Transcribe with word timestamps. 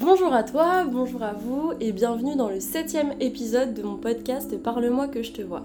Bonjour 0.00 0.32
à 0.32 0.42
toi, 0.44 0.84
bonjour 0.84 1.22
à 1.22 1.34
vous 1.34 1.74
et 1.78 1.92
bienvenue 1.92 2.34
dans 2.34 2.48
le 2.48 2.58
septième 2.58 3.12
épisode 3.20 3.74
de 3.74 3.82
mon 3.82 3.98
podcast 3.98 4.56
Parle-moi 4.56 5.08
que 5.08 5.22
je 5.22 5.32
te 5.32 5.42
vois. 5.42 5.62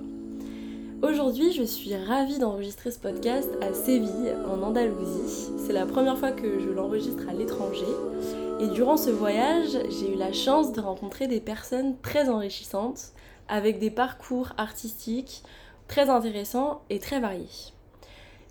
Aujourd'hui, 1.02 1.54
je 1.54 1.63
suis 1.63 1.96
ravie 1.96 2.38
d'enregistrer 2.38 2.92
ce 2.92 2.99
podcast 2.99 3.48
à 3.62 3.74
Séville, 3.74 4.35
en 4.46 4.62
Andalousie. 4.62 5.53
C'est 5.66 5.71
la 5.71 5.85
première 5.85 6.17
fois 6.17 6.31
que 6.31 6.60
je 6.60 6.67
l'enregistre 6.67 7.24
à 7.29 7.34
l'étranger. 7.34 7.85
Et 8.60 8.67
durant 8.67 8.98
ce 8.98 9.10
voyage, 9.10 9.70
j'ai 9.88 10.13
eu 10.13 10.17
la 10.17 10.34
chance 10.34 10.74
de 10.74 10.81
rencontrer 10.81 11.28
des 11.28 11.40
personnes 11.40 11.96
très 12.02 12.28
enrichissantes, 12.28 13.13
avec 13.47 13.79
des 13.79 13.90
parcours 13.90 14.49
artistiques 14.58 15.44
très 15.88 16.09
intéressants 16.09 16.81
et 16.90 16.99
très 16.99 17.22
variés. 17.22 17.72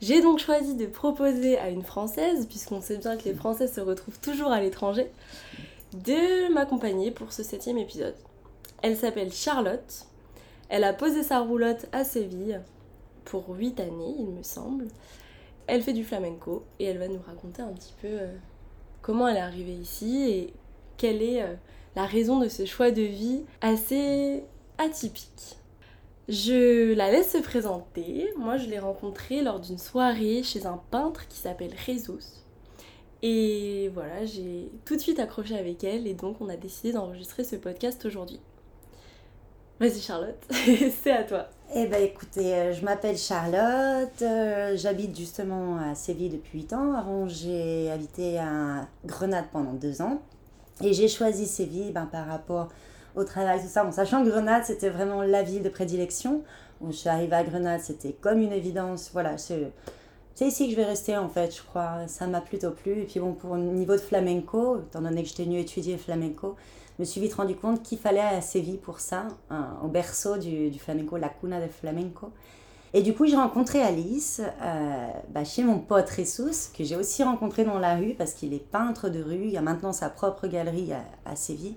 J'ai 0.01 0.23
donc 0.23 0.39
choisi 0.39 0.77
de 0.77 0.87
proposer 0.87 1.59
à 1.59 1.69
une 1.69 1.83
Française, 1.83 2.47
puisqu'on 2.47 2.81
sait 2.81 2.97
bien 2.97 3.19
que 3.19 3.25
les 3.25 3.35
Français 3.35 3.69
se 3.69 3.81
retrouvent 3.81 4.21
toujours 4.21 4.51
à 4.51 4.61
l'étranger, 4.61 5.11
de 5.95 6.53
m'accompagner 6.53 7.11
pour 7.11 7.33
ce 7.33 7.43
septième 7.43 7.79
épisode. 7.79 8.17
Elle 8.83 8.97
s'appelle 8.97 9.33
Charlotte. 9.33 10.07
Elle 10.69 10.85
a 10.85 10.93
posé 10.93 11.23
sa 11.23 11.41
roulotte 11.41 11.87
à 11.93 12.05
Séville 12.05 12.61
pour 13.25 13.49
8 13.49 13.81
années, 13.81 14.15
il 14.19 14.27
me 14.27 14.43
semble. 14.43 14.89
Elle 15.67 15.83
fait 15.83 15.93
du 15.93 16.05
flamenco 16.05 16.65
et 16.79 16.85
elle 16.85 16.99
va 16.99 17.09
nous 17.09 17.23
raconter 17.27 17.63
un 17.63 17.73
petit 17.73 17.95
peu 18.03 18.09
euh, 18.09 18.35
comment 19.03 19.29
elle 19.29 19.37
est 19.37 19.41
arrivée 19.41 19.75
ici 19.75 20.29
et 20.29 20.53
quelle 20.97 21.23
est 21.23 21.43
euh, 21.43 21.55
la 21.97 22.05
raison 22.05 22.39
de 22.39 22.49
ce 22.49 22.67
choix 22.67 22.91
de 22.91 23.03
vie 23.03 23.45
assez 23.61 24.45
atypique. 24.79 25.57
Je 26.29 26.95
la 26.95 27.11
laisse 27.11 27.33
se 27.33 27.39
présenter. 27.39 28.31
Moi, 28.37 28.57
je 28.57 28.69
l'ai 28.69 28.79
rencontrée 28.79 29.43
lors 29.43 29.61
d'une 29.61 29.79
soirée 29.79 30.43
chez 30.43 30.67
un 30.67 30.81
peintre 30.91 31.29
qui 31.29 31.39
s'appelle 31.39 31.75
Jesus. 31.87 32.44
Et 33.27 33.91
voilà, 33.95 34.27
j'ai 34.27 34.71
tout 34.85 34.97
de 34.97 35.01
suite 35.01 35.19
accroché 35.19 35.57
avec 35.57 35.83
elle 35.83 36.07
et 36.07 36.13
donc 36.13 36.43
on 36.43 36.49
a 36.51 36.57
décidé 36.57 36.93
d'enregistrer 36.93 37.43
ce 37.43 37.57
podcast 37.57 38.05
aujourd'hui. 38.05 38.39
Vas-y 39.81 39.99
Charlotte, 39.99 40.37
c'est 41.03 41.11
à 41.11 41.25
toi. 41.25 41.49
Eh 41.75 41.87
ben 41.87 42.03
écoutez, 42.03 42.53
euh, 42.53 42.75
je 42.75 42.85
m'appelle 42.85 43.17
Charlotte, 43.17 44.21
euh, 44.21 44.77
j'habite 44.77 45.17
justement 45.17 45.79
à 45.79 45.95
Séville 45.95 46.29
depuis 46.29 46.59
8 46.59 46.73
ans. 46.75 46.93
Avant 46.93 47.27
j'ai 47.27 47.91
habité 47.91 48.39
à 48.39 48.87
Grenade 49.07 49.47
pendant 49.51 49.73
2 49.73 50.03
ans. 50.03 50.21
Et 50.83 50.93
j'ai 50.93 51.09
choisi 51.09 51.47
Séville 51.47 51.93
ben, 51.93 52.05
par 52.05 52.27
rapport 52.27 52.69
au 53.17 53.25
travail, 53.25 53.59
tout 53.59 53.69
ça, 53.69 53.87
en 53.87 53.93
sachant 53.93 54.23
que 54.23 54.29
Grenade, 54.29 54.65
c'était 54.65 54.91
vraiment 54.91 55.23
la 55.23 55.43
ville 55.43 55.63
de 55.63 55.71
prédilection. 55.71 56.43
Où 56.83 56.93
je 56.93 56.97
suis 56.97 57.09
arrivée 57.09 57.37
à 57.37 57.45
Grenade, 57.45 57.81
c'était 57.81 58.13
comme 58.13 58.41
une 58.41 58.53
évidence. 58.53 59.09
Voilà, 59.15 59.39
c'est 60.35 60.47
ici 60.47 60.67
que 60.67 60.73
je 60.73 60.77
vais 60.77 60.85
rester 60.85 61.17
en 61.17 61.29
fait, 61.29 61.55
je 61.57 61.63
crois. 61.63 62.09
Ça 62.09 62.27
m'a 62.27 62.41
plutôt 62.41 62.71
plu. 62.71 63.03
Et 63.03 63.05
puis 63.05 63.21
bon, 63.21 63.33
pour 63.33 63.55
le 63.55 63.63
niveau 63.63 63.93
de 63.93 64.01
flamenco, 64.01 64.79
étant 64.79 65.01
donné 65.01 65.23
que 65.23 65.29
j'étais 65.29 65.45
venue 65.45 65.61
étudier 65.61 65.97
flamenco, 65.97 66.57
je 66.97 67.03
me 67.03 67.05
suis 67.05 67.21
vite 67.21 67.35
rendu 67.35 67.55
compte 67.55 67.83
qu'il 67.83 67.99
fallait 67.99 68.21
à 68.21 68.41
Séville 68.41 68.79
pour 68.79 69.01
ça, 69.01 69.29
hein, 69.51 69.77
au 69.85 69.89
berceau 69.89 70.37
du, 70.37 70.73
flamenco, 70.79 71.17
la 71.17 71.29
cuna 71.29 71.61
de 71.61 71.69
flamenco. 71.69 72.31
Et 72.93 73.03
du 73.03 73.13
coup, 73.13 73.27
j'ai 73.27 73.35
rencontré 73.35 73.83
Alice 73.83 74.41
euh, 74.63 75.09
bah, 75.31 75.45
chez 75.45 75.65
mon 75.65 75.81
pote 75.81 76.09
Ressus, 76.11 76.71
que 76.77 76.85
j'ai 76.85 76.95
aussi 76.95 77.25
rencontré 77.25 77.65
dans 77.65 77.81
la 77.81 77.97
rue 77.97 78.15
parce 78.15 78.35
qu'il 78.35 78.55
est 78.55 78.65
peintre 78.65 79.09
de 79.09 79.21
rue. 79.21 79.47
Il 79.49 79.57
a 79.57 79.63
maintenant 79.63 79.93
sa 79.93 80.09
propre 80.09 80.47
galerie 80.47 80.93
à, 80.93 81.05
à 81.29 81.35
Séville. 81.35 81.75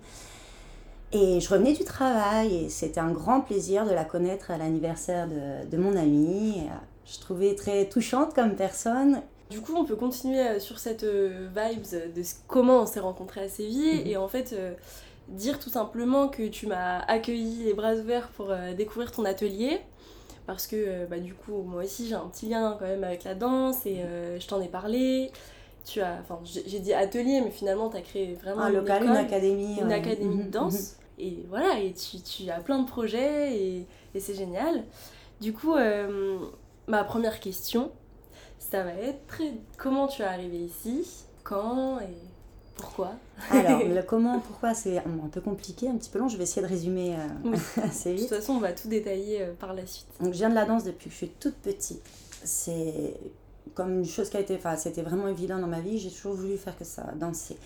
Et 1.12 1.40
je 1.40 1.50
revenais 1.50 1.74
du 1.74 1.86
travail 1.86 2.66
et 2.66 2.70
c'était 2.70 3.00
un 3.00 3.12
grand 3.12 3.42
plaisir 3.42 3.86
de 3.86 3.92
la 3.92 4.04
connaître 4.04 4.52
à 4.52 4.58
l'anniversaire 4.58 5.28
de, 5.28 5.68
de, 5.68 5.78
mon 5.78 5.96
amie. 5.96 6.68
Je 7.12 7.20
trouvais 7.20 7.56
très 7.56 7.88
touchante 7.88 8.34
comme 8.34 8.56
personne. 8.56 9.22
Du 9.50 9.62
coup, 9.62 9.74
on 9.78 9.86
peut 9.86 9.96
continuer 9.96 10.42
euh, 10.46 10.60
sur 10.60 10.78
cette 10.78 11.04
euh, 11.04 11.48
vibes 11.56 12.14
de 12.14 12.22
comment 12.48 12.82
on 12.82 12.86
s'est 12.86 13.00
rencontrés 13.00 13.42
à 13.42 13.50
Séville 13.50 14.02
Mhm. 14.02 14.08
et 14.08 14.18
en 14.18 14.28
fait 14.28 14.52
euh, 14.54 14.74
dire 15.30 15.58
tout 15.60 15.70
simplement 15.70 16.28
que 16.28 16.48
tu 16.48 16.68
m'as 16.68 17.00
accueilli 17.08 17.64
les 17.64 17.74
bras 17.74 17.94
ouverts 17.94 18.28
pour 18.36 18.52
euh, 18.52 18.74
découvrir 18.74 19.12
ton 19.12 19.24
atelier 19.26 19.80
parce 20.46 20.68
que 20.68 20.76
euh, 20.76 21.06
bah, 21.10 21.20
du 21.20 21.34
coup 21.34 21.62
moi 21.66 21.84
aussi 21.84 22.08
j'ai 22.08 22.16
un 22.16 22.28
petit 22.28 22.48
lien 22.48 22.76
quand 22.78 22.86
même 22.86 23.04
avec 23.06 23.24
la 23.24 23.36
danse 23.36 23.86
et 23.86 24.00
euh, 24.02 24.38
je 24.40 24.48
t'en 24.48 24.62
ai 24.62 24.68
parlé. 24.68 25.32
Tu 25.86 26.02
as, 26.02 26.18
enfin 26.22 26.40
j'ai 26.44 26.80
dit 26.80 26.94
atelier 26.94 27.40
mais 27.42 27.52
finalement 27.52 27.90
tu 27.90 27.96
as 27.96 28.02
créé 28.02 28.34
vraiment 28.34 28.64
Un 28.64 28.70
une 28.70 28.76
local, 28.80 28.98
école, 29.04 29.10
une 29.12 29.16
académie. 29.18 29.78
une 29.80 29.92
académie 29.94 30.36
Mhm, 30.36 30.46
de 30.48 30.52
danse. 30.52 30.96
Et 31.20 31.38
voilà, 31.50 31.80
et 31.80 31.94
tu, 31.94 32.18
tu 32.22 32.50
as 32.50 32.60
plein 32.60 32.80
de 32.80 32.88
projets 32.88 33.56
et, 33.58 33.86
et 34.14 34.20
c'est 34.20 34.36
génial. 34.36 34.84
Du 35.40 35.54
coup, 35.54 35.74
ma 36.88 37.04
première 37.04 37.40
question, 37.40 37.92
ça 38.60 38.84
va 38.84 38.94
être 38.94 39.26
très- 39.28 39.54
comment 39.78 40.08
tu 40.08 40.22
es 40.22 40.26
arrivé 40.26 40.58
ici, 40.58 41.06
quand 41.44 42.00
et 42.00 42.06
pourquoi? 42.76 43.12
Alors, 43.50 43.84
le 43.84 44.02
comment, 44.08 44.40
pourquoi, 44.40 44.74
c'est 44.74 45.00
un 45.00 45.28
peu 45.32 45.42
compliqué, 45.42 45.88
un 45.90 45.96
petit 45.98 46.10
peu 46.10 46.20
long. 46.20 46.28
Je 46.28 46.38
vais 46.38 46.44
essayer 46.44 46.62
de 46.62 46.68
résumer 46.72 47.16
euh, 47.16 47.28
Oui. 47.46 47.58
assez 47.84 48.12
De 48.14 48.20
toute 48.20 48.30
vite. 48.30 48.36
façon, 48.40 48.54
on 48.54 48.60
va 48.60 48.72
tout 48.74 48.88
détailler 48.88 49.42
euh, 49.42 49.54
par 49.60 49.74
la 49.74 49.86
suite. 49.88 50.08
Donc, 50.20 50.34
je 50.34 50.38
viens 50.38 50.50
de 50.50 50.56
la 50.56 50.66
danse 50.66 50.84
depuis 50.84 51.06
que 51.06 51.12
je 51.12 51.18
suis 51.18 51.30
toute 51.30 51.56
petite. 51.56 52.02
C'est 52.44 53.16
comme 53.74 54.00
une 54.00 54.06
chose 54.06 54.30
qui 54.30 54.38
a 54.38 54.40
été, 54.40 54.56
enfin, 54.56 54.76
c'était 54.78 55.02
vraiment 55.02 55.28
évident 55.28 55.58
dans 55.60 55.68
ma 55.68 55.80
vie. 55.82 55.98
J'ai 56.00 56.12
toujours 56.12 56.34
voulu 56.34 56.56
faire 56.58 56.78
que 56.78 56.86
ça, 56.86 57.04
danser. 57.16 57.58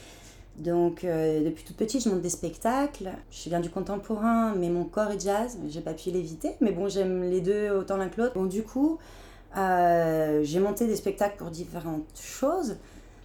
Donc, 0.61 1.03
euh, 1.03 1.44
depuis 1.44 1.63
toute 1.63 1.75
petite, 1.75 2.03
je 2.03 2.09
monte 2.09 2.22
des 2.22 2.29
spectacles. 2.29 3.09
Je 3.31 3.49
viens 3.49 3.59
du 3.59 3.72
contemporain, 3.72 4.53
mais 4.55 4.69
mon 4.69 4.83
corps 4.83 5.09
est 5.09 5.19
jazz. 5.19 5.57
J'ai 5.67 5.81
pas 5.81 5.94
pu 5.94 6.11
l'éviter. 6.11 6.51
Mais 6.61 6.72
bon, 6.72 6.88
j'aime 6.88 7.23
les 7.23 7.41
deux 7.41 7.72
autant 7.72 7.97
l'un 7.97 8.09
que 8.09 8.22
l'autre. 8.22 8.35
Bon, 8.35 8.45
du 8.45 8.61
coup, 8.61 8.99
euh, 9.57 10.41
j'ai 10.44 10.59
monté 10.59 10.85
des 10.85 10.95
spectacles 10.95 11.38
pour 11.38 11.49
différentes 11.49 12.05
choses. 12.16 12.77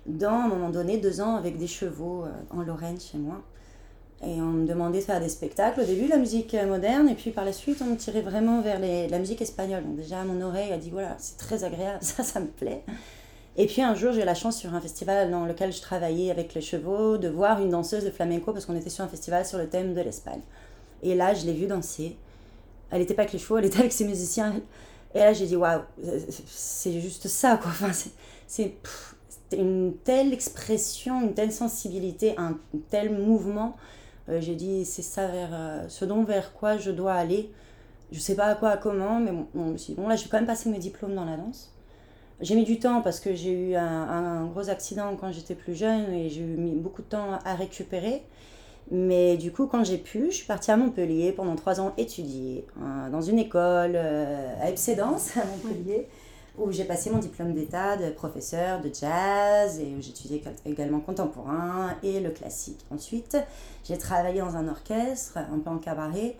Dans, 0.06 0.30
un 0.30 0.48
moment 0.48 0.70
donné, 0.70 0.96
deux 0.96 1.20
ans 1.20 1.36
avec 1.36 1.58
des 1.58 1.66
chevaux 1.66 2.24
euh, 2.24 2.30
en 2.56 2.62
Lorraine 2.62 2.98
chez 2.98 3.18
moi. 3.18 3.42
Et 4.22 4.40
on 4.40 4.52
me 4.52 4.66
demandait 4.66 5.00
de 5.00 5.04
faire 5.04 5.20
des 5.20 5.28
spectacles. 5.28 5.82
Au 5.82 5.84
début, 5.84 6.08
la 6.08 6.16
musique 6.16 6.56
moderne, 6.66 7.06
et 7.10 7.14
puis 7.14 7.32
par 7.32 7.44
la 7.44 7.52
suite, 7.52 7.82
on 7.82 7.90
me 7.90 7.96
tirait 7.96 8.22
vraiment 8.22 8.62
vers 8.62 8.80
la 8.80 9.18
musique 9.18 9.42
espagnole. 9.42 9.84
Donc, 9.84 9.96
déjà, 9.96 10.24
mon 10.24 10.40
oreille 10.40 10.72
a 10.72 10.78
dit 10.78 10.88
voilà, 10.88 11.16
c'est 11.18 11.36
très 11.36 11.64
agréable, 11.64 11.98
ça, 12.00 12.22
ça 12.22 12.40
me 12.40 12.46
plaît. 12.46 12.82
Et 13.58 13.66
puis 13.66 13.80
un 13.82 13.94
jour, 13.94 14.12
j'ai 14.12 14.22
eu 14.22 14.24
la 14.24 14.34
chance 14.34 14.58
sur 14.58 14.74
un 14.74 14.80
festival 14.80 15.30
dans 15.30 15.46
lequel 15.46 15.72
je 15.72 15.80
travaillais 15.80 16.30
avec 16.30 16.54
les 16.54 16.60
chevaux 16.60 17.16
de 17.16 17.28
voir 17.28 17.60
une 17.60 17.70
danseuse 17.70 18.04
de 18.04 18.10
flamenco 18.10 18.52
parce 18.52 18.66
qu'on 18.66 18.76
était 18.76 18.90
sur 18.90 19.04
un 19.04 19.08
festival 19.08 19.46
sur 19.46 19.58
le 19.58 19.68
thème 19.68 19.94
de 19.94 20.00
l'Espagne. 20.02 20.40
Et 21.02 21.14
là, 21.14 21.32
je 21.34 21.46
l'ai 21.46 21.54
vue 21.54 21.66
danser. 21.66 22.16
Elle 22.90 23.00
n'était 23.00 23.14
pas 23.14 23.22
avec 23.22 23.32
les 23.32 23.38
chevaux, 23.38 23.58
elle 23.58 23.64
était 23.64 23.78
avec 23.80 23.92
ses 23.92 24.04
musiciens. 24.04 24.54
Et 25.14 25.18
là, 25.20 25.32
j'ai 25.32 25.46
dit 25.46 25.56
waouh, 25.56 25.80
c'est 26.46 27.00
juste 27.00 27.28
ça 27.28 27.56
quoi. 27.56 27.70
Enfin, 27.70 27.90
c'est- 28.46 28.72
une 29.52 29.94
telle 30.04 30.32
expression, 30.32 31.22
une 31.22 31.32
telle 31.34 31.52
sensibilité, 31.52 32.34
un 32.36 32.58
tel 32.90 33.10
mouvement. 33.10 33.76
Euh, 34.28 34.40
j'ai 34.40 34.56
dit 34.56 34.84
c'est 34.84 35.02
ça 35.02 35.28
vers 35.28 35.50
euh, 35.52 35.84
ce 35.88 36.04
dont 36.04 36.24
vers 36.24 36.52
quoi 36.52 36.76
je 36.78 36.90
dois 36.90 37.14
aller. 37.14 37.52
Je 38.12 38.20
sais 38.20 38.34
pas 38.36 38.46
à 38.46 38.54
quoi, 38.56 38.70
à 38.70 38.76
comment, 38.76 39.20
mais 39.20 39.32
bon, 39.32 39.46
bon, 39.54 39.76
bon 39.96 40.08
là, 40.08 40.16
je 40.16 40.24
vais 40.24 40.30
quand 40.30 40.38
même 40.38 40.46
passer 40.46 40.68
mes 40.70 40.78
diplômes 40.78 41.14
dans 41.14 41.24
la 41.24 41.36
danse. 41.36 41.72
J'ai 42.40 42.54
mis 42.54 42.64
du 42.64 42.78
temps 42.78 43.00
parce 43.00 43.18
que 43.18 43.34
j'ai 43.34 43.70
eu 43.70 43.74
un, 43.76 44.44
gros 44.46 44.68
accident 44.68 45.16
quand 45.18 45.32
j'étais 45.32 45.54
plus 45.54 45.74
jeune 45.74 46.12
et 46.12 46.28
j'ai 46.28 46.42
eu 46.42 46.56
beaucoup 46.76 47.02
de 47.02 47.08
temps 47.08 47.38
à 47.44 47.54
récupérer. 47.54 48.22
Mais 48.90 49.36
du 49.36 49.50
coup, 49.50 49.66
quand 49.66 49.84
j'ai 49.84 49.98
pu, 49.98 50.26
je 50.30 50.36
suis 50.36 50.46
partie 50.46 50.70
à 50.70 50.76
Montpellier 50.76 51.32
pendant 51.32 51.56
trois 51.56 51.80
ans 51.80 51.92
étudier 51.96 52.66
euh, 52.80 53.10
dans 53.10 53.22
une 53.22 53.38
école 53.38 53.92
euh, 53.94 54.54
à 54.60 54.68
Epsédance, 54.70 55.36
à 55.36 55.44
Montpellier, 55.44 56.06
où 56.58 56.70
j'ai 56.70 56.84
passé 56.84 57.10
mon 57.10 57.18
diplôme 57.18 57.52
d'état 57.52 57.96
de 57.96 58.10
professeur 58.10 58.80
de 58.80 58.90
jazz 58.92 59.80
et 59.80 59.94
où 59.98 60.00
j'étudiais 60.00 60.42
également 60.66 61.00
contemporain 61.00 61.94
et 62.02 62.20
le 62.20 62.30
classique. 62.30 62.84
Ensuite, 62.94 63.36
j'ai 63.82 63.98
travaillé 63.98 64.40
dans 64.40 64.56
un 64.56 64.68
orchestre, 64.68 65.38
un 65.38 65.58
peu 65.58 65.70
en 65.70 65.78
cabaret. 65.78 66.36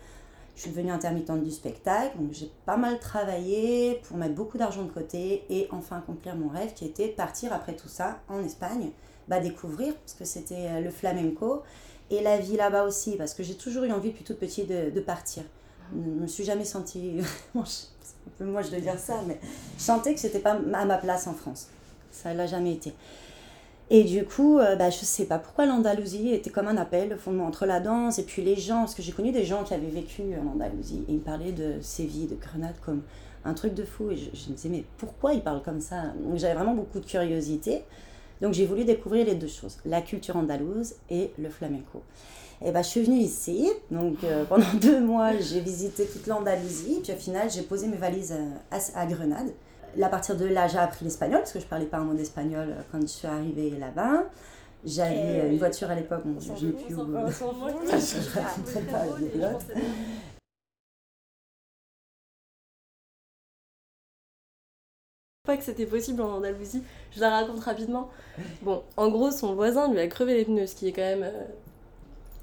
Je 0.57 0.63
suis 0.63 0.71
devenue 0.71 0.89
intermittente 0.89 1.43
du 1.43 1.51
spectacle, 1.51 2.17
donc 2.17 2.33
j'ai 2.33 2.51
pas 2.65 2.77
mal 2.77 2.97
travaillé 2.97 4.01
pour 4.07 4.17
mettre 4.17 4.33
beaucoup 4.33 4.57
d'argent 4.57 4.83
de 4.83 4.89
côté 4.89 5.43
et 5.51 5.67
enfin 5.69 5.97
accomplir 5.97 6.35
mon 6.35 6.49
rêve 6.49 6.73
qui 6.73 6.83
était 6.83 7.09
de 7.09 7.13
partir 7.13 7.53
après 7.53 7.75
tout 7.75 7.87
ça 7.87 8.21
en 8.27 8.43
Espagne, 8.43 8.89
bah, 9.27 9.39
découvrir, 9.39 9.93
parce 9.93 10.15
que 10.15 10.25
c'était 10.25 10.67
euh, 10.67 10.79
le 10.81 10.89
flamenco 10.89 11.61
et 12.09 12.23
la 12.23 12.39
vie 12.39 12.57
là-bas 12.57 12.85
aussi, 12.85 13.17
parce 13.17 13.35
que 13.35 13.43
j'ai 13.43 13.53
toujours 13.53 13.83
eu 13.83 13.91
envie 13.91 14.09
depuis 14.09 14.23
toute 14.23 14.39
petite 14.39 14.67
de, 14.67 14.99
partir. 14.99 15.43
Je 15.93 15.99
ne 15.99 16.21
me 16.21 16.27
suis 16.27 16.43
jamais 16.43 16.65
sentie, 16.65 17.19
bon, 17.53 17.63
je- 17.63 18.71
de 18.71 18.79
dire 18.79 18.97
ça, 18.97 19.21
mais 19.27 19.39
je 19.77 19.83
sentais 19.83 20.15
que 20.15 20.19
c'était 20.19 20.39
pas 20.39 20.57
à 20.73 20.85
ma 20.85 20.97
place 20.97 21.27
en 21.27 21.35
France. 21.35 21.67
Ça 22.11 22.33
l'a 22.33 22.47
jamais 22.47 22.73
été. 22.73 22.95
Et 23.89 24.03
du 24.03 24.25
coup, 24.25 24.59
euh, 24.59 24.75
bah, 24.75 24.89
je 24.89 24.97
sais 25.05 25.25
pas 25.25 25.39
pourquoi 25.39 25.65
l'Andalousie 25.65 26.33
était 26.33 26.49
comme 26.49 26.67
un 26.67 26.75
appel, 26.75 27.07
le 27.09 27.15
fondement 27.15 27.45
entre 27.45 27.65
la 27.65 27.79
danse 27.79 28.19
et 28.19 28.23
puis 28.23 28.41
les 28.41 28.57
gens, 28.57 28.79
parce 28.79 28.95
que 28.95 29.01
j'ai 29.01 29.13
connu 29.13 29.31
des 29.31 29.45
gens 29.45 29.63
qui 29.63 29.73
avaient 29.73 29.87
vécu 29.87 30.23
en 30.35 30.55
Andalousie 30.55 31.05
et 31.07 31.13
ils 31.13 31.21
parlaient 31.21 31.53
de 31.53 31.75
Séville, 31.81 32.27
de 32.27 32.35
Grenade 32.35 32.75
comme 32.85 33.01
un 33.45 33.53
truc 33.53 33.73
de 33.73 33.85
fou. 33.85 34.11
Et 34.11 34.17
je, 34.17 34.49
me 34.49 34.55
disais, 34.55 34.67
mais 34.69 34.83
pourquoi 34.97 35.33
ils 35.33 35.41
parlent 35.41 35.63
comme 35.63 35.79
ça? 35.79 36.03
Donc 36.21 36.37
j'avais 36.37 36.55
vraiment 36.55 36.75
beaucoup 36.75 36.99
de 36.99 37.05
curiosité. 37.05 37.83
Donc 38.41 38.53
j'ai 38.53 38.65
voulu 38.65 38.83
découvrir 38.83 39.25
les 39.25 39.35
deux 39.35 39.47
choses, 39.47 39.77
la 39.85 40.01
culture 40.01 40.35
andalouse 40.35 40.95
et 41.09 41.31
le 41.39 41.49
flamenco. 41.49 42.03
Et 42.63 42.71
bah, 42.71 42.81
je 42.81 42.87
suis 42.89 43.03
venue 43.03 43.19
ici, 43.19 43.69
donc 43.89 44.17
euh, 44.23 44.43
pendant 44.45 44.65
deux 44.81 44.99
mois 44.99 45.37
j'ai 45.39 45.59
visité 45.59 46.05
toute 46.05 46.27
l'Andalousie, 46.27 46.99
puis 47.03 47.13
au 47.13 47.15
final 47.15 47.49
j'ai 47.49 47.61
posé 47.61 47.87
mes 47.87 47.97
valises 47.97 48.35
à- 48.71 48.99
à 48.99 49.05
Grenade. 49.05 49.51
À 50.01 50.09
partir 50.09 50.35
de 50.35 50.45
là, 50.45 50.67
j'ai 50.67 50.77
appris 50.77 51.05
l'espagnol, 51.05 51.39
parce 51.39 51.53
que 51.53 51.59
je 51.59 51.65
parlais 51.65 51.85
pas 51.85 51.97
un 51.97 52.03
mot 52.03 52.13
d'espagnol 52.13 52.69
euh, 52.69 52.81
quand 52.91 53.01
je 53.01 53.07
suis 53.07 53.27
arrivée 53.27 53.71
là-bas. 53.71 54.25
J'avais 54.85 55.49
une 55.49 55.57
voiture 55.57 55.89
à 55.89 55.95
l'époque, 55.95 56.21
bon, 56.25 56.39
je 56.55 56.65
n'ai 56.65 56.71
plus 56.71 56.95
où. 56.95 57.07
Je 57.07 58.39
raconterai 58.39 58.81
pas 58.81 59.05
l'anecdote. 59.05 59.65
pas 65.47 65.57
que 65.57 65.63
c'était 65.63 65.85
possible 65.85 66.21
en 66.21 66.35
Andalousie. 66.35 66.83
Je 67.15 67.21
la 67.21 67.29
raconte 67.29 67.61
rapidement. 67.61 68.09
Bon, 68.61 68.83
en 68.97 69.09
gros, 69.09 69.31
son 69.31 69.55
voisin 69.55 69.91
lui 69.91 69.99
a 69.99 70.07
crevé 70.07 70.35
les 70.35 70.45
pneus, 70.45 70.67
ce 70.67 70.75
qui 70.75 70.89
est 70.89 70.91
quand 70.91 71.01
même 71.01 71.23
euh, 71.23 71.45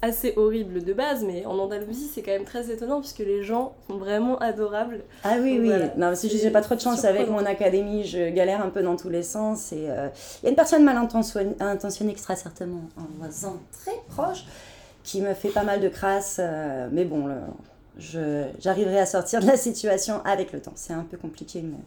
assez 0.01 0.33
horrible 0.35 0.83
de 0.83 0.93
base, 0.93 1.23
mais 1.23 1.45
en 1.45 1.57
Andalousie, 1.57 2.09
c'est 2.13 2.21
quand 2.21 2.31
même 2.31 2.45
très 2.45 2.69
étonnant 2.69 2.99
puisque 2.99 3.19
les 3.19 3.43
gens 3.43 3.73
sont 3.87 3.97
vraiment 3.97 4.37
adorables. 4.39 5.01
Ah 5.23 5.35
oui, 5.41 5.59
oui. 5.59 5.71
Non, 5.97 6.13
si 6.15 6.29
j'ai 6.29 6.51
pas 6.51 6.61
trop 6.61 6.75
de 6.75 6.81
chance 6.81 7.05
avec 7.05 7.29
mon 7.29 7.45
académie, 7.45 8.05
je 8.05 8.29
galère 8.29 8.61
un 8.61 8.69
peu 8.69 8.83
dans 8.83 8.95
tous 8.95 9.09
les 9.09 9.23
sens. 9.23 9.71
Et 9.71 9.89
euh, 9.89 10.09
il 10.41 10.45
y 10.45 10.47
a 10.47 10.49
une 10.49 10.55
personne 10.55 10.83
mal 10.83 10.97
intentionnée, 10.97 12.13
qui 12.13 12.21
sera 12.21 12.35
certainement 12.35 12.83
un 12.97 13.07
voisin 13.17 13.59
très 13.71 13.99
proche, 14.09 14.45
qui 15.03 15.21
me 15.21 15.33
fait 15.33 15.49
pas 15.49 15.63
mal 15.63 15.81
de 15.81 15.89
crasse. 15.89 16.37
Euh, 16.39 16.87
mais 16.91 17.05
bon, 17.05 17.29
j'arriverai 17.97 18.99
à 18.99 19.05
sortir 19.05 19.39
de 19.39 19.47
la 19.47 19.57
situation 19.57 20.21
avec 20.25 20.51
le 20.51 20.61
temps. 20.61 20.73
C'est 20.75 20.93
un 20.93 21.05
peu 21.09 21.17
compliqué, 21.17 21.61
mais 21.63 21.77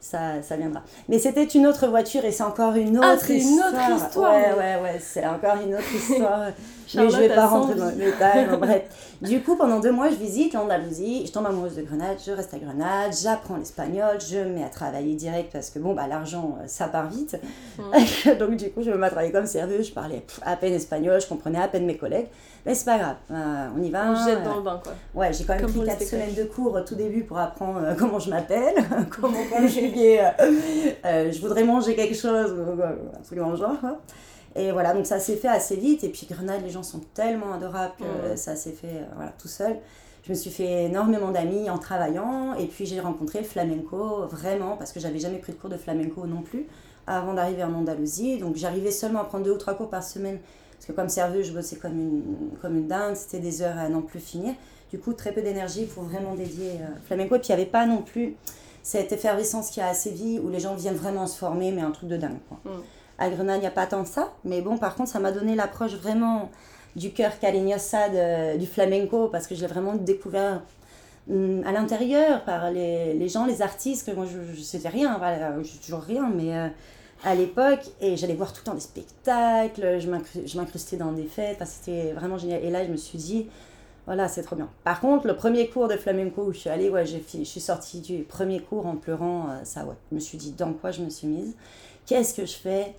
ça, 0.00 0.42
ça 0.42 0.56
viendra. 0.56 0.82
Mais 1.08 1.18
c'était 1.18 1.44
une 1.44 1.66
autre 1.66 1.88
voiture 1.88 2.24
et 2.24 2.32
c'est 2.32 2.42
encore 2.42 2.74
une 2.74 3.00
ah, 3.02 3.14
autre, 3.14 3.30
histoire. 3.30 3.72
une 3.72 3.92
autre 3.92 4.04
histoire. 4.04 4.34
Ouais, 4.34 4.52
ouais, 4.52 4.82
ouais, 4.82 5.00
c'est 5.00 5.26
encore 5.26 5.56
une 5.64 5.74
autre 5.74 5.94
histoire. 5.94 6.50
Mais 6.94 7.10
je 7.10 7.16
vais 7.16 7.28
pas 7.28 7.46
rentrer 7.46 7.74
dans 7.74 7.88
les 7.88 7.96
détails. 7.96 8.48
bref. 8.60 8.82
Du 9.22 9.40
coup, 9.42 9.56
pendant 9.56 9.80
deux 9.80 9.92
mois, 9.92 10.10
je 10.10 10.16
visite 10.16 10.52
l'Andalousie, 10.52 11.26
je 11.26 11.32
tombe 11.32 11.46
amoureuse 11.46 11.76
de 11.76 11.82
Grenade, 11.82 12.18
je 12.24 12.32
reste 12.32 12.52
à 12.52 12.58
Grenade, 12.58 13.12
j'apprends 13.20 13.56
l'espagnol, 13.56 14.18
je 14.20 14.38
me 14.38 14.56
mets 14.56 14.64
à 14.64 14.68
travailler 14.68 15.14
direct 15.14 15.50
parce 15.52 15.70
que 15.70 15.78
bon, 15.78 15.94
bah, 15.94 16.06
l'argent, 16.06 16.58
ça 16.66 16.88
part 16.88 17.08
vite. 17.08 17.38
Mm. 17.78 18.38
Donc, 18.38 18.56
du 18.56 18.70
coup, 18.70 18.82
je 18.82 18.90
me 18.90 18.96
mets 18.96 19.06
à 19.06 19.10
travailler 19.10 19.32
comme 19.32 19.46
serveuse, 19.46 19.88
je 19.88 19.92
parlais 19.92 20.24
à 20.42 20.56
peine 20.56 20.74
espagnol, 20.74 21.20
je 21.20 21.26
comprenais 21.26 21.60
à 21.60 21.68
peine 21.68 21.86
mes 21.86 21.96
collègues. 21.96 22.28
Mais 22.66 22.74
c'est 22.74 22.84
pas 22.84 22.98
grave, 22.98 23.16
euh, 23.30 23.68
on 23.78 23.82
y 23.82 23.90
va. 23.90 24.10
On 24.10 24.26
jette 24.26 24.42
dans 24.42 24.56
le 24.56 24.62
bain, 24.62 24.80
quoi. 24.82 24.92
Ouais, 25.14 25.32
j'ai 25.32 25.44
quand 25.44 25.54
même 25.54 25.70
pris 25.70 25.84
4 25.84 26.02
semaines 26.02 26.34
de 26.34 26.42
cours 26.42 26.74
au 26.74 26.80
tout 26.80 26.96
début 26.96 27.22
pour 27.22 27.38
apprendre 27.38 27.80
euh, 27.80 27.94
comment 27.96 28.18
je 28.18 28.28
m'appelle, 28.28 28.74
comment 29.20 29.38
conjuguer, 29.48 30.28
euh, 30.40 31.30
je 31.30 31.40
voudrais 31.40 31.62
manger 31.62 31.94
quelque 31.94 32.16
chose, 32.16 32.56
un 32.82 33.22
truc 33.22 33.38
dans 33.38 33.50
le 33.50 33.56
genre. 33.56 33.76
Et 34.56 34.72
voilà, 34.72 34.94
donc 34.94 35.06
ça 35.06 35.18
s'est 35.18 35.36
fait 35.36 35.48
assez 35.48 35.76
vite. 35.76 36.04
Et 36.04 36.08
puis 36.08 36.26
Grenade, 36.28 36.62
les 36.62 36.70
gens 36.70 36.82
sont 36.82 37.00
tellement 37.14 37.52
adorables 37.52 37.94
que 37.98 38.36
ça 38.36 38.56
s'est 38.56 38.72
fait 38.72 39.04
voilà, 39.14 39.32
tout 39.38 39.48
seul. 39.48 39.76
Je 40.24 40.30
me 40.30 40.34
suis 40.34 40.50
fait 40.50 40.84
énormément 40.84 41.30
d'amis 41.30 41.70
en 41.70 41.78
travaillant. 41.78 42.54
Et 42.54 42.66
puis 42.66 42.86
j'ai 42.86 43.00
rencontré 43.00 43.40
le 43.40 43.44
flamenco, 43.44 44.26
vraiment, 44.26 44.76
parce 44.76 44.92
que 44.92 45.00
j'avais 45.00 45.18
jamais 45.18 45.38
pris 45.38 45.52
de 45.52 45.58
cours 45.58 45.70
de 45.70 45.76
flamenco 45.76 46.26
non 46.26 46.42
plus, 46.42 46.66
avant 47.06 47.34
d'arriver 47.34 47.62
en 47.64 47.74
Andalousie. 47.74 48.38
Donc 48.38 48.56
j'arrivais 48.56 48.90
seulement 48.90 49.20
à 49.20 49.24
prendre 49.24 49.44
deux 49.44 49.52
ou 49.52 49.58
trois 49.58 49.74
cours 49.74 49.90
par 49.90 50.02
semaine 50.02 50.38
parce 50.76 50.86
que 50.86 50.92
comme 50.92 51.08
serveuse, 51.08 51.46
je 51.46 51.52
bossais 51.52 51.76
comme 51.76 51.98
une, 51.98 52.22
comme 52.60 52.76
une 52.76 52.86
dingue, 52.86 53.14
c'était 53.14 53.38
des 53.38 53.62
heures 53.62 53.78
à 53.78 53.88
n'en 53.88 54.02
plus 54.02 54.20
finir. 54.20 54.54
Du 54.90 54.98
coup, 54.98 55.14
très 55.14 55.32
peu 55.32 55.42
d'énergie 55.42 55.86
pour 55.86 56.04
vraiment 56.04 56.34
dédier 56.34 56.72
euh, 56.80 56.86
flamenco. 57.06 57.34
Et 57.34 57.38
puis, 57.38 57.48
il 57.48 57.56
n'y 57.56 57.62
avait 57.62 57.70
pas 57.70 57.86
non 57.86 58.02
plus 58.02 58.36
cette 58.82 59.10
effervescence 59.10 59.70
qui 59.70 59.80
a 59.80 59.88
à 59.88 59.94
Séville 59.94 60.38
où 60.38 60.48
les 60.48 60.60
gens 60.60 60.74
viennent 60.74 60.94
vraiment 60.94 61.26
se 61.26 61.36
former, 61.36 61.72
mais 61.72 61.82
un 61.82 61.90
truc 61.90 62.08
de 62.08 62.16
dingue. 62.16 62.38
Quoi. 62.48 62.58
Mm. 62.64 62.82
À 63.18 63.30
Grenade, 63.30 63.58
il 63.58 63.60
n'y 63.60 63.66
a 63.66 63.70
pas 63.70 63.86
tant 63.86 64.04
ça. 64.04 64.32
Mais 64.44 64.60
bon, 64.60 64.78
par 64.78 64.94
contre, 64.94 65.10
ça 65.10 65.20
m'a 65.20 65.32
donné 65.32 65.54
l'approche 65.54 65.94
vraiment 65.94 66.50
du 66.96 67.12
cœur 67.12 67.38
cariñosa 67.38 68.56
du 68.56 68.66
flamenco 68.66 69.28
parce 69.28 69.46
que 69.46 69.54
je 69.54 69.60
l'ai 69.60 69.66
vraiment 69.66 69.94
découvert 69.94 70.62
mm, 71.28 71.62
à 71.66 71.72
l'intérieur 71.72 72.44
par 72.44 72.70
les, 72.70 73.14
les, 73.14 73.28
gens, 73.28 73.46
les 73.46 73.62
artistes, 73.62 74.06
que 74.06 74.12
moi 74.14 74.26
je 74.26 74.38
ne 74.38 74.64
sais 74.64 74.88
rien, 74.88 75.18
voilà, 75.18 75.62
je 75.62 75.76
toujours 75.78 76.00
rien, 76.00 76.30
mais 76.34 76.56
euh, 76.56 76.68
à 77.24 77.34
l'époque 77.34 77.84
et 78.00 78.16
j'allais 78.16 78.34
voir 78.34 78.52
tout 78.52 78.60
le 78.62 78.70
temps 78.70 78.74
des 78.74 78.80
spectacles, 78.80 79.98
je 80.00 80.56
m'incrustais 80.58 80.96
dans 80.96 81.12
des 81.12 81.24
fêtes, 81.24 81.62
c'était 81.66 82.12
vraiment 82.12 82.38
génial. 82.38 82.64
Et 82.64 82.70
là, 82.70 82.84
je 82.84 82.90
me 82.90 82.96
suis 82.96 83.18
dit, 83.18 83.46
voilà, 84.06 84.28
c'est 84.28 84.42
trop 84.42 84.56
bien. 84.56 84.68
Par 84.84 85.00
contre, 85.00 85.26
le 85.26 85.34
premier 85.34 85.68
cours 85.68 85.88
de 85.88 85.96
flamenco 85.96 86.44
où 86.44 86.52
je 86.52 86.58
suis 86.60 86.70
allée, 86.70 86.88
ouais, 86.88 87.04
je 87.04 87.44
suis 87.44 87.60
sortie 87.60 88.00
du 88.00 88.22
premier 88.22 88.60
cours 88.60 88.86
en 88.86 88.96
pleurant, 88.96 89.48
euh, 89.50 89.64
ça. 89.64 89.84
Je 90.10 90.14
me 90.14 90.20
suis 90.20 90.38
dit, 90.38 90.52
dans 90.52 90.72
quoi 90.72 90.92
je 90.92 91.02
me 91.02 91.10
suis 91.10 91.26
mise? 91.26 91.54
Qu'est-ce 92.06 92.32
que 92.32 92.46
je 92.46 92.54
fais? 92.54 92.94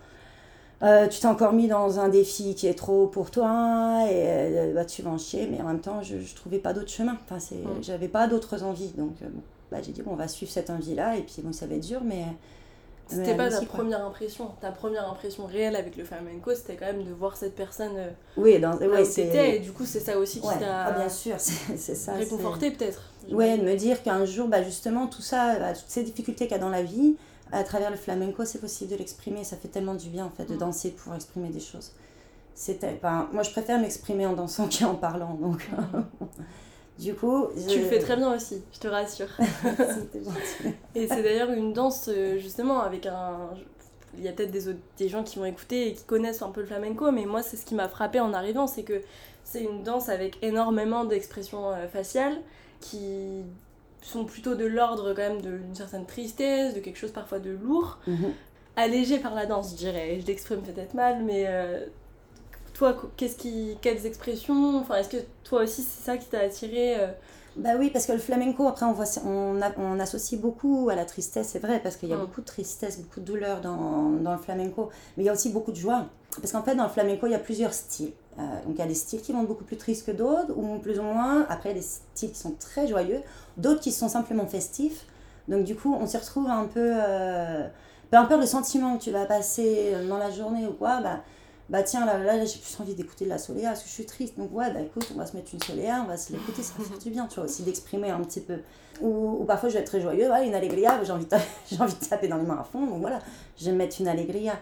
Euh, 0.83 1.07
tu 1.07 1.19
t'es 1.19 1.27
encore 1.27 1.53
mis 1.53 1.67
dans 1.67 1.99
un 1.99 2.09
défi 2.09 2.55
qui 2.55 2.67
est 2.67 2.73
trop 2.73 3.07
pour 3.07 3.31
toi 3.31 4.05
et 4.09 4.11
euh, 4.13 4.73
bah, 4.73 4.85
tu 4.85 5.01
vas 5.01 5.11
en 5.11 5.17
chier, 5.17 5.47
mais 5.49 5.61
en 5.61 5.65
même 5.65 5.81
temps, 5.81 6.01
je 6.03 6.15
ne 6.15 6.35
trouvais 6.35 6.59
pas 6.59 6.73
d'autre 6.73 6.89
chemin. 6.89 7.17
Enfin, 7.23 7.37
mm. 7.37 7.81
J'avais 7.81 8.07
pas 8.07 8.27
d'autres 8.27 8.63
envies. 8.63 8.93
Donc, 8.97 9.15
bah, 9.71 9.77
j'ai 9.81 9.91
dit, 9.91 10.01
bon, 10.01 10.11
on 10.11 10.15
va 10.15 10.27
suivre 10.27 10.51
cette 10.51 10.69
envie-là 10.69 11.17
et 11.17 11.21
puis 11.21 11.41
bon, 11.43 11.51
ça 11.51 11.65
va 11.65 11.75
être 11.75 11.87
dur, 11.87 12.01
mais 12.03 12.25
c'était 13.07 13.35
pas 13.35 13.49
ta 13.49 13.61
première 13.61 14.05
impression. 14.05 14.51
Ta 14.59 14.71
première 14.71 15.09
impression 15.09 15.45
réelle 15.45 15.75
avec 15.75 15.95
le 15.97 16.03
flamenco, 16.03 16.53
c'était 16.53 16.75
quand 16.75 16.85
même 16.85 17.03
de 17.03 17.13
voir 17.13 17.37
cette 17.37 17.55
personne 17.55 17.93
euh, 17.95 18.09
oui, 18.35 18.59
dans, 18.59 18.75
ouais, 18.77 19.05
c'était 19.05 19.57
et 19.57 19.59
du 19.59 19.71
coup, 19.71 19.85
c'est 19.85 19.99
ça 19.99 20.17
aussi 20.17 20.41
qui 20.41 20.47
t'a 20.59 20.85
ah, 20.85 20.91
bien 20.91 21.09
sûr, 21.09 21.35
c'est 21.39 21.77
ça. 21.77 22.13
Réconforté 22.13 22.71
peut-être. 22.71 23.01
Oui, 23.31 23.57
de 23.57 23.63
me 23.63 23.75
dire 23.75 24.03
qu'un 24.03 24.25
jour, 24.25 24.47
bah, 24.47 24.63
justement, 24.63 25.07
tout 25.07 25.21
ça, 25.21 25.57
bah, 25.59 25.73
toutes 25.73 25.89
ces 25.89 26.03
difficultés 26.03 26.45
qu'il 26.45 26.55
y 26.55 26.59
a 26.59 26.61
dans 26.61 26.69
la 26.69 26.83
vie, 26.83 27.15
à 27.51 27.63
travers 27.63 27.91
le 27.91 27.97
flamenco, 27.97 28.45
c'est 28.45 28.59
possible 28.59 28.91
de 28.91 28.97
l'exprimer. 28.97 29.43
Ça 29.43 29.57
fait 29.57 29.67
tellement 29.67 29.95
du 29.95 30.09
bien, 30.09 30.25
en 30.25 30.29
fait, 30.29 30.45
de 30.45 30.55
mm. 30.55 30.59
danser 30.59 30.91
pour 30.91 31.13
exprimer 31.13 31.49
des 31.49 31.59
choses. 31.59 31.91
C'était, 32.55 32.99
moi, 33.31 33.43
je 33.43 33.51
préfère 33.51 33.79
m'exprimer 33.79 34.25
en 34.25 34.33
dansant 34.33 34.67
qu'en 34.79 34.95
parlant, 34.95 35.33
donc... 35.35 35.67
Mm. 35.69 36.03
Du 36.99 37.13
coup, 37.13 37.47
tu 37.69 37.77
le 37.77 37.85
fais 37.85 37.99
très 37.99 38.15
bien 38.15 38.33
aussi, 38.35 38.63
je 38.73 38.79
te 38.79 38.87
rassure. 38.87 39.29
et 40.95 41.07
c'est 41.07 41.21
d'ailleurs 41.21 41.51
une 41.51 41.71
danse 41.71 42.09
euh, 42.11 42.39
justement 42.39 42.81
avec 42.81 43.05
un. 43.05 43.51
Il 44.17 44.23
y 44.23 44.27
a 44.27 44.31
peut-être 44.31 44.49
des, 44.49 44.75
des 44.97 45.07
gens 45.07 45.23
qui 45.23 45.37
vont 45.37 45.45
écouter 45.45 45.89
et 45.89 45.93
qui 45.93 46.03
connaissent 46.05 46.41
un 46.41 46.49
peu 46.49 46.61
le 46.61 46.65
flamenco, 46.65 47.11
mais 47.11 47.25
moi 47.25 47.43
c'est 47.43 47.55
ce 47.55 47.65
qui 47.65 47.75
m'a 47.75 47.87
frappé 47.87 48.19
en 48.19 48.33
arrivant, 48.33 48.65
c'est 48.65 48.81
que 48.81 49.03
c'est 49.43 49.61
une 49.61 49.83
danse 49.83 50.09
avec 50.09 50.37
énormément 50.41 51.05
d'expressions 51.05 51.69
euh, 51.69 51.87
faciales 51.87 52.37
qui 52.81 53.43
sont 54.01 54.25
plutôt 54.25 54.55
de 54.55 54.65
l'ordre 54.65 55.13
quand 55.13 55.21
même 55.21 55.41
d'une 55.41 55.75
certaine 55.75 56.05
tristesse, 56.05 56.73
de 56.73 56.79
quelque 56.79 56.97
chose 56.97 57.11
parfois 57.11 57.39
de 57.39 57.51
lourd, 57.51 57.99
mhm. 58.07 58.33
allégé 58.75 59.19
par 59.19 59.35
la 59.35 59.45
danse, 59.45 59.71
je 59.71 59.77
dirais. 59.77 60.19
Je 60.21 60.25
l'exprime 60.27 60.61
peut-être 60.61 60.93
mal, 60.93 61.23
mais 61.23 61.45
euh, 61.47 61.85
toi, 62.73 62.95
qu'est-ce 63.17 63.37
qui, 63.37 63.77
quelles 63.81 64.05
expressions 64.05 64.77
Enfin, 64.77 64.95
est-ce 64.95 65.09
que 65.09 65.23
toi 65.43 65.63
aussi 65.63 65.81
c'est 65.81 66.03
ça 66.03 66.17
qui 66.17 66.27
t'a 66.27 66.39
attiré 66.39 66.99
euh? 66.99 67.07
Bah 67.57 67.71
oui, 67.77 67.89
parce 67.89 68.05
que 68.05 68.11
le 68.11 68.19
flamenco, 68.19 68.67
après, 68.67 68.85
on, 68.85 68.93
voit, 68.93 69.05
on, 69.25 69.59
on 69.77 69.99
associe 69.99 70.39
beaucoup 70.39 70.89
à 70.91 70.95
la 70.95 71.05
tristesse, 71.05 71.49
c'est 71.49 71.59
vrai, 71.59 71.79
parce 71.81 71.97
qu'il 71.97 72.07
y 72.07 72.13
a 72.13 72.15
mm. 72.17 72.21
beaucoup 72.21 72.41
de 72.41 72.45
tristesse, 72.45 72.99
beaucoup 72.99 73.19
de 73.19 73.25
douleur 73.25 73.61
dans, 73.61 74.11
dans, 74.11 74.33
le 74.33 74.37
flamenco, 74.37 74.89
mais 75.15 75.23
il 75.23 75.25
y 75.25 75.29
a 75.29 75.33
aussi 75.33 75.49
beaucoup 75.49 75.71
de 75.71 75.77
joie. 75.77 76.05
Parce 76.41 76.51
qu'en 76.51 76.63
fait, 76.63 76.75
dans 76.75 76.83
le 76.83 76.89
flamenco, 76.89 77.27
il 77.27 77.31
y 77.31 77.35
a 77.35 77.39
plusieurs 77.39 77.73
styles. 77.73 78.13
Euh, 78.39 78.41
donc, 78.65 78.75
il 78.75 78.79
y 78.79 78.81
a 78.81 78.87
des 78.87 78.93
styles 78.93 79.21
qui 79.21 79.33
vont 79.33 79.43
beaucoup 79.43 79.63
plus 79.63 79.77
tristes 79.77 80.05
que 80.05 80.11
d'autres, 80.11 80.55
ou 80.55 80.77
plus 80.79 80.99
ou 80.99 81.03
moins. 81.03 81.45
Après, 81.49 81.69
il 81.69 81.75
y 81.75 81.79
a 81.79 81.81
des 81.81 81.87
styles 81.87 82.31
qui 82.31 82.39
sont 82.39 82.55
très 82.59 82.87
joyeux, 82.87 83.21
d'autres 83.57 83.81
qui 83.81 83.91
sont 83.91 84.09
simplement 84.09 84.45
festifs. 84.45 85.05
Donc, 85.47 85.63
du 85.63 85.75
coup, 85.75 85.95
on 85.99 86.05
s'y 86.05 86.17
retrouve 86.17 86.47
un 86.47 86.65
peu. 86.65 86.91
Euh, 86.93 87.67
peu 88.11 88.17
importe 88.17 88.41
le 88.41 88.47
sentiment 88.47 88.97
que 88.97 89.03
tu 89.03 89.11
vas 89.11 89.25
passer 89.25 89.93
dans 90.07 90.17
la 90.17 90.31
journée 90.31 90.65
ou 90.65 90.71
quoi, 90.73 91.01
bah 91.01 91.21
bah 91.69 91.83
tiens, 91.83 92.05
là, 92.05 92.17
là, 92.17 92.45
j'ai 92.45 92.59
plus 92.59 92.79
envie 92.79 92.95
d'écouter 92.95 93.25
de 93.25 93.29
la 93.29 93.37
soléa 93.37 93.69
parce 93.69 93.83
que 93.83 93.89
je 93.89 93.93
suis 93.93 94.05
triste. 94.05 94.37
Donc 94.37 94.53
ouais, 94.53 94.71
bah 94.71 94.79
écoute, 94.79 95.05
on 95.13 95.17
va 95.17 95.25
se 95.25 95.35
mettre 95.35 95.53
une 95.53 95.61
soléa, 95.61 96.01
on 96.03 96.07
va 96.07 96.15
se 96.15 96.31
l'écouter, 96.31 96.63
ça 96.63 96.73
fait 96.77 97.03
du 97.03 97.09
bien, 97.09 97.27
tu 97.27 97.35
vois, 97.35 97.45
aussi 97.45 97.63
d'exprimer 97.63 98.09
un 98.09 98.21
petit 98.21 98.39
peu. 98.39 98.59
Ou, 99.01 99.43
parfois 99.45 99.69
je 99.69 99.75
vais 99.75 99.81
être 99.81 99.87
très 99.87 100.01
joyeux, 100.01 100.27
voilà, 100.27 100.45
une 100.45 100.55
allegria, 100.55 101.03
j'ai 101.03 101.11
envie, 101.11 101.25
de 101.25 101.35
envie 101.81 101.93
de 101.93 102.05
taper 102.05 102.29
dans 102.29 102.37
les 102.37 102.45
mains 102.45 102.59
à 102.59 102.63
fond, 102.63 102.85
donc 102.85 103.01
voilà, 103.01 103.19
je 103.59 103.65
vais 103.65 103.73
mettre 103.73 103.99
une 103.99 104.07
allegria. 104.07 104.53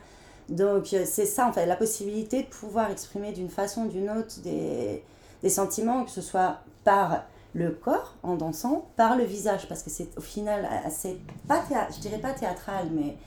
Donc 0.50 0.94
euh, 0.94 1.04
c'est 1.06 1.26
ça 1.26 1.48
en 1.48 1.54
fait, 1.54 1.66
la 1.66 1.76
possibilité 1.76 2.44
de 2.44 2.48
pouvoir 2.48 2.92
exprimer 2.92 3.32
d'une 3.32 3.50
façon 3.50 3.84
ou 3.86 3.88
d'une 3.88 4.10
autre 4.10 4.42
des, 4.44 5.04
des 5.42 5.50
sentiments, 5.50 6.04
que 6.06 6.12
ce 6.12 6.22
soit 6.22 6.60
par 6.84 7.24
le 7.54 7.72
corps 7.72 8.16
en 8.22 8.36
dansant, 8.36 8.88
par 8.96 9.16
le 9.16 9.24
visage, 9.24 9.68
parce 9.68 9.82
que 9.82 9.90
c'est 9.90 10.16
au 10.18 10.22
final 10.22 10.68
assez, 10.86 11.20
pas 11.48 11.64
je 11.90 12.00
dirais 12.00 12.20
pas 12.20 12.34
théâtral, 12.34 12.88
mais 12.92 13.18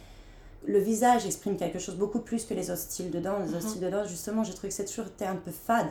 le 0.66 0.78
visage 0.78 1.26
exprime 1.26 1.56
quelque 1.56 1.78
chose 1.78 1.96
beaucoup 1.96 2.20
plus 2.20 2.44
que 2.44 2.54
les 2.54 2.70
autres 2.70 2.82
styles 2.82 3.10
de 3.10 3.20
danse. 3.20 3.48
Les 3.48 3.54
autres 3.54 3.64
mhm. 3.64 3.70
styles 3.70 3.82
de 3.82 3.90
danse, 3.90 4.08
justement, 4.08 4.44
j'ai 4.44 4.52
trouvé 4.52 4.68
que 4.68 4.74
cette 4.74 4.88
toujours 4.88 5.06
un 5.20 5.36
peu 5.36 5.50
fade. 5.50 5.88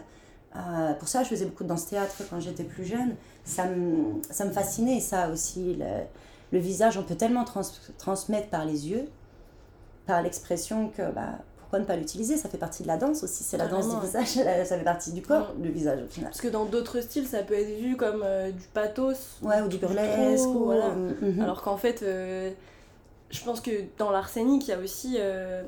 Euh, 0.56 0.94
pour 0.94 1.08
ça, 1.08 1.24
je 1.24 1.30
faisais 1.30 1.46
beaucoup 1.46 1.64
de 1.64 1.70
danse-théâtre 1.70 2.24
quand 2.30 2.40
j'étais 2.40 2.64
plus 2.64 2.86
jeune. 2.86 3.16
Ça 3.44 3.66
me, 3.66 4.22
ça 4.30 4.46
me 4.46 4.52
fascinait, 4.52 5.00
ça 5.00 5.30
aussi. 5.30 5.76
Le, 5.76 6.04
le 6.52 6.60
visage, 6.60 6.98
on 6.98 7.04
peut 7.04 7.16
tellement 7.16 7.44
transmettre 7.98 8.50
par 8.50 8.66
les 8.66 8.90
yeux, 8.90 9.10
par 10.08 10.22
l'expression, 10.22 10.90
que 10.90 11.12
bah, 11.12 11.40
pourquoi 11.60 11.80
ne 11.80 11.86
pas 11.86 11.96
l'utiliser? 11.96 12.38
Ça 12.38 12.50
fait 12.50 12.58
partie 12.58 12.82
de 12.84 12.88
la 12.88 12.98
danse 12.98 13.24
aussi. 13.24 13.44
C'est 13.44 13.58
la 13.58 13.68
danse 13.68 13.90
du 13.90 14.00
visage, 14.06 14.28
ça 14.66 14.78
fait 14.78 14.84
partie 14.84 15.12
du 15.12 15.22
corps, 15.22 15.54
le 15.62 15.70
visage 15.70 16.02
au 16.02 16.08
final. 16.08 16.32
Parce 16.32 16.42
que 16.42 16.48
dans 16.48 16.66
d'autres 16.66 17.02
styles, 17.02 17.28
ça 17.28 17.44
peut 17.44 17.54
être 17.54 17.80
vu 17.80 17.96
comme 17.96 18.22
euh, 18.24 18.52
du 18.52 18.68
pathos. 18.74 19.38
Ouais, 19.44 19.62
ou 19.62 19.68
du 19.68 19.78
burlesque. 19.78 20.48
Ou, 20.48 20.66
voilà. 20.66 20.90
Mhm. 20.90 21.42
Alors 21.42 21.62
qu'en 21.62 21.78
fait. 21.78 22.02
Euh, 22.02 22.52
je 23.30 23.44
pense 23.44 23.62
que 23.62 23.72
dans 23.98 24.12
l'arsenic, 24.12 24.68
il 24.68 24.72
y 24.72 24.74
a 24.74 24.80
aussi 24.80 25.16
euh, 25.20 25.64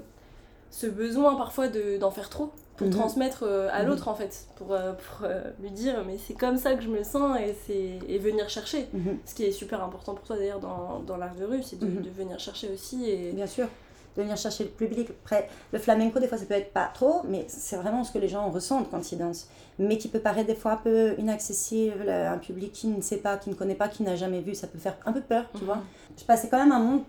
ce 0.71 0.87
besoin 0.87 1.35
parfois 1.35 1.67
d'en 1.67 2.11
faire 2.11 2.29
trop 2.29 2.51
pour 2.77 2.87
mhm. 2.87 2.93
transmettre 2.93 3.43
euh, 3.43 3.67
à 3.71 3.83
mhm. 3.83 3.89
l'autre 3.89 4.07
en 4.07 4.15
fait, 4.15 4.47
pour, 4.55 4.71
euh, 4.71 4.93
pour 4.93 5.27
lui 5.59 5.71
dire 5.71 6.03
mais 6.07 6.17
c'est 6.17 6.33
comme 6.33 6.57
ça 6.57 6.75
que 6.75 6.81
je 6.81 6.87
me 6.87 7.03
sens 7.03 7.37
et, 7.69 7.99
et 8.07 8.17
venir 8.17 8.49
chercher. 8.49 8.87
Ce 9.25 9.35
qui 9.35 9.43
est 9.43 9.51
super 9.51 9.83
important 9.83 10.13
pour 10.13 10.25
toi 10.25 10.37
d'ailleurs 10.37 10.59
dans, 10.59 10.99
dans 11.05 11.17
l'art 11.17 11.35
de 11.35 11.45
rue, 11.45 11.63
c'est 11.63 11.79
de, 11.79 11.85
de, 11.85 12.09
venir 12.09 12.39
chercher 12.39 12.69
aussi. 12.73 13.09
Et, 13.09 13.31
Bien 13.33 13.47
sûr. 13.47 13.67
De 14.15 14.21
venir 14.21 14.37
chercher 14.37 14.63
le 14.65 14.69
public. 14.69 15.09
Après, 15.23 15.49
le 15.71 15.79
flamenco, 15.79 16.19
des 16.19 16.27
fois, 16.27 16.37
ça 16.37 16.45
peut 16.45 16.53
être 16.53 16.73
pas 16.73 16.89
trop, 16.93 17.21
mais 17.27 17.45
c'est 17.47 17.75
vraiment 17.75 18.03
ce 18.03 18.11
que 18.11 18.17
les 18.17 18.27
gens 18.27 18.49
ressentent 18.49 18.89
quand 18.89 19.11
ils 19.11 19.17
dansent. 19.17 19.47
Mais 19.77 19.97
qui 19.97 20.07
peut 20.07 20.19
paraître 20.19 20.47
des 20.47 20.55
fois 20.55 20.73
un 20.73 20.77
peu 20.77 21.15
inaccessible 21.17 22.09
à 22.09 22.33
un 22.33 22.37
public 22.37 22.71
qui 22.71 22.87
ne 22.87 23.01
sait 23.01 23.17
pas, 23.17 23.37
qui 23.37 23.49
ne 23.49 23.55
connaît 23.55 23.75
pas, 23.75 23.87
qui 23.87 24.03
n'a 24.03 24.15
jamais 24.15 24.41
vu. 24.41 24.55
Ça 24.55 24.67
peut 24.67 24.79
faire 24.79 24.97
un 25.05 25.13
peu 25.13 25.21
peur, 25.21 25.45
tu 25.57 25.63
vois. 25.63 25.79
Je 26.17 26.23
passe, 26.25 26.41
c'est 26.41 26.49
quand 26.49 26.59
même 26.59 26.71
un 26.71 26.79
monde 26.79 27.03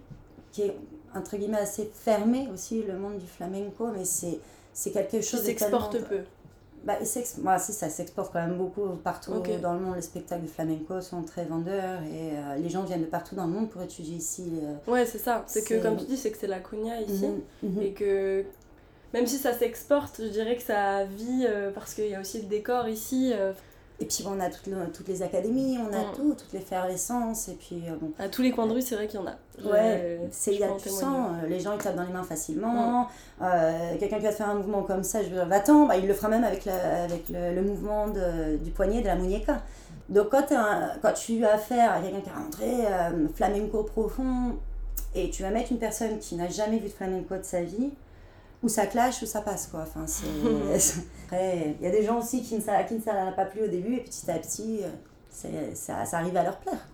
qui 0.52 0.62
est, 0.62 0.76
entre 1.14 1.36
guillemets, 1.36 1.58
assez 1.58 1.90
fermé 1.92 2.48
aussi, 2.52 2.82
le 2.82 2.96
monde 2.96 3.18
du 3.18 3.26
flamenco, 3.26 3.88
mais 3.96 4.04
c'est, 4.04 4.38
c'est 4.72 4.92
quelque 4.92 5.20
chose 5.20 5.40
qui 5.40 5.46
s'exporte 5.46 5.98
peu. 6.08 6.20
Bah, 6.84 6.94
bah, 7.38 7.58
si, 7.58 7.72
ça 7.72 7.88
s'exporte 7.90 8.32
quand 8.32 8.40
même 8.40 8.56
beaucoup 8.56 8.86
partout 9.04 9.32
dans 9.62 9.74
le 9.74 9.80
monde. 9.80 9.96
Les 9.96 10.02
spectacles 10.02 10.42
de 10.42 10.48
flamenco 10.48 11.00
sont 11.00 11.22
très 11.22 11.44
vendeurs 11.44 12.02
et 12.02 12.32
euh, 12.32 12.56
les 12.56 12.68
gens 12.70 12.84
viennent 12.84 13.02
de 13.02 13.06
partout 13.06 13.34
dans 13.34 13.46
le 13.46 13.52
monde 13.52 13.68
pour 13.68 13.82
étudier 13.82 14.16
ici. 14.16 14.52
Euh, 14.62 14.90
ouais, 14.90 15.04
c'est 15.04 15.18
ça. 15.18 15.44
C'est 15.46 15.62
que, 15.62 15.82
comme 15.82 15.96
tu 15.96 16.06
dis, 16.06 16.16
c'est 16.16 16.30
que 16.30 16.38
c'est 16.38 16.46
la 16.46 16.60
cogna 16.60 17.00
ici. 17.00 17.26
Mhm, 17.62 17.74
mhm. 17.74 17.82
Et 17.82 17.92
que 17.92 18.44
même 19.12 19.26
si 19.26 19.36
ça 19.36 19.52
s'exporte, 19.52 20.20
je 20.22 20.28
dirais 20.28 20.56
que 20.56 20.62
ça 20.62 21.04
vit 21.04 21.44
euh, 21.46 21.70
parce 21.70 21.94
qu'il 21.94 22.08
y 22.08 22.14
a 22.14 22.20
aussi 22.20 22.40
le 22.40 22.48
décor 22.48 22.88
ici. 22.88 23.32
Et 24.00 24.06
puis 24.06 24.24
on 24.26 24.40
a 24.40 24.48
toutes, 24.48 24.72
toutes 24.94 25.08
les 25.08 25.22
académies, 25.22 25.78
on 25.78 25.92
a 25.92 26.00
mm. 26.00 26.16
tout, 26.16 26.34
toutes 26.34 26.52
les 26.54 26.60
effervescences. 26.60 27.48
Et 27.48 27.54
puis, 27.54 27.82
euh, 27.86 27.96
bon. 28.00 28.12
À 28.18 28.28
tous 28.28 28.40
les 28.40 28.50
coins 28.50 28.66
de 28.66 28.72
rue, 28.72 28.80
c'est 28.80 28.94
vrai 28.94 29.06
qu'il 29.06 29.20
y 29.20 29.22
en 29.22 29.26
a. 29.26 29.36
Ouais, 29.62 30.18
c'est, 30.30 30.54
il 30.54 30.60
y 30.60 30.64
a, 30.64 30.78
sens, 30.78 31.02
euh, 31.02 31.46
les 31.46 31.60
gens 31.60 31.74
ils 31.74 31.78
tapent 31.78 31.96
dans 31.96 32.04
les 32.04 32.12
mains 32.12 32.22
facilement. 32.22 33.02
Mm. 33.02 33.06
Euh, 33.42 33.96
quelqu'un 33.98 34.16
qui 34.16 34.22
va 34.22 34.30
te 34.30 34.36
faire 34.36 34.48
un 34.48 34.54
mouvement 34.54 34.82
comme 34.82 35.02
ça, 35.02 35.22
je 35.22 35.28
veux 35.28 35.34
dire, 35.34 35.46
va-t'en, 35.46 35.86
bah, 35.86 35.98
il 35.98 36.06
le 36.06 36.14
fera 36.14 36.28
même 36.28 36.44
avec, 36.44 36.66
avec 36.66 37.28
le, 37.28 37.60
mouvement 37.60 38.08
de, 38.08 38.56
du 38.56 38.70
poignet 38.70 39.02
de 39.02 39.06
la 39.06 39.16
muñeca. 39.16 39.60
Donc 40.08 40.30
quand, 40.30 40.46
quand 41.02 41.12
tu 41.12 41.44
as 41.44 41.52
affaire 41.52 41.92
à 41.92 42.00
quelqu'un 42.00 42.20
qui 42.20 42.30
a 42.30 42.34
rentré 42.34 43.28
flamenco 43.34 43.84
profond 43.84 44.56
et 45.14 45.30
tu 45.30 45.42
vas 45.42 45.50
mettre 45.50 45.70
une 45.70 45.78
personne 45.78 46.18
qui 46.18 46.34
n'a 46.34 46.48
jamais 46.48 46.78
vu 46.78 46.88
de 46.88 46.92
flamenco 46.92 47.36
de 47.36 47.44
sa 47.44 47.62
vie, 47.62 47.90
ou 48.62 48.68
ça 48.68 48.86
clash 48.86 49.22
ou 49.22 49.26
ça 49.26 49.40
passe 49.40 49.66
quoi. 49.68 49.80
Enfin, 49.82 50.04
Après, 51.24 51.76
il 51.80 51.84
y 51.84 51.88
a 51.88 51.92
des 51.92 52.04
gens 52.04 52.18
aussi 52.18 52.42
qui 52.42 52.56
ne, 52.56 52.60
ça, 52.60 52.82
qui 52.84 52.94
ne 52.94 53.00
ça 53.00 53.12
pas 53.36 53.44
plu 53.44 53.62
au 53.62 53.68
début 53.68 53.94
et 53.94 54.00
petit 54.00 54.30
à 54.30 54.38
petit, 54.38 54.80
euh, 54.82 55.70
ça, 55.74 56.04
ça 56.04 56.18
arrive 56.18 56.36
à 56.36 56.42
leur 56.42 56.58
plaire. 56.58 56.86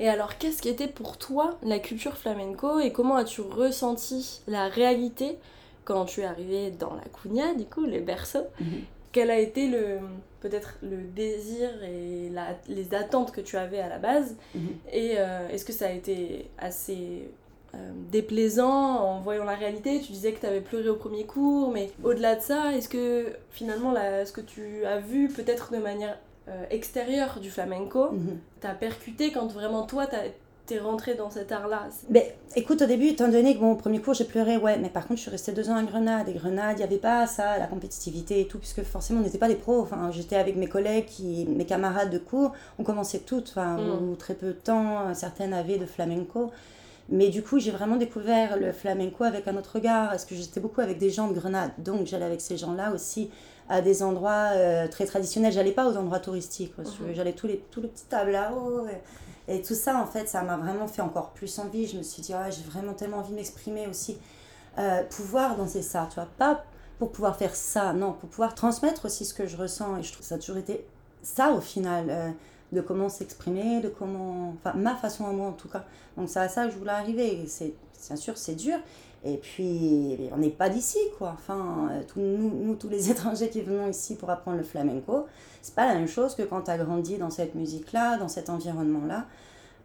Et 0.00 0.08
alors, 0.08 0.36
qu'est-ce 0.36 0.60
qui 0.60 0.68
était 0.68 0.88
pour 0.88 1.16
toi 1.16 1.58
la 1.62 1.78
culture 1.78 2.16
flamenco 2.16 2.80
et 2.80 2.92
comment 2.92 3.16
as-tu 3.16 3.40
ressenti 3.40 4.42
la 4.48 4.68
réalité 4.68 5.38
quand 5.84 6.04
tu 6.06 6.20
es 6.20 6.24
arrivé 6.24 6.70
dans 6.70 6.94
la 6.94 7.04
cugna, 7.04 7.54
du 7.54 7.64
coup, 7.64 7.84
le 7.84 8.00
berceau 8.00 8.42
mhm. 8.60 8.82
Quel 9.12 9.30
a 9.30 9.38
été 9.38 9.68
le 9.68 9.98
peut-être 10.40 10.78
le 10.82 10.96
désir 10.96 11.68
et 11.84 12.30
la, 12.30 12.56
les 12.66 12.94
attentes 12.94 13.30
que 13.30 13.40
tu 13.40 13.56
avais 13.56 13.78
à 13.78 13.88
la 13.88 13.98
base? 13.98 14.34
Mhm. 14.54 14.68
Et 14.90 15.14
euh, 15.18 15.48
est-ce 15.50 15.64
que 15.64 15.72
ça 15.72 15.86
a 15.86 15.92
été 15.92 16.50
assez 16.58 17.28
déplaisant 18.10 18.98
en 19.00 19.20
voyant 19.20 19.44
la 19.44 19.54
réalité. 19.54 20.00
Tu 20.00 20.12
disais 20.12 20.32
que 20.32 20.40
tu 20.40 20.46
avais 20.46 20.60
pleuré 20.60 20.88
au 20.88 20.96
premier 20.96 21.24
cours, 21.24 21.70
mais 21.72 21.90
au-delà 22.04 22.36
de 22.36 22.42
ça, 22.42 22.72
est-ce 22.74 22.88
que 22.88 23.32
finalement 23.50 23.94
ce 23.94 24.32
que 24.32 24.42
tu 24.42 24.84
as 24.84 24.98
vu 24.98 25.28
peut-être 25.28 25.72
de 25.72 25.78
manière 25.78 26.18
euh, 26.48 26.64
extérieure 26.70 27.38
du 27.40 27.52
flamenco 27.52 28.10
mhm. 28.10 28.36
t'as 28.60 28.74
percuté 28.74 29.30
quand 29.30 29.46
vraiment 29.46 29.86
toi 29.86 30.08
t'es 30.66 30.78
rentré 30.80 31.14
dans 31.14 31.30
cet 31.30 31.52
art-là? 31.52 31.84
Ben, 32.08 32.24
Écoute, 32.56 32.82
au 32.82 32.86
début, 32.86 33.06
étant 33.06 33.28
donné 33.28 33.56
que 33.56 33.62
au 33.62 33.76
premier 33.76 34.00
cours 34.00 34.14
j'ai 34.14 34.24
pleuré, 34.24 34.56
ouais, 34.56 34.76
mais 34.76 34.88
par 34.88 35.06
contre 35.06 35.18
je 35.18 35.22
suis 35.22 35.30
restée 35.30 35.52
deux 35.52 35.70
ans 35.70 35.76
à 35.76 35.84
Grenade, 35.84 36.28
et 36.28 36.32
Grenade, 36.32 36.78
il 36.78 36.78
n'y 36.78 36.82
avait 36.82 36.98
pas 36.98 37.28
ça, 37.28 37.58
la 37.58 37.68
compétitivité 37.68 38.40
et 38.40 38.48
tout, 38.48 38.58
puisque 38.58 38.82
forcément 38.82 39.20
on 39.20 39.22
n'était 39.22 39.38
pas 39.38 39.46
des 39.46 39.54
pros, 39.54 39.80
enfin, 39.82 40.10
j'étais 40.10 40.34
avec 40.34 40.56
mes 40.56 40.68
collègues, 40.68 41.06
qui, 41.06 41.46
mes 41.46 41.64
camarades 41.64 42.10
de 42.10 42.18
cours, 42.18 42.52
on 42.80 42.82
commençait 42.82 43.20
toutes, 43.20 43.50
enfin, 43.50 43.76
mm. 43.76 44.10
ou 44.10 44.16
très 44.16 44.34
peu 44.34 44.48
de 44.48 44.52
temps, 44.52 45.14
certaines 45.14 45.52
avaient 45.52 45.78
de 45.78 45.86
flamenco. 45.86 46.50
Mais 47.08 47.28
du 47.28 47.42
coup, 47.42 47.58
j'ai 47.58 47.70
vraiment 47.70 47.96
découvert 47.96 48.56
le 48.56 48.72
flamenco 48.72 49.24
avec 49.24 49.48
un 49.48 49.56
autre 49.56 49.72
regard, 49.74 50.10
parce 50.10 50.24
que 50.24 50.34
j'étais 50.34 50.60
beaucoup 50.60 50.80
avec 50.80 50.98
des 50.98 51.10
gens 51.10 51.28
de 51.28 51.34
Grenade. 51.34 51.72
Donc, 51.78 52.06
j'allais 52.06 52.24
avec 52.24 52.40
ces 52.40 52.56
gens-là 52.56 52.92
aussi 52.92 53.30
à 53.68 53.80
des 53.80 54.02
endroits 54.02 54.50
euh, 54.52 54.88
très 54.88 55.04
traditionnels. 55.04 55.52
J'allais 55.52 55.72
pas 55.72 55.88
aux 55.88 55.96
endroits 55.96 56.20
touristiques. 56.20 56.76
Mhm. 56.78 57.14
J'allais 57.14 57.32
tous 57.32 57.46
les, 57.46 57.58
tous 57.70 57.80
les 57.80 57.88
petits 57.88 58.04
tableaux. 58.04 58.86
Et, 59.48 59.56
et, 59.56 59.62
tout 59.62 59.74
ça, 59.74 59.96
en 60.00 60.06
fait, 60.06 60.28
ça 60.28 60.42
m'a 60.42 60.56
vraiment 60.56 60.86
fait 60.86 61.02
encore 61.02 61.30
plus 61.30 61.58
envie. 61.58 61.86
Je 61.86 61.98
me 61.98 62.02
suis 62.02 62.22
dit, 62.22 62.32
j'ai 62.50 62.70
vraiment 62.70 62.94
tellement 62.94 63.18
envie 63.18 63.30
de 63.30 63.36
m'exprimer 63.36 63.86
aussi. 63.86 64.18
Euh, 64.78 65.02
pouvoir 65.04 65.56
danser 65.56 65.82
ça, 65.82 66.08
tu 66.08 66.14
vois. 66.14 66.28
Pas 66.38 66.64
pour 66.98 67.10
pouvoir 67.10 67.36
faire 67.36 67.54
ça, 67.54 67.92
non, 67.92 68.12
pour 68.12 68.28
pouvoir 68.28 68.54
transmettre 68.54 69.06
aussi 69.06 69.24
ce 69.24 69.34
que 69.34 69.46
je 69.46 69.56
ressens. 69.56 69.98
Et 69.98 70.02
je 70.02 70.12
trouve 70.12 70.22
que 70.22 70.28
ça 70.28 70.36
a 70.36 70.38
toujours 70.38 70.58
été 70.58 70.86
ça 71.22 71.50
au 71.52 71.60
final. 71.60 72.06
Euh, 72.08 72.30
de 72.72 72.80
comment 72.80 73.08
s'exprimer, 73.08 73.80
de 73.80 73.88
comment. 73.88 74.54
Enfin, 74.58 74.76
ma 74.76 74.96
façon 74.96 75.26
à 75.26 75.32
moi 75.32 75.48
en 75.48 75.52
tout 75.52 75.68
cas. 75.68 75.84
Donc, 76.16 76.28
c'est 76.28 76.40
à 76.40 76.48
ça 76.48 76.66
que 76.66 76.72
je 76.72 76.78
voulais 76.78 76.90
arriver. 76.90 77.44
C'est, 77.46 77.74
sûr, 78.16 78.36
c'est 78.36 78.54
dur. 78.54 78.78
Et 79.24 79.36
puis, 79.36 80.18
on 80.32 80.38
n'est 80.38 80.50
pas 80.50 80.68
d'ici, 80.68 80.98
quoi. 81.16 81.34
Enfin, 81.34 81.88
euh, 81.92 82.02
nous, 82.16 82.50
nous, 82.50 82.74
tous 82.74 82.88
les 82.88 83.10
étrangers 83.12 83.50
qui 83.50 83.60
venons 83.60 83.88
ici 83.88 84.16
pour 84.16 84.30
apprendre 84.30 84.56
le 84.56 84.64
flamenco, 84.64 85.26
c'est 85.60 85.74
pas 85.74 85.86
la 85.86 85.94
même 85.94 86.08
chose 86.08 86.34
que 86.34 86.42
quand 86.42 86.62
tu 86.62 86.70
as 86.70 86.78
grandi 86.78 87.18
dans 87.18 87.30
cette 87.30 87.54
musique-là, 87.54 88.16
dans 88.16 88.28
cet 88.28 88.50
environnement-là. 88.50 89.26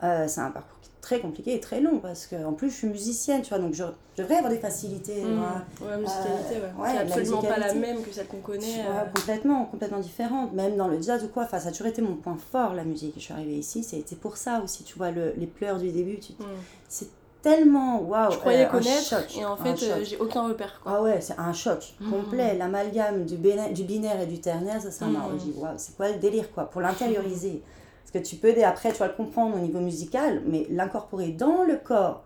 Euh, 0.03 0.27
c'est 0.27 0.41
un 0.41 0.51
parcours 0.51 0.77
très 1.07 1.21
compliqué 1.21 1.55
et 1.55 1.61
très 1.61 1.79
long 1.79 1.99
parce 1.99 2.27
que 2.27 2.35
en 2.43 2.51
plus 2.51 2.69
je 2.69 2.75
suis 2.75 2.87
musicienne 2.87 3.41
tu 3.41 3.47
vois 3.47 3.59
donc 3.59 3.73
je, 3.73 3.85
devrais 4.17 4.35
avoir 4.35 4.51
des 4.51 4.59
facilités 4.59 5.23
mmh. 5.23 5.85
ouais, 5.85 5.97
musicalité 5.97 6.55
ouais, 6.77 6.89
c'est 6.91 6.97
absolument 6.97 7.41
pas 7.43 7.57
la 7.57 7.73
même 7.73 8.03
que 8.03 8.11
celle 8.11 8.27
qu'on 8.27 8.41
connaît 8.41 8.81
euh. 8.81 9.05
complètement 9.15 9.65
complètement 9.65 9.99
différente 9.99 10.51
même 10.51 10.75
dans 10.75 10.89
le 10.89 11.01
jazz 11.01 11.23
ou 11.23 11.29
quoi 11.29 11.43
enfin 11.43 11.59
ça 11.59 11.69
a 11.69 11.71
toujours 11.71 11.87
été 11.87 12.01
mon 12.01 12.15
point 12.15 12.35
fort 12.51 12.73
la 12.73 12.83
musique 12.83 13.13
je 13.15 13.21
suis 13.21 13.33
arrivée 13.33 13.55
ici 13.55 13.85
c'était 13.85 14.17
pour 14.17 14.35
ça 14.35 14.59
aussi 14.61 14.83
tu 14.83 14.97
vois 14.97 15.11
le, 15.11 15.33
les 15.37 15.47
pleurs 15.47 15.77
du 15.77 15.91
début 15.93 16.19
tu... 16.19 16.33
Mmh. 16.33 16.45
c'est 16.89 17.07
tellement 17.41 18.01
waouh 18.01 18.29
je 18.31 18.37
croyais 18.39 18.65
euh, 18.65 18.69
connaître 18.69 19.15
et 19.39 19.45
en 19.45 19.55
fait 19.55 19.77
j'ai 20.03 20.17
aucun 20.17 20.45
repère 20.45 20.81
quoi. 20.83 20.91
ah 20.97 21.01
ouais 21.03 21.21
c'est 21.21 21.39
un 21.39 21.53
choc 21.53 21.93
mmh. 22.01 22.11
complet 22.11 22.57
l'amalgame 22.57 23.23
du, 23.23 23.37
du 23.37 23.83
binaire 23.85 24.19
et 24.19 24.25
du 24.25 24.41
ternaire 24.41 24.81
ça 24.81 25.05
m'a 25.05 25.29
dit 25.39 25.53
waouh 25.55 25.71
c'est 25.77 25.95
quoi 25.95 26.09
le 26.09 26.17
délire 26.17 26.51
quoi 26.51 26.65
pour 26.65 26.81
l'intérioriser 26.81 27.61
que 28.19 28.27
tu 28.27 28.35
peux, 28.35 28.53
après, 28.63 28.91
tu 28.91 28.97
vas 28.97 29.07
le 29.07 29.13
comprendre 29.13 29.55
au 29.55 29.59
niveau 29.59 29.79
musical, 29.79 30.41
mais 30.45 30.65
l'incorporer 30.69 31.29
dans 31.29 31.63
le 31.63 31.77
corps, 31.77 32.23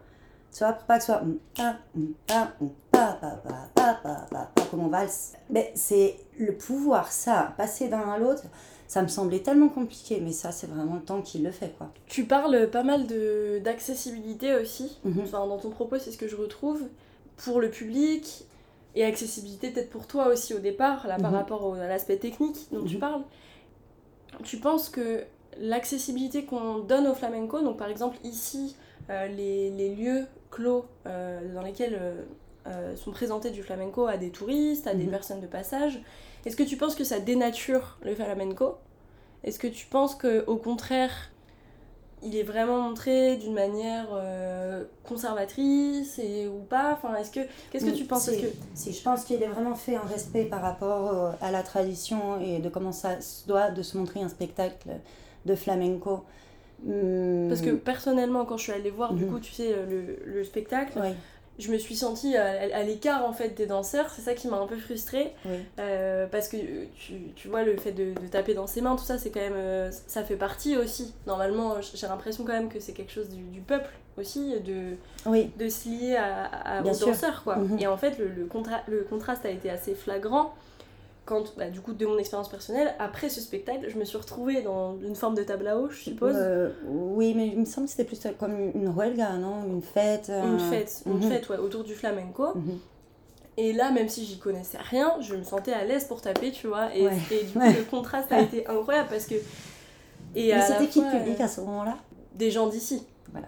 tu 0.52 0.60
vois, 0.60 0.74
pour 0.74 0.86
pas 0.86 0.98
que 0.98 1.04
ce 1.06 1.14
soit 1.14 1.22
comme 4.70 4.82
on 4.82 4.88
valse. 4.88 5.34
Mais 5.50 5.72
c'est 5.76 6.16
le 6.38 6.54
pouvoir, 6.54 7.12
ça, 7.12 7.54
passer 7.58 7.88
d'un 7.88 8.10
à 8.10 8.18
l'autre, 8.18 8.44
ça 8.88 9.02
me 9.02 9.08
semblait 9.08 9.40
tellement 9.40 9.70
compliqué, 9.70 10.20
mais 10.22 10.34
ça, 10.34 10.52
c'est 10.52 10.68
vraiment 10.68 10.96
le 10.96 11.02
temps 11.02 11.22
qui 11.22 11.40
le 11.40 11.52
fait, 11.52 11.74
quoi. 11.78 11.92
Tu 12.08 12.26
parles 12.26 12.70
pas 12.70 12.84
mal 12.84 13.08
d'accessibilité 13.64 14.56
aussi. 14.56 15.00
Mhm. 15.06 15.22
enfin, 15.24 15.48
dans 15.48 15.58
ton 15.58 15.70
propos, 15.70 15.98
c'est 16.00 16.12
ce 16.12 16.18
que 16.18 16.28
je 16.28 16.36
retrouve. 16.36 16.82
Pour 17.38 17.60
le 17.60 17.70
public, 17.70 18.46
et 18.96 19.06
accessibilité 19.06 19.72
peut-être 19.72 19.90
pour 19.90 20.08
toi 20.08 20.28
aussi 20.28 20.54
au 20.54 20.60
départ, 20.60 21.08
là, 21.08 21.18
par 21.18 21.32
mhm. 21.32 21.38
rapport 21.38 21.76
à 21.76 21.88
l'aspect 21.88 22.18
technique 22.18 22.68
dont 22.72 22.84
tu 22.84 22.96
mhm. 22.96 23.00
parles. 23.00 23.22
Tu 24.44 24.58
penses 24.58 24.90
que 24.90 25.24
l'accessibilité 25.60 26.46
qu'on 26.46 26.80
donne 26.80 27.08
au 27.08 27.14
flamenco, 27.14 27.62
donc 27.62 27.78
par 27.78 27.90
exemple 27.90 28.18
ici, 28.24 28.76
euh, 29.10 29.28
les, 29.28 29.72
les, 29.72 29.96
lieux 29.96 30.26
clos 30.52 30.86
euh, 31.06 31.54
dans 31.54 31.62
lesquels 31.62 32.00
euh, 32.68 32.96
sont 32.96 33.12
présentés 33.12 33.52
du 33.52 33.64
flamenco 33.64 34.06
à 34.08 34.18
des 34.18 34.30
touristes, 34.30 34.88
à 34.88 34.94
des 34.94 35.06
mhm. 35.06 35.12
personnes 35.12 35.42
de 35.42 35.48
passage, 35.48 36.02
est-ce 36.46 36.56
que 36.56 36.64
tu 36.64 36.78
penses 36.78 36.96
que 36.96 37.04
ça 37.04 37.20
dénature 37.20 37.98
le 38.04 38.16
flamenco? 38.16 38.76
Est-ce 39.44 39.60
que 39.60 39.68
tu 39.68 39.88
penses 39.88 40.16
qu'au 40.16 40.56
contraire, 40.58 41.12
il 42.24 42.36
est 42.36 42.44
vraiment 42.44 42.80
montré 42.82 43.38
d'une 43.38 43.54
manière 43.54 44.08
conservatrice 45.04 46.20
et, 46.20 46.48
ou 46.48 46.60
pas? 46.60 46.94
Enfin, 46.94 47.16
est-ce 47.16 47.32
que 47.32 47.40
qu'est-ce 47.72 47.86
que 47.86 47.92
tu 47.92 48.06
penses? 48.06 48.30
Si, 48.30 48.42
que... 48.42 48.48
si 48.76 48.94
je 48.94 49.02
pense 49.02 49.24
qu'il 49.24 49.42
est 49.42 49.48
vraiment 49.48 49.74
fait 49.74 49.98
en 49.98 50.04
respect 50.04 50.46
par 50.46 50.62
rapport 50.62 51.34
à 51.42 51.52
la 51.52 51.64
tradition 51.64 52.40
et 52.40 52.60
de 52.60 52.70
comment 52.70 52.92
ça 52.92 53.18
doit 53.48 53.72
de 53.72 53.82
se 53.82 53.98
montrer 53.98 54.22
un 54.22 54.30
spectacle 54.30 54.90
de 55.46 55.56
flamenco. 55.56 56.24
Parce 56.84 57.62
que 57.62 57.72
hmm. 57.72 57.80
personnellement, 57.80 58.46
quand 58.46 58.58
je 58.58 58.64
suis 58.64 58.72
allée 58.72 58.90
voir, 58.90 59.14
du 59.14 59.26
mhm. 59.26 59.32
coup, 59.32 59.40
tu 59.40 59.52
sais, 59.52 59.76
le, 59.88 60.18
le 60.26 60.44
spectacle, 60.44 61.00
je 61.60 61.72
me 61.72 61.78
suis 61.78 61.96
sentie 61.96 62.36
à, 62.36 62.84
l'écart 62.84 63.26
en 63.26 63.34
fait 63.34 63.50
des 63.50 63.66
danseurs. 63.66 64.10
C'est 64.10 64.22
ça 64.22 64.34
qui 64.34 64.48
m'a 64.48 64.58
un 64.58 64.68
peu 64.68 64.78
frustrée. 64.78 65.34
Euh, 65.80 66.28
parce 66.28 66.48
que 66.48 66.58
tu, 66.96 67.14
tu, 67.36 67.48
vois, 67.48 67.64
le 67.64 67.78
fait 67.78 67.92
de, 67.92 68.14
de, 68.20 68.28
taper 68.28 68.54
dans 68.54 68.68
ses 68.68 68.82
mains, 68.82 68.96
tout 68.96 69.04
ça, 69.04 69.18
c'est 69.18 69.30
quand 69.30 69.40
même. 69.40 69.54
Euh, 69.56 69.92
ça 70.08 70.24
fait 70.24 70.36
partie 70.36 70.76
aussi. 70.78 71.14
Normalement, 71.28 71.76
j'ai 71.82 72.08
l'impression 72.08 72.44
quand 72.44 72.54
même 72.54 72.70
que 72.70 72.80
c'est 72.80 72.94
quelque 72.94 73.12
chose 73.12 73.30
du, 73.30 73.44
du, 73.44 73.62
peuple 73.62 73.92
aussi, 74.18 74.54
de, 74.60 74.96
de 75.58 75.70
se 75.70 75.90
lier 75.90 76.16
à, 76.16 76.82
aux 76.82 76.84
danseurs, 76.84 77.44
quoi. 77.44 77.58
Mhm. 77.58 77.80
Et 77.80 77.88
en 77.88 77.98
fait, 77.98 78.18
le, 78.18 78.28
le, 78.28 78.50
le 78.88 79.04
contraste 79.04 79.46
a 79.46 79.50
été 79.50 79.70
assez 79.70 79.94
flagrant 79.94 80.54
quand, 81.26 81.56
bah, 81.56 81.70
du 81.70 81.82
coup, 81.82 81.94
de 81.94 82.06
mon 82.06 82.18
expérience 82.18 82.50
personnelle, 82.50 82.94
après 83.00 83.30
ce 83.30 83.42
spectacle, 83.42 83.88
je 83.88 83.98
me 83.98 84.06
suis 84.06 84.18
retrouvée 84.18 84.62
dans 84.62 84.98
une 85.02 85.16
forme 85.16 85.36
de 85.36 85.44
table 85.44 85.68
à 85.68 85.78
eau, 85.78 85.90
je 85.90 85.98
suppose. 85.98 86.36
Euh, 86.36 86.72
oui, 86.88 87.34
mais 87.36 87.48
il 87.48 87.60
me 87.60 87.66
semble 87.66 87.86
que 87.86 87.92
c'était 87.92 88.06
plus 88.06 88.20
comme 88.40 88.60
une 88.74 88.94
huelga, 88.94 89.34
non? 89.34 89.64
Une 89.66 89.82
fête. 89.82 90.30
Euh, 90.30 90.44
une 90.44 90.60
fête, 90.60 91.04
une 91.06 91.14
mhm. 91.14 91.30
fête, 91.30 91.50
ouais, 91.50 91.58
autour 91.58 91.84
du 91.84 91.94
flamenco. 91.94 92.56
Mhm. 92.56 92.80
Et 93.58 93.74
là, 93.74 93.92
même 93.92 94.10
si 94.10 94.26
j'y 94.26 94.40
connaissais 94.40 94.80
rien, 94.80 95.18
je 95.22 95.36
me 95.36 95.44
sentais 95.44 95.74
à 95.74 95.84
l'aise 95.84 96.06
pour 96.06 96.22
taper, 96.22 96.52
tu 96.52 96.68
vois. 96.68 96.96
Et, 96.96 97.04
du 97.04 97.54
coup, 97.54 97.60
le 97.60 97.84
contraste 97.90 98.32
a 98.32 98.42
été 98.42 98.66
incroyable 98.68 99.10
parce 99.10 99.26
que. 99.26 99.36
Et 100.34 100.54
mais 100.54 100.62
c'était 100.62 100.88
qui 100.88 101.02
le 101.02 101.20
public 101.20 101.40
à 101.42 101.48
ce 101.48 101.62
moment-là? 101.62 101.98
Des 102.34 102.50
gens 102.50 102.68
d'ici. 102.68 103.06
Voilà. 103.32 103.48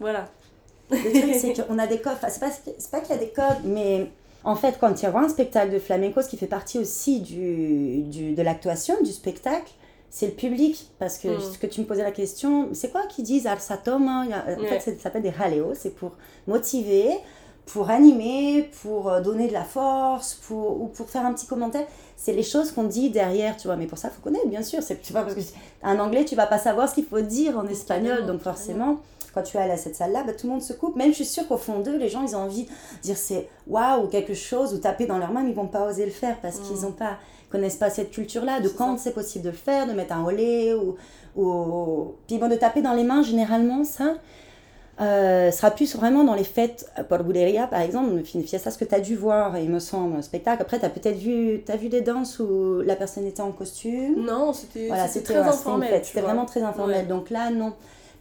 Voilà. 0.00 0.28
Le 0.90 1.20
truc, 1.20 1.34
c'est 1.34 1.66
qu'on 1.66 1.78
a 1.78 1.86
des 1.86 2.00
codes. 2.00 2.14
Enfin, 2.14 2.28
c'est 2.28 2.40
pas, 2.40 2.50
pas 2.90 3.00
qu'il 3.00 3.14
y 3.14 3.18
a 3.18 3.20
des 3.20 3.30
codes, 3.30 3.64
mais 3.64 4.10
en 4.44 4.56
fait, 4.56 4.76
quand 4.80 4.92
tu 4.94 5.06
vois 5.06 5.22
un 5.22 5.28
spectacle 5.28 5.72
de 5.72 5.78
flamenco, 5.78 6.20
ce 6.22 6.28
qui 6.28 6.36
fait 6.36 6.46
partie 6.46 6.78
aussi 6.78 7.20
du, 7.20 8.02
du 8.02 8.34
de 8.34 8.42
l'actuation, 8.42 8.94
du 9.02 9.12
spectacle, 9.12 9.72
c'est 10.10 10.26
le 10.26 10.32
public. 10.32 10.90
Parce 10.98 11.18
que 11.18 11.28
Mm. 11.36 11.40
ce 11.40 11.58
que 11.58 11.66
tu 11.66 11.80
me 11.80 11.86
posais 11.86 12.02
la 12.02 12.12
question, 12.12 12.68
c'est 12.72 12.90
quoi 12.90 13.02
qu'ils 13.08 13.24
disent 13.24 13.46
Alsatoma 13.46 14.24
En 14.24 14.60
Ouais. 14.62 14.78
fait, 14.78 14.80
ça 14.80 15.02
s'appelle 15.02 15.22
des 15.22 15.32
jaleo, 15.32 15.72
c'est 15.74 15.90
pour 15.94 16.12
motiver, 16.46 17.10
pour 17.66 17.88
animer, 17.90 18.68
pour 18.82 19.08
euh, 19.10 19.20
donner 19.22 19.48
de 19.48 19.52
la 19.54 19.64
force, 19.64 20.34
pour, 20.46 20.82
ou 20.82 20.86
pour 20.88 21.08
faire 21.08 21.24
un 21.24 21.32
petit 21.32 21.46
commentaire. 21.46 21.86
C'est 22.16 22.34
les 22.34 22.42
choses 22.42 22.70
qu'on 22.72 22.84
dit 22.84 23.10
derrière, 23.10 23.56
tu 23.56 23.66
vois. 23.68 23.76
Mais 23.76 23.86
pour 23.86 23.96
ça, 23.98 24.08
il 24.12 24.14
faut 24.14 24.20
connaître, 24.22 24.46
bien 24.48 24.62
sûr. 24.62 24.82
C'est, 24.82 25.00
tu 25.00 25.12
vois, 25.12 25.22
parce 25.22 25.34
que 25.34 25.40
en 25.82 25.98
anglais, 25.98 26.24
tu 26.26 26.34
vas 26.36 26.46
pas 26.46 26.58
savoir 26.58 26.88
ce 26.88 26.94
qu'il 26.94 27.06
faut 27.06 27.20
dire 27.22 27.58
en 27.58 27.66
espagnol. 27.66 28.26
Donc 28.26 28.42
forcément, 28.42 28.98
quand 29.34 29.42
tu 29.42 29.56
es 29.56 29.60
allé 29.60 29.72
à 29.72 29.76
cette 29.76 29.96
salle-là, 29.96 30.22
bah, 30.24 30.32
tout 30.32 30.46
le 30.46 30.52
monde 30.52 30.62
se 30.62 30.72
coupe. 30.72 30.96
Même 30.96 31.10
je 31.10 31.16
suis 31.16 31.24
sûre 31.24 31.46
qu'au 31.48 31.56
fond 31.56 31.80
d'eux, 31.80 31.96
les 31.96 32.08
gens, 32.08 32.22
ils 32.22 32.34
ont 32.36 32.40
envie 32.40 32.64
de 32.64 32.70
dire 33.02 33.16
c'est 33.16 33.48
waouh 33.66 34.04
ou 34.04 34.08
quelque 34.08 34.34
chose, 34.34 34.72
ou 34.74 34.78
taper 34.78 35.06
dans 35.06 35.18
leurs 35.18 35.32
mains, 35.32 35.42
mais 35.42 35.50
ils 35.50 35.56
vont 35.56 35.66
pas 35.68 35.86
oser 35.88 36.04
le 36.04 36.12
faire 36.12 36.36
parce 36.40 36.58
qu'ils 36.60 36.80
Mm. 36.82 36.86
ont 36.86 36.92
pas 36.92 37.18
connaissent 37.50 37.76
pas 37.76 37.88
cette 37.90 38.10
culture-là, 38.10 38.60
de 38.60 38.68
quand 38.68 38.98
c'est 38.98 39.12
possible 39.12 39.44
de 39.44 39.50
le 39.50 39.56
faire, 39.56 39.86
de 39.86 39.92
mettre 39.92 40.12
un 40.12 40.24
olé 40.24 40.74
ou, 40.74 40.96
ou... 41.40 42.14
Puis 42.26 42.38
bon, 42.38 42.48
de 42.48 42.56
taper 42.56 42.82
dans 42.82 42.94
les 42.94 43.04
mains, 43.04 43.22
généralement, 43.22 43.84
ça 43.84 44.14
euh, 45.00 45.50
sera 45.50 45.70
plus 45.70 45.94
vraiment 45.96 46.24
dans 46.24 46.34
les 46.34 46.44
fêtes 46.44 46.88
pour 47.08 47.18
Buleria, 47.18 47.66
par 47.66 47.80
exemple, 47.80 48.10
une 48.34 48.42
fiesta, 48.42 48.70
ce 48.70 48.78
que 48.78 48.84
tu 48.84 48.94
as 48.94 49.00
dû 49.00 49.16
voir, 49.16 49.58
il 49.58 49.70
me 49.70 49.78
semble, 49.80 50.16
un 50.16 50.22
spectacle. 50.22 50.62
Après, 50.62 50.78
tu 50.78 50.84
as 50.84 50.88
peut-être 50.88 51.16
vu, 51.16 51.62
as 51.68 51.76
vu 51.76 51.88
des 51.88 52.00
danses 52.00 52.38
où 52.38 52.80
la 52.84 52.96
personne 52.96 53.26
était 53.26 53.40
en 53.40 53.52
costume. 53.52 54.24
Non, 54.24 54.52
c'était 54.52 54.88
Voilà, 54.88 55.08
très 55.08 55.34
ouais, 55.34 55.40
informel. 55.40 56.00
C'était 56.04 56.20
vraiment 56.20 56.46
très 56.46 56.62
informel. 56.62 57.02
Ouais. 57.02 57.06
Donc 57.06 57.30
là, 57.30 57.50
non. 57.50 57.72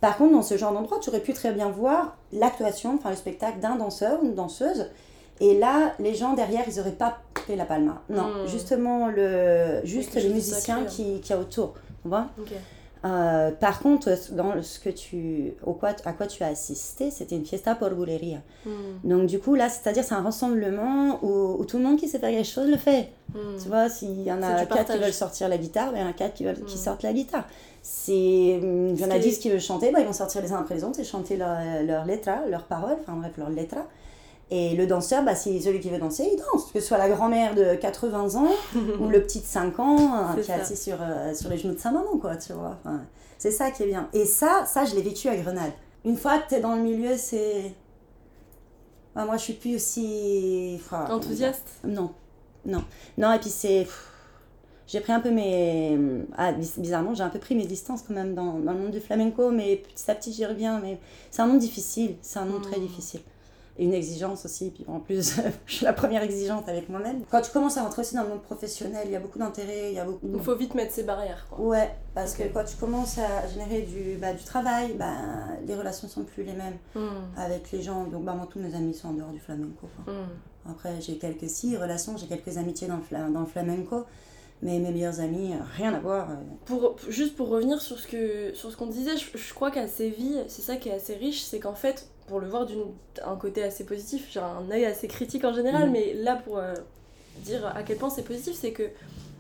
Par 0.04 0.18
contre, 0.18 0.34
dans 0.34 0.42
ce 0.42 0.58
genre 0.58 0.74
d'endroit, 0.74 1.00
tu 1.00 1.10
aurais 1.10 1.22
pu 1.22 1.32
très 1.32 1.54
bien 1.54 1.70
voir 1.70 2.18
l'actuation, 2.34 2.96
enfin 2.96 3.10
le 3.12 3.16
spectacle 3.16 3.60
d'un 3.60 3.78
danseur 3.78 4.22
ou 4.22 4.26
une 4.26 4.36
danseuse. 4.36 4.90
Et 5.40 5.58
là, 5.58 5.94
les 5.98 6.14
gens 6.14 6.34
derrière, 6.34 6.64
ils 6.68 6.76
n'auraient 6.76 6.92
pas 6.92 7.20
fait 7.48 7.56
la 7.56 7.64
palma. 7.64 8.02
Non, 8.10 8.24
Hmm. 8.44 8.48
justement, 8.48 9.08
le, 9.08 9.80
juste 9.86 10.18
de 10.22 10.28
musiciens 10.28 10.80
sacré, 10.80 10.86
qui, 10.94 11.22
qui 11.22 11.32
a 11.32 11.38
autour. 11.40 11.76
Tu 12.02 12.10
vois. 12.10 12.26
Euh, 13.06 13.52
par 13.52 13.80
contre, 13.80 14.10
dans 14.32 14.62
ce 14.64 14.80
que 14.80 14.90
tu, 14.90 15.54
au 15.66 15.74
quoi, 15.74 15.90
à 16.06 16.14
quoi 16.14 16.26
tu 16.26 16.42
as 16.42 16.48
assisté, 16.48 17.12
c'était 17.12 17.36
une 17.36 17.46
fiesta 17.46 17.76
por 17.76 17.90
bulería. 17.90 18.38
Hmm. 18.66 18.72
Donc 19.04 19.26
du 19.28 19.40
coup, 19.40 19.56
là, 19.56 19.68
c'est-à-dire 19.68 20.06
c'est 20.06 20.14
un 20.14 20.22
rassemblement 20.22 21.20
où, 21.22 21.58
où 21.60 21.66
tout 21.66 21.78
le 21.78 21.84
monde 21.84 21.98
qui 22.00 22.08
sait 22.08 22.20
faire 22.20 22.30
quelque 22.30 22.48
chose 22.48 22.70
le 22.70 22.78
fait. 22.78 23.10
Hmm. 23.34 23.58
Tu 23.62 23.68
vois, 23.68 23.90
s'il 23.90 24.22
y 24.22 24.32
en 24.32 24.42
a 24.42 24.66
quatre 24.66 24.94
qui 24.94 25.00
veulent 25.00 25.12
sortir 25.12 25.50
la 25.50 25.58
guitare, 25.58 25.92
ben, 25.92 25.98
il 25.98 26.02
y 26.02 26.06
en 26.06 26.10
a 26.10 26.14
quatre 26.14 26.34
qui, 26.34 26.46
veulent, 26.46 26.64
qui 26.64 26.76
Mm. 26.76 26.80
sortent 26.80 27.04
la 27.04 27.12
guitare. 27.14 27.46
C'est, 27.82 28.14
il 28.14 28.98
y 28.98 29.04
en 29.04 29.12
a 29.12 29.20
dix 29.20 29.38
qui 29.40 29.50
veulent 29.50 29.60
chanter, 29.60 29.92
ben, 29.92 30.00
ils 30.00 30.06
vont 30.06 30.14
sortir 30.14 30.42
les 30.42 30.54
uns 30.54 30.60
après 30.60 30.76
les 30.76 30.86
autres 30.86 31.02
et 31.02 31.04
chanter 31.04 31.36
leur, 31.36 31.58
leur 31.86 32.06
letra, 32.06 32.46
leurs 32.50 32.64
paroles, 32.64 32.96
enfin 33.02 33.18
bref, 33.18 33.34
leur 33.38 33.50
letra. 33.50 33.86
Et 34.52 34.76
le 34.76 34.86
danseur, 34.86 35.24
bah, 35.24 35.34
c'est 35.36 35.60
celui 35.62 35.80
qui 35.80 35.90
veut 35.90 35.98
danser, 35.98 36.30
il 36.32 36.38
danse. 36.38 36.72
Que 36.72 36.80
ce 36.80 36.88
soit 36.88 36.98
la 37.00 37.10
grand-mère 37.10 37.56
de 37.56 37.76
80 37.76 38.36
ans 38.36 38.52
ou 39.00 39.08
le 39.08 39.22
petit 39.24 39.40
de 39.40 39.46
5 39.46 39.80
ans 39.80 40.36
C'est 40.36 40.42
qui 40.42 40.52
est 40.52 40.54
assis 40.54 40.78
sur, 40.78 40.98
euh, 41.02 41.34
sur 41.34 41.50
les 41.50 41.58
genoux 41.58 41.74
de 41.74 41.80
sa 41.80 41.90
maman, 41.92 42.18
quoi, 42.22 42.36
tu 42.38 42.54
vois. 42.54 42.78
Enfin, 42.84 43.02
c'est 43.40 43.52
ça 43.52 43.72
qui 43.72 43.84
est 43.84 43.88
bien. 43.88 44.10
Et 44.14 44.26
ça, 44.26 44.66
ça, 44.68 44.86
je 44.86 44.96
l'ai 44.96 45.02
vécu 45.02 45.28
à 45.28 45.36
Grenade. 45.36 45.72
Une 46.06 46.18
fois 46.18 46.38
que 46.40 46.50
tu 46.50 46.56
es 46.56 46.60
dans 46.60 46.76
le 46.76 46.82
milieu, 46.82 47.16
c'est... 47.18 47.74
Ah, 49.16 49.26
moi, 49.26 49.38
je 49.38 49.44
suis 49.44 49.54
plus 49.54 49.76
aussi... 49.76 50.74
enfin, 50.80 51.08
Enthousiaste? 51.10 51.68
Non, 51.84 52.12
non. 52.66 52.84
Non, 53.18 53.32
et 53.34 53.40
puis 53.40 53.50
c'est. 53.50 53.88
J'ai 54.88 55.00
pris 55.00 55.14
un 55.14 55.20
peu 55.22 55.32
mes. 55.32 55.98
Ah, 56.38 56.52
biz- 56.52 56.78
bizarrement, 56.80 57.14
j'ai 57.14 57.24
un 57.24 57.30
peu 57.30 57.40
pris 57.40 57.56
mes 57.56 57.66
distances 57.66 58.02
quand 58.08 58.14
même 58.14 58.34
dans, 58.36 58.60
dans 58.60 58.74
le 58.74 58.80
monde 58.80 58.92
du 58.92 59.00
flamenco, 59.00 59.50
mais 59.52 59.78
petit 59.78 60.10
à 60.12 60.16
petit 60.16 60.34
j'y 60.34 60.46
reviens. 60.46 60.80
Mais 60.82 61.00
c'est 61.32 61.42
un 61.42 61.48
monde 61.48 61.60
difficile, 61.60 62.16
c'est 62.22 62.40
un 62.40 62.46
monde 62.46 62.64
très 62.64 62.78
Mm. 62.80 62.82
difficile. 62.88 63.22
Et 63.80 63.86
une 63.86 63.94
exigence 63.94 64.46
aussi, 64.46 64.70
puis 64.70 64.86
en 64.88 65.00
plus, 65.00 65.36
je 65.66 65.74
suis 65.76 65.84
la 65.86 65.94
première 65.94 66.22
exigeante 66.22 66.70
avec 66.70 66.90
moi-même. 66.90 67.24
Quand 67.32 67.42
tu 67.42 67.50
commences 67.52 67.76
à 67.78 67.82
rentrer 67.84 68.02
aussi 68.04 68.14
dans 68.14 68.22
le 68.22 68.30
monde 68.30 68.44
professionnel, 68.44 69.02
il 69.08 69.12
y 69.12 69.16
a 69.16 69.20
beaucoup 69.20 69.40
d'intérêts, 69.40 69.90
il 69.90 69.96
y 69.96 70.00
a 70.00 70.06
beaucoup. 70.06 70.28
Il 70.32 70.40
faut 70.42 70.56
vite 70.56 70.76
mettre 70.76 70.94
ses 70.94 71.02
barrières. 71.02 71.48
Quoi. 71.50 71.66
Ouais, 71.66 71.90
parce 72.14 72.36
que 72.36 72.44
quand 72.54 72.64
tu 72.66 72.76
commences 72.78 73.18
à 73.18 73.48
générer 73.48 73.82
du, 73.82 74.18
bah, 74.22 74.34
du 74.34 74.44
travail, 74.44 74.94
bah, 74.94 75.16
les 75.66 75.74
relations 75.76 76.08
sont 76.08 76.24
plus 76.24 76.44
les 76.44 76.54
mêmes 76.54 76.78
Hmm. 76.94 77.24
avec 77.36 77.72
les 77.72 77.82
gens. 77.82 78.04
Donc, 78.06 78.24
bah, 78.26 78.34
moi, 78.34 78.48
tous 78.48 78.60
mes 78.60 78.76
amis 78.76 78.94
sont 78.94 79.08
en 79.08 79.14
dehors 79.14 79.32
du 79.32 79.40
flamenco. 79.40 79.88
Hmm. 80.06 80.70
Après, 80.70 81.02
j'ai 81.02 81.18
quelques 81.18 81.50
si 81.50 81.76
relations, 81.76 82.16
j'ai 82.16 82.28
quelques 82.28 82.58
amitiés 82.60 82.88
dans 82.88 82.98
le, 82.98 83.02
fla- 83.04 83.32
dans 83.32 83.40
le 83.42 83.46
flamenco, 83.48 84.04
mais 84.62 84.78
mes 84.80 84.92
meilleurs 84.92 85.20
amis, 85.20 85.52
euh, 85.54 85.58
rien 85.78 85.94
à 85.96 86.00
voir. 86.00 86.30
euh. 86.30 86.36
Pour, 86.66 86.96
juste 87.10 87.36
pour 87.36 87.50
revenir 87.50 87.82
sur 87.82 88.00
ce 88.00 88.08
que 88.08 88.54
sur 88.54 88.72
ce 88.72 88.78
qu'on 88.78 88.86
disait, 88.86 89.18
je, 89.18 89.36
je 89.36 89.54
crois 89.56 89.72
qu'à 89.72 89.88
Séville, 89.88 90.44
c'est 90.48 90.62
ça 90.62 90.76
qui 90.78 90.90
est 90.90 90.94
assez 90.94 91.16
riche, 91.16 91.42
c'est 91.42 91.60
qu'en 91.60 91.74
fait, 91.74 92.08
pour 92.28 92.40
le 92.40 92.48
voir 92.48 92.66
d'un 92.66 93.36
côté 93.38 93.64
assez 93.64 93.86
positif, 93.86 94.28
j'ai 94.32 94.40
un 94.40 94.70
œil 94.72 94.86
assez 94.86 95.08
critique 95.08 95.44
en 95.46 95.54
général, 95.54 95.86
Mhm. 95.88 95.92
mais 95.92 96.14
là 96.14 96.36
pour 96.36 96.58
euh, 96.58 96.74
dire 97.38 97.66
à 97.76 97.84
quel 97.84 97.98
point 97.98 98.10
c'est 98.10 98.24
positif, 98.24 98.56
c'est 98.56 98.72
que 98.72 98.90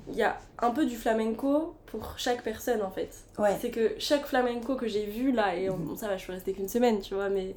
il 0.09 0.15
y 0.15 0.23
a 0.23 0.37
un 0.59 0.71
peu 0.71 0.85
du 0.85 0.97
flamenco 0.97 1.75
pour 1.85 2.15
chaque 2.19 2.43
personne 2.43 2.81
en 2.81 2.91
fait. 2.91 3.09
Ouais, 3.39 3.55
C'est 3.61 3.69
que 3.71 3.91
chaque 3.99 4.25
flamenco 4.25 4.75
que 4.75 4.87
j'ai 4.87 5.05
vu 5.05 5.31
là, 5.31 5.55
et 5.55 5.69
on- 5.69 5.95
ça 5.95 6.07
va, 6.09 6.17
je 6.17 6.23
suis 6.23 6.33
restée 6.33 6.51
qu'une 6.53 6.67
semaine, 6.67 6.99
tu 6.99 7.13
vois, 7.15 7.29
mais 7.29 7.55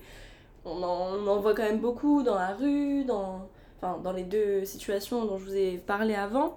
on 0.65 0.81
en, 0.83 1.17
on 1.17 1.27
en 1.27 1.39
voit 1.41 1.55
quand 1.55 1.65
même 1.65 1.81
beaucoup 1.81 2.23
dans 2.23 2.37
la 2.37 2.55
rue, 2.55 3.05
dans, 3.05 3.49
enfin, 3.81 3.99
dans 4.03 4.13
les 4.13 4.23
deux 4.23 4.65
situations 4.65 5.25
dont 5.25 5.39
je 5.39 5.45
vous 5.45 5.57
ai 5.57 5.79
parlé 5.79 6.15
avant. 6.15 6.57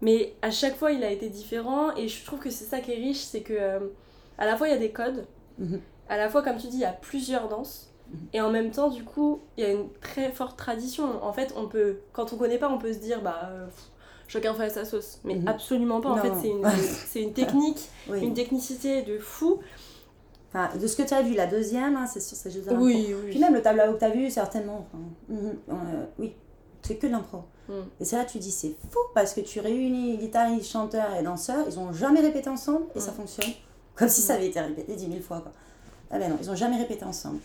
Mais 0.00 0.34
à 0.42 0.50
chaque 0.50 0.76
fois, 0.76 0.92
il 0.92 1.02
a 1.04 1.10
été 1.10 1.28
différent, 1.28 1.94
et 1.96 2.08
je 2.08 2.24
trouve 2.24 2.38
que 2.38 2.50
c'est 2.50 2.64
ça 2.64 2.80
qui 2.80 2.92
est 2.92 2.96
riche, 2.96 3.20
c'est 3.22 3.40
que 3.42 3.52
euh, 3.54 3.80
à 4.38 4.46
la 4.46 4.56
fois 4.56 4.68
il 4.68 4.72
y 4.72 4.74
a 4.74 4.78
des 4.78 4.90
codes, 4.90 5.26
Mhm. 5.58 5.80
à 6.08 6.16
la 6.16 6.28
fois, 6.30 6.42
comme 6.42 6.56
tu 6.56 6.66
dis, 6.68 6.76
il 6.76 6.80
y 6.80 6.84
a 6.86 6.92
plusieurs 6.92 7.48
danses. 7.48 7.90
Et 8.32 8.40
en 8.40 8.50
même 8.50 8.70
temps, 8.70 8.88
du 8.88 9.04
coup, 9.04 9.40
il 9.56 9.64
y 9.64 9.66
a 9.66 9.70
une 9.70 9.88
très 10.00 10.30
forte 10.32 10.56
tradition. 10.56 11.22
En 11.24 11.32
fait, 11.32 11.52
on 11.56 11.66
peut, 11.68 11.98
quand 12.12 12.32
on 12.32 12.36
connaît 12.36 12.58
pas, 12.58 12.68
on 12.68 12.78
peut 12.78 12.92
se 12.92 12.98
dire, 12.98 13.20
bah, 13.22 13.40
euh, 13.50 13.66
chacun 14.28 14.54
fait 14.54 14.70
sa 14.70 14.84
sauce. 14.84 15.20
Mais 15.24 15.34
Mhm. 15.36 15.48
absolument 15.48 16.00
pas. 16.00 16.10
En 16.10 16.16
Non. 16.16 16.22
fait, 16.22 16.32
c'est 16.40 16.48
une, 16.48 16.64
c'est 17.06 17.22
une 17.22 17.32
technique, 17.32 17.88
oui. 18.08 18.20
une 18.22 18.34
technicité 18.34 19.02
de 19.02 19.18
fou. 19.18 19.58
Enfin, 20.48 20.70
de 20.78 20.86
ce 20.86 20.96
que 20.96 21.02
tu 21.02 21.12
as 21.14 21.22
vu, 21.22 21.34
la 21.34 21.46
deuxième, 21.46 21.96
hein, 21.96 22.06
c'est 22.06 22.20
sûr, 22.20 22.36
c'est 22.36 22.50
juste 22.50 22.66
de 22.66 22.70
l'impro. 22.70 22.84
Oui, 22.86 23.14
Puis 23.24 23.34
oui. 23.34 23.38
même 23.40 23.54
le 23.54 23.62
tableau 23.62 23.92
que 23.94 23.98
tu 23.98 24.04
as 24.04 24.10
vu, 24.10 24.30
certainement. 24.30 24.86
enfin, 25.28 25.38
euh, 25.70 26.04
oui, 26.18 26.32
c'est 26.82 26.96
que 26.96 27.06
de 27.08 27.12
l'impro. 27.12 27.38
Mm. 27.68 27.72
Et 28.00 28.04
c'est 28.04 28.16
là 28.16 28.24
que 28.24 28.30
tu 28.30 28.38
dis, 28.38 28.52
c'est 28.52 28.74
fou, 28.90 29.00
parce 29.14 29.34
que 29.34 29.40
tu 29.40 29.58
réunis 29.60 30.16
guitaristes, 30.18 30.70
chanteurs 30.70 31.14
et 31.18 31.22
danseurs, 31.24 31.64
ils 31.68 31.78
ont 31.78 31.92
jamais 31.92 32.20
répété 32.20 32.48
ensemble 32.48 32.86
et 32.94 33.00
ça 33.00 33.10
Mm. 33.10 33.14
fonctionne. 33.14 33.50
Comme 33.96 34.08
si 34.08 34.20
ça 34.22 34.34
Mm. 34.34 34.36
avait 34.36 34.46
été 34.46 34.60
répété 34.60 34.94
dix 34.94 35.08
mille 35.08 35.22
fois. 35.22 35.40
Quoi. 35.40 35.52
Ah 36.10 36.18
ben 36.20 36.30
non, 36.30 36.38
ils 36.40 36.48
ont 36.50 36.54
jamais 36.54 36.76
répété 36.76 37.04
ensemble. 37.04 37.40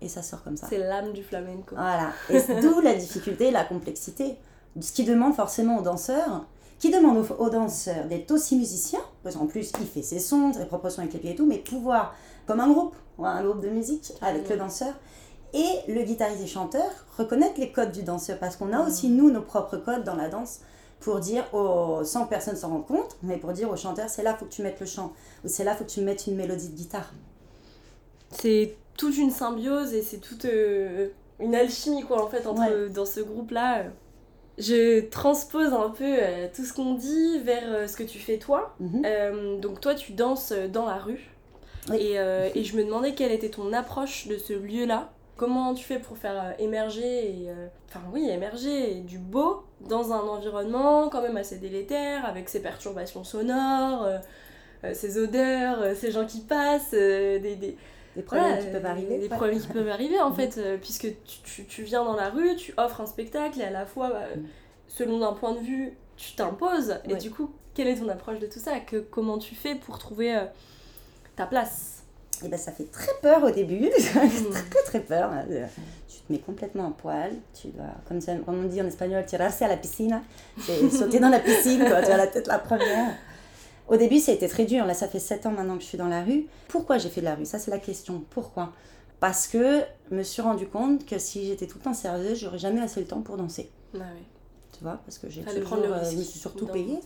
Et 0.00 0.08
ça 0.08 0.22
sort 0.22 0.42
comme 0.42 0.56
ça. 0.56 0.66
C'est 0.68 0.78
l'âme 0.78 1.12
du 1.12 1.22
flamenco. 1.22 1.74
Voilà. 1.74 2.10
Et 2.30 2.38
c'est 2.40 2.60
d'où 2.60 2.80
la 2.80 2.94
difficulté, 2.94 3.50
la 3.50 3.64
complexité. 3.64 4.36
Ce 4.80 4.92
qui 4.92 5.04
demande 5.04 5.34
forcément 5.34 5.78
aux 5.78 5.82
danseurs, 5.82 6.44
qui 6.78 6.90
demande 6.90 7.16
aux, 7.18 7.34
aux 7.42 7.48
danseurs 7.48 8.04
d'être 8.06 8.30
aussi 8.32 8.56
musiciens, 8.56 9.00
parce 9.22 9.36
qu'en 9.36 9.46
plus 9.46 9.72
il 9.80 9.86
fait 9.86 10.02
ses 10.02 10.18
sons, 10.18 10.52
ses 10.52 10.66
propres 10.66 10.90
sons 10.90 11.00
avec 11.02 11.14
les 11.14 11.20
pieds 11.20 11.30
et 11.32 11.36
tout, 11.36 11.46
mais 11.46 11.58
pouvoir, 11.58 12.14
comme 12.46 12.60
un 12.60 12.70
groupe, 12.70 12.94
ou 13.16 13.24
un 13.24 13.42
groupe 13.42 13.60
de 13.60 13.68
musique 13.70 14.12
avec 14.20 14.48
le 14.50 14.56
danseur, 14.56 14.92
et 15.54 15.64
le 15.86 16.02
guitariste 16.02 16.42
et 16.42 16.46
chanteur, 16.48 16.90
reconnaître 17.16 17.60
les 17.60 17.70
codes 17.70 17.92
du 17.92 18.02
danseur, 18.02 18.38
parce 18.40 18.56
qu'on 18.56 18.72
a 18.72 18.80
Mhm. 18.80 18.86
aussi 18.88 19.08
nous 19.08 19.30
nos 19.30 19.42
propres 19.42 19.76
codes 19.76 20.02
dans 20.02 20.16
la 20.16 20.28
danse 20.28 20.58
pour 20.98 21.20
dire 21.20 21.44
aux, 21.54 22.02
sans 22.02 22.24
que 22.24 22.30
personne 22.30 22.56
s'en 22.56 22.70
rende 22.70 22.86
compte, 22.86 23.16
mais 23.22 23.36
pour 23.36 23.52
dire 23.52 23.70
au 23.70 23.76
chanteur, 23.76 24.08
c'est 24.08 24.24
là, 24.24 24.34
faut 24.34 24.46
que 24.46 24.50
tu 24.52 24.62
mettes 24.62 24.80
le 24.80 24.86
chant, 24.86 25.12
ou 25.44 25.48
c'est 25.48 25.62
là, 25.62 25.74
faut 25.76 25.84
que 25.84 25.90
tu 25.90 26.00
mettes 26.00 26.26
une 26.26 26.34
mélodie 26.34 26.68
de 26.70 26.74
guitare. 26.76 27.12
C'est 28.32 28.76
toute 28.96 29.16
une 29.16 29.30
symbiose 29.30 29.94
et 29.94 30.02
c'est 30.02 30.18
toute 30.18 30.44
euh, 30.44 31.08
une 31.40 31.54
alchimie, 31.54 32.02
quoi, 32.02 32.22
en 32.22 32.28
fait, 32.28 32.46
entre, 32.46 32.88
dans 32.88 33.06
ce 33.06 33.20
groupe-là. 33.20 33.78
euh. 33.80 33.88
Je 34.56 35.00
transpose 35.08 35.72
un 35.72 35.90
peu 35.90 36.04
euh, 36.04 36.46
tout 36.54 36.64
ce 36.64 36.72
qu'on 36.72 36.94
dit 36.94 37.40
vers 37.40 37.64
euh, 37.66 37.86
ce 37.88 37.96
que 37.96 38.04
tu 38.04 38.20
fais 38.20 38.38
toi. 38.38 38.76
Mhm. 38.78 39.60
Donc 39.60 39.80
toi, 39.80 39.94
tu 39.94 40.12
danses 40.12 40.52
dans 40.72 40.86
la 40.86 40.96
rue. 40.96 41.30
Oui. 41.90 41.96
Et, 41.96 42.14
et 42.14 42.64
je 42.64 42.76
me 42.76 42.84
demandais 42.84 43.12
quelle 43.12 43.32
était 43.32 43.50
ton 43.50 43.72
approche 43.72 44.26
de 44.28 44.38
ce 44.38 44.52
lieu-là. 44.52 45.10
Comment 45.36 45.74
tu 45.74 45.84
fais 45.84 45.98
pour 45.98 46.16
faire 46.16 46.54
émerger, 46.60 47.28
et, 47.28 47.48
enfin 47.88 48.00
oui, 48.12 48.30
émerger 48.30 49.00
du 49.00 49.18
beau 49.18 49.64
dans 49.80 50.12
un 50.12 50.20
environnement 50.20 51.08
quand 51.08 51.20
même 51.20 51.36
assez 51.36 51.58
délétère, 51.58 52.24
avec 52.24 52.48
ses 52.48 52.62
perturbations 52.62 53.24
sonores, 53.24 54.08
ses 54.92 55.18
odeurs, 55.18 55.96
ces 55.96 56.12
gens 56.12 56.24
qui 56.24 56.40
passent, 56.40 56.92
des, 56.92 57.56
des, 57.56 57.76
Des 58.16 58.22
problèmes 58.22 58.58
qui 58.58 58.66
peuvent 58.70 58.86
arriver. 58.86 59.18
Des 59.18 59.22
ouais. 59.28 59.36
problèmes 59.36 59.60
qui 59.60 59.66
peuvent 59.68 59.88
arriver 59.88 60.20
en 60.20 60.30
Mhm. 60.30 60.36
fait, 60.36 60.58
euh, 60.58 60.76
puisque 60.78 61.06
tu, 61.24 61.38
tu, 61.44 61.64
tu 61.64 61.82
viens 61.82 62.04
dans 62.04 62.14
la 62.16 62.30
rue, 62.30 62.54
tu 62.56 62.72
offres 62.76 63.00
un 63.00 63.06
spectacle 63.06 63.60
et 63.60 63.64
à 63.64 63.70
la 63.70 63.86
fois, 63.86 64.10
bah, 64.10 64.20
Mhm. 64.36 64.44
selon 64.88 65.24
un 65.26 65.32
point 65.32 65.52
de 65.54 65.60
vue, 65.60 65.92
tu 66.16 66.34
t'imposes. 66.34 66.98
Et 67.08 67.16
du 67.16 67.30
coup, 67.30 67.50
quelle 67.74 67.88
est 67.88 67.96
ton 67.96 68.08
approche 68.08 68.38
de 68.38 68.46
tout 68.46 68.60
ça? 68.60 68.78
Que, 68.80 68.98
Comment 68.98 69.38
tu 69.38 69.54
fais 69.54 69.74
pour 69.74 69.98
trouver 69.98 70.36
euh, 70.36 70.44
ta 71.36 71.46
place? 71.46 72.02
Et 72.44 72.48
ben 72.48 72.58
ça 72.58 72.72
fait 72.72 72.90
très 72.90 73.12
peur 73.22 73.42
au 73.44 73.50
début, 73.50 73.80
Mhm. 74.14 74.50
très 74.70 74.82
très 74.84 75.00
peur. 75.00 75.30
Euh, 75.50 75.66
Tu 76.08 76.20
te 76.20 76.32
mets 76.32 76.38
complètement 76.38 76.86
à 76.88 76.90
poil, 76.90 77.32
tu 77.60 77.68
dois, 77.68 77.84
comme, 78.08 78.20
ça, 78.20 78.34
comme 78.36 78.64
on 78.64 78.68
dit 78.68 78.80
en 78.80 78.86
espagnol, 78.86 79.24
tirarse 79.26 79.60
à 79.62 79.68
la 79.68 79.76
piscine, 79.76 80.22
c'est 80.58 80.88
sauter 80.90 81.18
dans 81.20 81.28
la 81.28 81.38
piscine, 81.40 81.84
quoi, 81.86 82.00
tu 82.02 82.10
as 82.10 82.16
la 82.16 82.26
tête 82.28 82.46
la 82.46 82.58
première. 82.58 83.14
Au 83.88 83.96
début, 83.96 84.18
ça 84.18 84.32
a 84.32 84.34
été 84.34 84.48
très 84.48 84.64
dur, 84.64 84.86
là 84.86 84.94
ça 84.94 85.08
fait 85.08 85.18
7 85.18 85.46
ans 85.46 85.50
maintenant 85.50 85.76
que 85.76 85.82
je 85.82 85.88
suis 85.88 85.98
dans 85.98 86.08
la 86.08 86.22
rue. 86.22 86.46
Pourquoi 86.68 86.98
j'ai 86.98 87.08
fait 87.10 87.20
de 87.20 87.26
la 87.26 87.34
rue? 87.34 87.44
Ça 87.44 87.58
c'est 87.58 87.70
la 87.70 87.78
question, 87.78 88.22
pourquoi? 88.30 88.72
Parce 89.20 89.46
que 89.46 89.80
je 90.10 90.16
me 90.16 90.22
suis 90.22 90.42
rendu 90.42 90.66
compte 90.66 91.04
que 91.06 91.18
si 91.18 91.46
j'étais 91.46 91.66
tout 91.66 91.78
le 91.78 91.84
temps 91.84 91.94
sérieuse, 91.94 92.38
j'aurais 92.38 92.58
jamais 92.58 92.80
assez 92.80 93.00
le 93.00 93.06
temps 93.06 93.20
pour 93.22 93.36
danser. 93.36 93.70
Ah 93.94 93.98
oui. 94.14 94.22
Tu 94.76 94.82
vois, 94.82 94.98
parce 95.06 95.18
que 95.18 95.28
j'ai 95.30 95.42
toujours, 95.42 95.78
euh, 95.84 96.10
je 96.10 96.16
me 96.16 96.22
suis 96.22 96.38
surtout 96.38 96.66
payée. 96.66 96.86
les- 96.86 97.00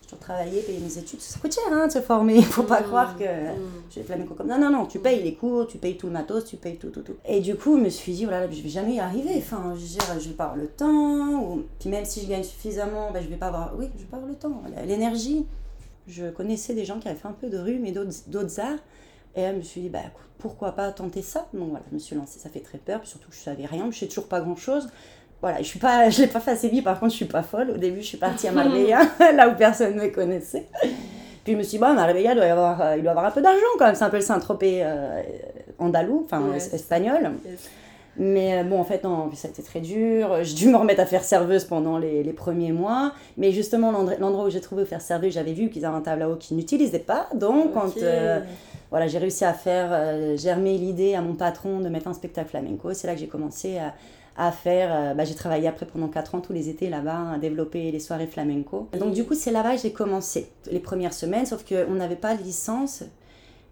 J'ai 0.00 0.06
toujours 0.06 0.18
travaillé, 0.20 0.60
payé 0.62 0.78
mes 0.78 0.96
études. 0.98 1.20
Ça 1.20 1.38
coûte 1.40 1.52
cher 1.54 1.64
hein, 1.72 1.86
de 1.88 1.92
se 1.92 2.00
former. 2.00 2.36
Il 2.36 2.44
faut 2.44 2.62
pas 2.62 2.80
Mm, 2.82 2.84
croire 2.84 3.16
que 3.18 3.24
mm. 3.24 3.56
je 3.90 3.94
fais 3.94 4.02
flamenco 4.04 4.34
comme 4.34 4.46
Non, 4.46 4.58
non, 4.58 4.70
non. 4.70 4.86
Tu 4.86 5.00
payes 5.00 5.22
les 5.22 5.34
cours, 5.34 5.66
tu 5.66 5.78
payes 5.78 5.96
tout 5.96 6.06
le 6.06 6.12
matos, 6.12 6.44
tu 6.44 6.56
payes 6.56 6.76
tout, 6.76 6.90
tout, 6.90 7.02
tout. 7.02 7.16
Et 7.26 7.40
du 7.40 7.56
coup, 7.56 7.76
je 7.78 7.82
me 7.82 7.88
suis 7.88 8.12
dit, 8.12 8.24
voilà, 8.26 8.48
je 8.50 8.62
vais 8.62 8.68
jamais 8.68 8.94
y 8.94 9.00
arriver. 9.00 9.34
Enfin, 9.38 9.74
je 9.74 9.80
veux 9.80 10.20
je 10.20 10.28
vais 10.28 10.34
pas 10.34 10.44
avoir 10.44 10.56
le 10.58 10.68
temps. 10.68 11.42
Ou... 11.42 11.62
Puis 11.80 11.88
même 11.90 12.04
si 12.04 12.20
je 12.22 12.28
gagne 12.28 12.44
suffisamment, 12.44 13.10
ben, 13.10 13.22
je 13.24 13.28
vais 13.28 13.36
pas 13.36 13.48
avoir. 13.48 13.74
Oui, 13.76 13.86
je 13.96 14.02
vais 14.02 14.08
pas 14.08 14.16
avoir 14.18 14.30
le 14.30 14.36
temps. 14.36 14.62
L'énergie. 14.86 15.46
Je 16.08 16.30
connaissais 16.30 16.74
des 16.74 16.84
gens 16.84 16.98
qui 16.98 17.08
avaient 17.08 17.18
fait 17.18 17.28
un 17.28 17.32
peu 17.38 17.48
de 17.48 17.58
rue, 17.58 17.78
mais 17.78 17.92
d'autres 17.92 18.60
arts. 18.60 18.78
Et 19.36 19.42
là, 19.42 19.52
je 19.52 19.56
me 19.58 19.62
suis 19.62 19.80
dit, 19.80 19.88
bah, 19.88 20.00
pourquoi 20.38 20.72
pas 20.72 20.92
tenter 20.92 21.22
ça? 21.22 21.46
Donc 21.54 21.70
voilà, 21.70 21.84
je 21.90 21.94
me 21.94 21.98
suis 21.98 22.14
lancée, 22.14 22.38
ça 22.38 22.48
fait 22.50 22.60
très 22.60 22.78
peur, 22.78 23.00
puis 23.00 23.08
surtout 23.08 23.30
que 23.30 23.34
je 23.34 23.40
savais 23.40 23.66
rien, 23.66 23.88
je 23.90 23.98
sais 23.98 24.06
toujours 24.06 24.28
pas 24.28 24.40
grand 24.40 24.56
chose. 24.56 24.88
Voilà, 25.40 25.58
je 25.58 25.64
suis 25.64 25.78
pas, 25.78 26.08
je 26.10 26.20
l'ai 26.22 26.26
pas 26.28 26.40
vite, 26.40 26.84
par 26.84 26.98
contre, 27.00 27.12
je 27.12 27.16
suis 27.16 27.24
pas 27.24 27.42
folle. 27.42 27.70
Au 27.70 27.76
début, 27.76 28.00
je 28.00 28.06
suis 28.06 28.16
partie 28.18 28.46
à 28.48 28.52
Marbella, 28.52 29.00
là 29.34 29.48
où 29.48 29.54
personne 29.56 29.96
ne 29.96 30.02
me 30.02 30.08
connaissait. 30.08 30.66
Puis 31.42 31.52
je 31.52 31.58
me 31.58 31.62
suis 31.62 31.72
dit, 31.72 31.78
bah, 31.78 31.92
Marbella, 31.92 32.34
doit 32.34 32.46
y 32.46 32.50
avoir, 32.50 32.80
euh, 32.80 32.96
il 32.96 33.02
doit 33.02 33.08
y 33.08 33.10
avoir 33.10 33.26
un 33.26 33.30
peu 33.30 33.42
d'argent 33.42 33.60
quand 33.78 33.86
même, 33.86 33.94
c'est 33.94 34.04
un 34.04 34.10
peu 34.10 34.16
le 34.18 34.22
Saint-Tropez 34.22 34.80
euh, 34.84 35.22
andalou, 35.78 36.22
enfin 36.24 36.40
Ouais, 36.42 36.56
es- 36.58 36.74
espagnol. 36.74 37.32
Yes. 37.44 37.70
Mais 38.16 38.58
euh, 38.58 38.64
bon, 38.64 38.78
en 38.78 38.84
fait, 38.84 39.02
non, 39.04 39.30
ça 39.34 39.48
a 39.48 39.50
été 39.50 39.62
très 39.62 39.80
dur. 39.80 40.38
J'ai 40.42 40.54
dû 40.54 40.68
me 40.68 40.76
remettre 40.76 41.00
à 41.00 41.06
faire 41.06 41.24
serveuse 41.24 41.64
pendant 41.64 41.98
les, 41.98 42.22
les 42.22 42.32
premiers 42.32 42.72
mois. 42.72 43.12
Mais 43.36 43.50
justement, 43.52 43.90
l'endroit 43.92 44.44
où 44.46 44.50
j'ai 44.50 44.60
trouvé 44.60 44.82
où 44.84 44.86
faire 44.86 45.00
serveuse, 45.00 45.32
j'avais 45.32 45.52
vu 45.52 45.68
qu'ils 45.70 45.84
avaient 45.84 45.96
un 45.96 46.00
tableau 46.00 46.36
qu'ils 46.36 46.56
n'utilisaient 46.56 46.98
pas. 47.00 47.28
Donc, 47.34 47.72
quand 47.72 47.96
euh, 48.02 48.40
voilà, 48.90 49.08
j'ai 49.08 49.18
réussi 49.18 49.44
à 49.44 49.52
faire 49.52 49.88
euh, 49.90 50.36
germer 50.36 50.78
l'idée 50.78 51.14
à 51.14 51.20
mon 51.22 51.34
patron 51.34 51.80
de 51.80 51.88
mettre 51.88 52.06
un 52.08 52.14
spectacle 52.14 52.50
flamenco, 52.50 52.92
c'est 52.92 53.06
là 53.08 53.14
que 53.14 53.20
j'ai 53.20 53.26
commencé 53.26 53.78
à, 53.78 53.94
à 54.36 54.52
faire. 54.52 54.90
euh, 54.92 55.14
bah, 55.14 55.24
j'ai 55.24 55.34
travaillé 55.34 55.66
après 55.66 55.86
pendant 55.86 56.08
4 56.08 56.36
ans 56.36 56.40
tous 56.40 56.52
les 56.52 56.68
étés 56.68 56.88
là-bas 56.90 57.32
à 57.34 57.38
développer 57.38 57.90
les 57.90 58.00
soirées 58.00 58.28
flamenco. 58.28 58.88
Donc, 58.98 59.12
du 59.12 59.24
coup, 59.24 59.34
c'est 59.34 59.50
là-bas 59.50 59.74
que 59.74 59.82
j'ai 59.82 59.92
commencé 59.92 60.48
les 60.70 60.80
premières 60.80 61.14
semaines, 61.14 61.46
sauf 61.46 61.64
qu'on 61.64 61.94
n'avait 61.94 62.14
pas 62.16 62.36
de 62.36 62.42
licence. 62.44 63.02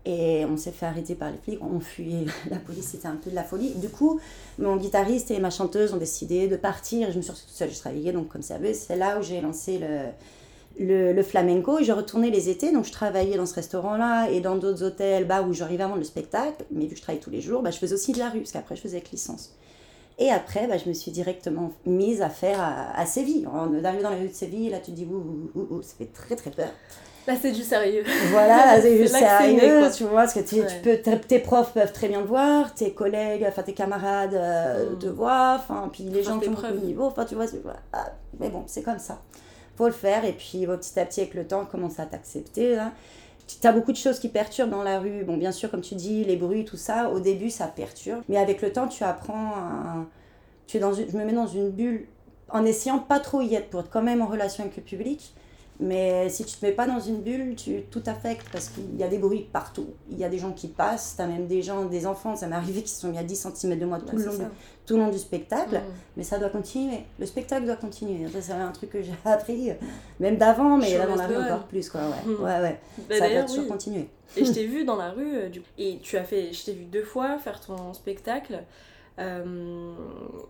Et 0.05 0.45
on 0.47 0.57
s'est 0.57 0.73
fait 0.73 0.87
arrêter 0.87 1.15
par 1.15 1.31
les 1.31 1.39
flics, 1.39 1.61
on 1.63 1.79
fuyait 1.79 2.27
la 2.51 2.57
police, 2.57 2.87
c'était 2.87 3.07
un 3.07 3.17
peu 3.17 3.31
de 3.31 3.37
la 3.37 3.45
folie. 3.45 3.71
Du 3.75 3.89
coup, 3.89 4.21
mon 4.59 4.77
guitariste 4.77 5.31
et 5.31 5.39
ma 5.39 5.51
chanteuse 5.51 5.95
ont 5.95 5.99
décidé 5.99 6.49
de 6.49 6.57
partir 6.57 7.13
je 7.13 7.17
me 7.17 7.23
suis 7.23 7.31
retrouvée 7.31 7.49
toute 7.49 7.57
seule. 7.57 7.71
Je 7.71 7.79
travaillais 7.79 8.13
donc 8.13 8.29
comme 8.29 8.43
serveuse. 8.43 8.77
C'est 8.77 8.97
là 8.97 9.19
où 9.19 9.23
j'ai 9.23 9.41
lancé 9.41 9.79
le, 9.79 11.13
le, 11.13 11.23
flamenco 11.23 11.79
et 11.79 11.85
je 11.85 11.93
retournais 11.93 12.31
les 12.31 12.49
étés. 12.49 12.73
Donc 12.73 12.85
je 12.85 12.93
travaillais 12.93 13.37
dans 13.37 13.47
ce 13.47 13.55
restaurant-là 13.55 14.29
et 14.31 14.41
dans 14.41 14.57
d'autres 14.57 14.83
hôtels 14.83 15.27
bah, 15.27 15.43
où 15.43 15.53
j'arrivais 15.53 15.85
vendre 15.85 15.99
le 15.99 16.05
spectacle. 16.05 16.65
Mais 16.73 16.87
vu 16.87 16.91
que 16.91 16.97
je 16.97 17.03
travaillais 17.03 17.23
tous 17.23 17.31
les 17.31 17.41
jours, 17.41 17.63
bah, 17.63 17.71
je 17.71 17.79
faisais 17.79 17.95
aussi 17.95 18.13
de 18.13 18.19
la 18.19 18.29
rue 18.29 18.41
parce 18.41 18.53
qu'après 18.53 18.75
je 18.75 18.81
faisais 18.81 18.97
avec 18.97 19.11
licence. 19.13 19.55
Et 20.19 20.31
après, 20.31 20.67
bah, 20.67 20.79
je 20.79 20.89
me 20.89 20.95
suis 20.95 21.11
directement 21.11 21.73
mise 21.87 22.23
à 22.23 22.29
faire 22.29 22.59
à, 22.61 23.07
Séville. 23.07 23.49
D'arriver 23.83 24.03
dans 24.03 24.11
la 24.11 24.17
rue 24.17 24.29
de 24.29 24.33
Séville, 24.33 24.71
là 24.71 24.79
tu 24.79 24.91
te 24.91 24.97
dis 24.97 25.05
ouh, 25.05 25.51
ouh, 25.55 25.61
ouh, 25.61 25.77
ouh, 25.77 25.83
ça 25.83 25.95
fait 25.97 26.13
très 26.13 26.37
très 26.37 26.51
peur. 26.51 26.71
Là, 27.27 27.35
c'est 27.41 27.53
du 27.53 27.63
sérieux. 27.63 28.03
Voilà, 28.31 28.57
là 28.77 28.81
c'est 28.81 28.99
né, 28.99 29.07
sérieux, 29.07 29.83
tu 29.95 30.05
vois, 30.05 30.23
parce 30.23 30.35
que 30.35 30.41
tu, 30.41 30.61
Ouais. 30.61 30.67
tu 30.67 30.77
peux, 30.83 31.19
tes, 31.19 31.39
profs 31.39 31.73
peuvent 31.73 31.93
très 31.93 32.09
bien 32.09 32.23
te 32.23 32.27
voir, 32.27 32.75
tes 32.75 32.93
collègues, 32.93 33.45
enfin 33.49 33.63
tes 33.63 33.75
camarades 33.75 34.35
euh, 34.35 34.91
Mm. 34.91 34.99
te 34.99 35.07
voient, 35.07 35.57
enfin, 35.59 35.89
puis 35.93 36.05
les 36.05 36.23
gens 36.23 36.39
qui 36.41 36.49
ont 36.49 36.53
de 36.53 36.85
niveau, 36.85 37.05
enfin, 37.05 37.25
tu 37.25 37.35
vois. 37.35 37.47
Ah, 37.93 38.11
mais 38.41 38.49
bon, 38.49 38.65
c'est 38.67 38.83
comme 38.83 38.99
ça. 38.99 39.21
Faut 39.77 39.87
le 39.87 39.93
faire, 39.93 40.25
et 40.25 40.33
puis 40.33 40.67
petit 40.67 40.99
à 40.99 41.05
petit, 41.07 41.21
avec 41.21 41.35
le 41.35 41.47
temps, 41.47 41.63
on 41.63 41.67
commence 41.67 41.99
à 42.01 42.07
t'accepter, 42.07 42.77
là. 42.77 42.93
Tu 43.61 43.67
as 43.67 43.73
beaucoup 43.73 43.93
de 43.93 43.97
choses 43.97 44.19
qui 44.19 44.29
perturbent 44.29 44.71
dans 44.71 44.83
la 44.83 44.99
rue. 44.99 45.25
Bon, 45.25 45.37
bien 45.37 45.53
sûr, 45.53 45.71
comme 45.71 45.81
tu 45.83 45.95
dis, 45.95 46.25
les 46.25 46.37
bruits, 46.37 46.65
tout 46.65 46.77
ça, 46.77 47.11
au 47.11 47.21
début, 47.21 47.51
ça 47.51 47.67
perturbe. 47.67 48.23
Mais 48.29 48.37
avec 48.39 48.63
le 48.63 48.73
temps, 48.73 48.87
tu 48.89 49.05
apprends 49.05 49.53
à... 49.57 50.07
Tu 50.67 50.77
es 50.77 50.81
dans 50.81 50.95
une... 50.95 51.11
Je 51.11 51.17
me 51.17 51.25
mets 51.25 51.33
dans 51.33 51.47
une 51.49 51.71
bulle 51.71 52.07
en 52.49 52.65
essayant 52.65 52.99
pas 52.99 53.19
trop 53.19 53.43
y 53.43 53.55
être 53.55 53.69
pour 53.69 53.81
être 53.81 53.91
quand 53.91 54.01
même 54.03 54.23
en 54.23 54.27
relation 54.27 54.63
avec 54.65 54.77
le 54.77 54.83
public. 54.83 55.35
Mais 55.83 56.29
si 56.29 56.45
tu 56.45 56.55
te 56.57 56.65
mets 56.65 56.71
pas 56.73 56.87
dans 56.87 57.01
une 57.01 57.23
bulle, 57.23 57.57
tu 57.57 57.83
tout 57.91 58.03
affecte 58.07 58.47
parce 58.53 58.69
qu'il 58.69 58.97
y 58.97 59.03
a 59.03 59.09
des 59.09 59.19
bruits 59.19 59.49
partout. 59.53 59.89
Il 60.11 60.17
y 60.19 60.25
a 60.25 60.29
des 60.29 60.39
gens 60.39 60.53
qui 60.53 60.69
passent, 60.69 61.15
tu 61.17 61.23
as 61.23 61.27
même 61.27 61.49
des 61.49 61.61
gens, 61.61 61.85
des 61.87 62.07
enfants, 62.07 62.37
ça 62.37 62.47
m'est 62.47 62.55
arrivé 62.55 62.83
qui 62.83 62.91
se 62.91 63.01
sont 63.01 63.09
mis 63.09 63.19
à 63.19 63.25
10 63.25 63.49
cm 63.57 63.79
de 63.79 63.85
moi 63.85 63.99
tout, 63.99 64.17
le 64.17 64.25
long, 64.25 64.33
du- 64.37 64.45
tout 64.87 64.97
le 64.97 65.03
long 65.03 65.09
du 65.11 65.19
spectacle. 65.19 65.75
Mm. 65.77 65.83
Mais 66.17 66.23
ça 66.23 66.39
doit 66.39 66.51
continuer. 66.51 67.01
Le 67.19 67.27
spectacle 67.27 67.67
doit 67.67 67.77
continuer. 67.77 68.29
Ça, 68.29 68.41
c'est 68.41 68.53
un 68.53 68.71
truc 68.71 68.91
que 68.91 69.03
j'ai 69.03 69.13
appris, 69.25 69.71
euh, 69.71 69.75
même 70.21 70.37
d'avant, 70.37 70.77
mais 70.77 70.93
Show 70.93 70.99
là 70.99 71.07
dans 71.07 71.17
la 71.17 71.27
must 71.27 71.37
rue 71.37 71.43
go 71.43 71.49
on. 71.51 71.53
encore 71.55 71.67
plus. 71.67 71.91
Quoi, 71.91 72.01
ouais. 72.03 72.33
Mm. 72.33 72.43
ouais. 72.45 72.81
Bah, 73.09 73.19
ça 73.19 73.29
doit 73.29 73.43
toujours 73.43 73.65
oui. 73.65 73.69
continuer. 73.71 74.09
Et 74.37 74.45
je 74.45 74.53
t'ai 74.53 74.67
vu 74.69 74.85
dans 74.85 74.97
la 74.97 75.11
rue, 75.11 75.35
euh, 75.37 75.49
du... 75.49 75.63
et 75.79 75.99
tu 76.01 76.17
as 76.17 76.25
fait, 76.25 76.53
je 76.53 76.65
t'ai 76.65 76.73
vu 76.75 76.85
deux 76.85 77.03
fois 77.05 77.39
faire 77.39 77.61
ton 77.61 77.93
spectacle. 77.93 78.63
Euh, 79.19 79.93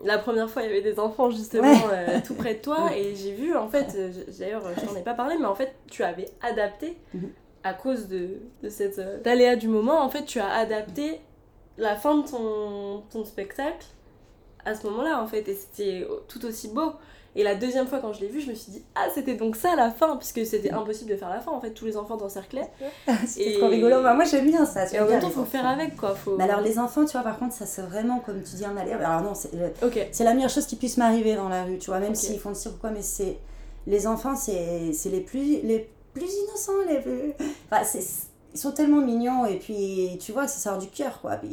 la 0.03 0.17
première 0.17 0.49
fois, 0.49 0.61
il 0.63 0.67
y 0.67 0.71
avait 0.71 0.81
des 0.81 0.99
enfants 0.99 1.29
justement 1.29 1.69
Ouais. 1.69 1.77
euh, 1.91 2.19
tout 2.25 2.33
près 2.35 2.55
de 2.55 2.61
toi, 2.61 2.85
Ouais. 2.85 3.01
et 3.01 3.15
j'ai 3.15 3.33
vu, 3.33 3.55
en 3.55 3.67
fait, 3.67 3.93
euh, 3.95 4.11
d'ailleurs, 4.39 4.63
je 4.77 4.85
t'en 4.85 4.95
ai 4.95 5.01
pas 5.03 5.13
parlé, 5.13 5.35
mais 5.37 5.45
en 5.45 5.55
fait, 5.55 5.73
tu 5.91 6.03
avais 6.03 6.29
adapté, 6.41 6.97
Mhm. 7.13 7.29
à 7.63 7.73
cause 7.73 8.07
de, 8.07 8.39
de 8.61 8.69
cette 8.69 8.99
d'aléa 9.23 9.55
du 9.55 9.67
moment, 9.67 10.01
en 10.01 10.09
fait, 10.09 10.23
tu 10.25 10.39
as 10.39 10.49
adapté 10.49 11.19
la 11.77 11.95
fin 11.95 12.17
de 12.17 12.27
ton, 12.27 13.03
ton 13.11 13.25
spectacle 13.25 13.85
à 14.65 14.75
ce 14.75 14.85
moment-là, 14.87 15.21
en 15.21 15.27
fait, 15.27 15.47
et 15.49 15.55
c'était 15.55 16.07
tout 16.29 16.45
aussi 16.45 16.69
beau. 16.69 16.93
Et 17.35 17.43
la 17.43 17.55
deuxième 17.55 17.87
fois, 17.87 17.99
quand 17.99 18.13
je 18.13 18.21
l'ai 18.21 18.27
vu, 18.27 18.41
je 18.41 18.49
me 18.49 18.53
suis 18.55 18.71
dit, 18.71 18.83
ah, 18.93 19.07
c'était 19.13 19.33
donc 19.33 19.55
ça 19.55 19.75
la 19.75 19.89
fin, 19.89 20.15
puisque 20.17 20.45
c'était 20.45 20.71
impossible 20.71 21.09
de 21.09 21.15
faire 21.15 21.29
la 21.29 21.39
fin, 21.39 21.51
en 21.51 21.59
fait, 21.59 21.71
tous 21.71 21.85
les 21.85 21.97
enfants 21.97 22.15
t'encerclaient. 22.17 22.69
C'était 23.25 23.55
Et- 23.55 23.57
trop 23.57 23.67
rigolo. 23.69 24.03
Bah, 24.03 24.13
moi, 24.13 24.23
j'aime 24.23 24.45
bien 24.45 24.65
ça. 24.65 24.85
Et 24.93 24.99
en 24.99 25.07
même 25.07 25.19
temps, 25.19 25.29
faut 25.31 25.43
faire 25.45 25.65
avec, 25.67 25.95
quoi. 25.97 26.13
Faut... 26.13 26.37
Mais 26.37 26.43
alors, 26.43 26.61
les 26.61 26.77
enfants, 26.77 27.05
tu 27.05 27.13
vois, 27.13 27.23
par 27.23 27.39
contre, 27.39 27.55
ça 27.55 27.65
c'est 27.65 27.81
vraiment, 27.81 28.19
comme 28.19 28.43
tu 28.43 28.55
dis, 28.55 28.65
un 28.65 28.77
alerte. 28.77 29.01
Alors, 29.01 29.21
non, 29.21 29.33
c'est 29.33 29.51
le- 29.53 29.73
Ok. 29.85 30.07
c'est 30.11 30.23
la 30.23 30.33
meilleure 30.35 30.49
chose 30.51 30.67
qui 30.67 30.75
puisse 30.75 30.97
m'arriver 30.97 31.33
dans 31.35 31.49
la 31.49 31.63
rue, 31.63 31.79
tu 31.79 31.87
vois, 31.89 31.99
même 31.99 32.11
Ok. 32.11 32.17
s'ils 32.17 32.39
font 32.39 32.49
le 32.49 32.55
cirque 32.55 32.75
ou 32.75 32.79
quoi, 32.79 32.91
mais 32.91 33.01
c'est. 33.01 33.37
Les 33.87 34.05
enfants, 34.07 34.35
c'est 34.35 34.93
c'est 34.93 35.09
les 35.09 35.19
plus, 35.21 35.61
les 35.63 35.89
plus 36.13 36.31
innocents, 36.31 36.71
les 36.87 36.99
plus. 37.01 37.33
Enfin, 37.71 37.83
c'est- 37.83 38.27
ils 38.53 38.59
sont 38.59 38.71
tellement 38.71 39.01
mignons, 39.01 39.45
et 39.45 39.57
puis, 39.57 40.17
tu 40.21 40.31
vois, 40.31 40.47
ça 40.47 40.59
sort 40.69 40.77
du 40.77 40.87
cœur, 40.87 41.19
quoi. 41.21 41.37
Puis, 41.37 41.49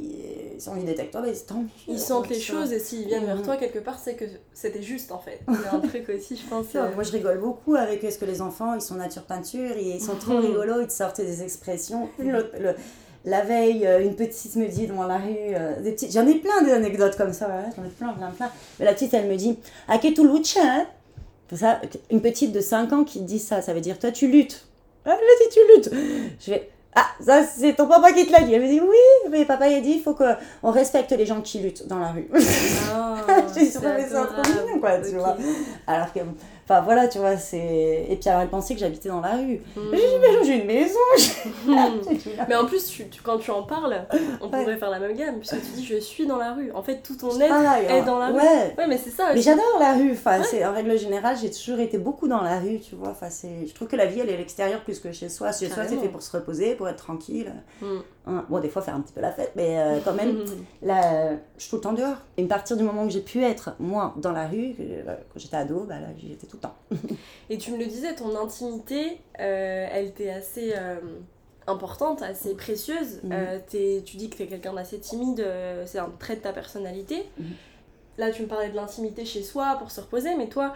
ils 0.56 0.68
ont 0.68 0.72
envie 0.72 0.84
d'être 0.84 0.98
avec 1.00 1.10
toi, 1.10 1.22
mais 1.24 1.32
tant 1.32 1.60
mieux. 1.60 1.68
Ils 1.88 1.98
sentent 1.98 2.28
les 2.28 2.36
vois. 2.38 2.44
choses 2.62 2.72
et 2.72 2.78
s'ils 2.78 3.06
viennent 3.06 3.24
vers 3.24 3.42
toi 3.42 3.56
quelque 3.56 3.78
part, 3.78 3.98
c'est 3.98 4.14
que 4.14 4.24
c'était 4.52 4.82
juste 4.82 5.10
en 5.12 5.18
fait. 5.18 5.40
Il 5.48 5.54
y 5.54 5.66
a 5.66 5.74
un 5.74 5.80
truc 5.80 6.08
aussi, 6.10 6.36
je 6.36 6.46
pense. 6.48 6.66
Euh, 6.74 6.94
Moi, 6.94 7.02
je 7.04 7.12
rigole 7.12 7.38
beaucoup 7.40 7.74
avec 7.74 7.98
eux, 8.00 8.02
parce 8.02 8.16
que 8.18 8.24
les 8.26 8.42
enfants, 8.42 8.74
ils 8.74 8.80
sont 8.82 8.96
nature 8.96 9.22
peinture, 9.22 9.76
ils 9.78 10.00
sont 10.00 10.16
trop 10.16 10.34
Mhm. 10.34 10.44
rigolos, 10.46 10.80
ils 10.82 10.86
te 10.88 10.92
sortent 10.92 11.20
des 11.20 11.42
expressions. 11.42 12.08
Le- 12.18 12.50
la 13.24 13.42
veille, 13.42 13.86
euh, 13.86 14.00
une 14.02 14.14
petite 14.16 14.56
me 14.56 14.66
dit 14.66 14.86
dans 14.86 15.02
la 15.06 15.18
rue, 15.18 15.34
euh, 15.54 15.80
des 15.82 15.92
petites, 15.92 16.12
j'en 16.12 16.26
ai 16.26 16.36
plein 16.36 16.62
d'anecdotes 16.62 17.16
comme 17.16 17.32
ça, 17.34 17.48
j'en 17.76 17.84
ai 17.84 17.88
plein, 17.88 18.12
plein, 18.14 18.30
plein. 18.30 18.50
Mais 18.78 18.84
la 18.86 18.94
petite, 18.94 19.12
elle 19.14 19.28
me 19.28 19.36
dit, 19.36 19.58
à 19.88 19.98
que 19.98 20.08
tu 20.08 20.26
luttes, 20.26 20.56
hein? 20.60 20.86
Ça, 21.54 21.80
une 22.10 22.22
petite 22.22 22.52
de 22.52 22.60
5 22.60 22.92
ans 22.92 23.04
qui 23.04 23.18
te 23.18 23.24
dit 23.24 23.38
ça, 23.40 23.60
ça 23.60 23.74
veut 23.74 23.80
dire, 23.80 23.98
toi, 23.98 24.10
tu 24.12 24.28
luttes. 24.28 24.66
Ah, 25.04 25.16
dis, 25.40 25.48
tu 25.54 25.60
luttes. 25.74 25.90
Je 26.40 26.50
vais, 26.52 26.70
ah, 26.94 27.07
ça, 27.20 27.44
c'est 27.44 27.74
ton 27.74 27.87
papa 27.87 28.12
qui 28.12 28.26
te 28.26 28.33
l'a 28.33 28.40
dit. 28.40 28.53
Elle 28.53 28.62
me 28.62 28.66
dit, 28.66 28.81
oui, 28.81 29.31
mais 29.31 29.44
papa, 29.44 29.68
il 29.68 29.76
a 29.76 29.81
dit, 29.81 29.92
il 29.92 30.03
faut 30.03 30.14
qu'on 30.14 30.70
respecte 30.70 31.12
les 31.12 31.24
gens 31.24 31.40
qui 31.40 31.61
luttent 31.61 31.87
dans 31.87 32.00
la 32.00 32.09
rue. 32.09 32.29
Je 32.35 33.53
dis, 33.53 33.79
mais 33.83 34.09
c'est 34.09 34.14
trop 34.14 34.42
mignon, 34.42 34.81
quoi, 34.81 34.98
tu 34.98 35.16
vois. 35.16 35.37
Alors 35.87 36.12
que, 36.12 36.20
enfin 36.70 36.80
voilà, 36.83 37.09
tu 37.09 37.18
vois, 37.18 37.37
c'est. 37.37 38.06
Et 38.09 38.16
puis 38.16 38.28
alors, 38.28 38.42
elle 38.42 38.48
pensait 38.48 38.74
que 38.74 38.80
j'habitais 38.80 39.09
dans 39.09 39.20
la 39.20 39.33
rue. 39.37 39.61
Mhm. 39.76 39.90
J'ai 39.92 39.96
dit, 39.96 40.14
mais 40.20 40.44
j'ai 40.44 40.61
une 40.61 40.66
maison. 40.66 40.98
Dit, 41.16 42.30
Mais 42.48 42.54
en 42.54 42.64
plus, 42.66 42.87
tu- 42.87 43.09
tu- 43.09 43.22
quand 43.22 43.38
tu 43.38 43.50
en 43.50 43.62
parles, 43.64 44.06
on 44.40 44.44
Ouais. 44.48 44.61
pourrait 44.61 44.76
faire 44.76 44.90
la 44.90 45.00
même 45.00 45.14
gamme, 45.16 45.38
puisque 45.38 45.56
tu 45.61 45.70
dis 45.74 45.85
je 45.85 45.96
suis 45.96 46.26
dans 46.26 46.37
la 46.38 46.52
rue. 46.54 46.70
En 46.72 46.83
fait, 46.83 47.02
tout 47.02 47.16
ton 47.16 47.28
être 47.40 47.52
Ah, 47.52 47.80
est 47.83 48.02
dans 48.04 48.18
la 48.18 48.28
rue. 48.28 48.35
Ouais. 48.35 48.87
Mais 48.88 48.98
c'est 48.98 49.11
ça 49.11 49.30
Mais 49.35 49.40
j'adore 49.42 49.64
la 49.80 49.94
rue, 49.94 50.12
enfin, 50.12 50.38
Ouais. 50.38 50.46
c'est, 50.48 50.64
en 50.64 50.72
règle 50.72 50.96
générale, 50.98 51.37
j'ai 51.40 51.50
toujours 51.50 51.80
été 51.80 51.98
beaucoup 51.98 52.28
dans 52.28 52.42
la 52.42 52.59
rue, 52.61 52.78
tu 52.80 52.94
vois. 52.94 53.09
Enfin, 53.11 53.30
c'est, 53.30 53.66
je 53.66 53.74
trouve 53.74 53.88
que 53.88 53.96
la 53.96 54.06
vie, 54.06 54.20
elle 54.20 54.30
est 54.30 54.35
à 54.35 54.38
l'extérieur 54.38 54.80
plus 54.83 55.00
que 55.00 55.11
chez 55.12 55.28
soi. 55.28 55.52
Chez 55.52 55.68
soi, 55.68 55.85
c'est 55.88 55.96
fait 55.96 56.09
pour 56.09 56.22
se 56.22 56.37
reposer, 56.37 56.74
pour 56.76 56.88
être 56.88 56.96
tranquille. 57.02 57.52
Mhm. 57.83 58.02
Hein, 58.26 58.44
Bon, 58.48 58.61
des 58.61 58.68
fois, 58.68 58.83
faire 58.83 58.94
un 58.94 59.00
petit 59.00 59.12
peu 59.14 59.20
la 59.20 59.33
fête, 59.33 59.52
mais 59.56 59.78
euh, 59.78 59.98
quand 60.04 60.12
même, 60.12 60.44
là, 60.83 61.14
euh, 61.14 61.37
je 61.56 61.62
suis 61.62 61.70
tout 61.70 61.76
le 61.76 61.83
temps 61.83 61.92
dehors. 61.92 62.16
Et 62.37 62.44
à 62.44 62.46
partir 62.46 62.76
du 62.76 62.83
moment 62.83 63.04
où 63.04 63.11
j'ai 63.11 63.20
pu 63.22 63.42
être, 63.42 63.74
moi, 63.78 64.14
dans 64.18 64.33
la 64.33 64.46
rue, 64.46 64.74
que, 64.74 64.83
euh, 64.83 65.02
quand 65.33 65.38
j'étais 65.38 65.56
ado, 65.56 65.85
bah 65.88 65.98
là, 66.00 66.09
j'y 66.18 66.33
étais 66.33 66.46
tout 66.46 66.56
le 66.56 66.62
temps. 66.62 66.76
Et 67.50 67.59
tu 67.59 67.72
me 67.72 67.78
le 67.78 67.87
disais, 67.87 68.14
ton 68.14 68.37
intimité, 68.38 69.18
euh, 69.40 69.87
elle 69.90 70.06
était 70.06 70.30
assez 70.30 70.74
importante, 71.66 72.22
assez 72.22 72.54
précieuse. 72.54 73.20
T'es- 73.68 74.02
tu 74.04 74.16
dis 74.16 74.28
que 74.30 74.37
tu 74.37 74.42
es 74.42 74.46
quelqu'un 74.46 74.72
d'assez 74.72 74.98
timide, 74.98 75.44
c'est 75.87 75.98
un 75.98 76.11
trait 76.18 76.37
de 76.37 76.40
ta 76.40 76.52
personnalité. 76.52 77.28
Mhm. 77.38 77.46
Là, 78.18 78.30
tu 78.30 78.42
me 78.42 78.48
parlais 78.48 78.68
de 78.68 78.76
l'intimité 78.76 79.24
chez 79.24 79.42
soi 79.42 79.76
pour 79.78 79.90
se 79.90 80.00
reposer, 80.00 80.35
mais 80.37 80.48
toi, 80.48 80.74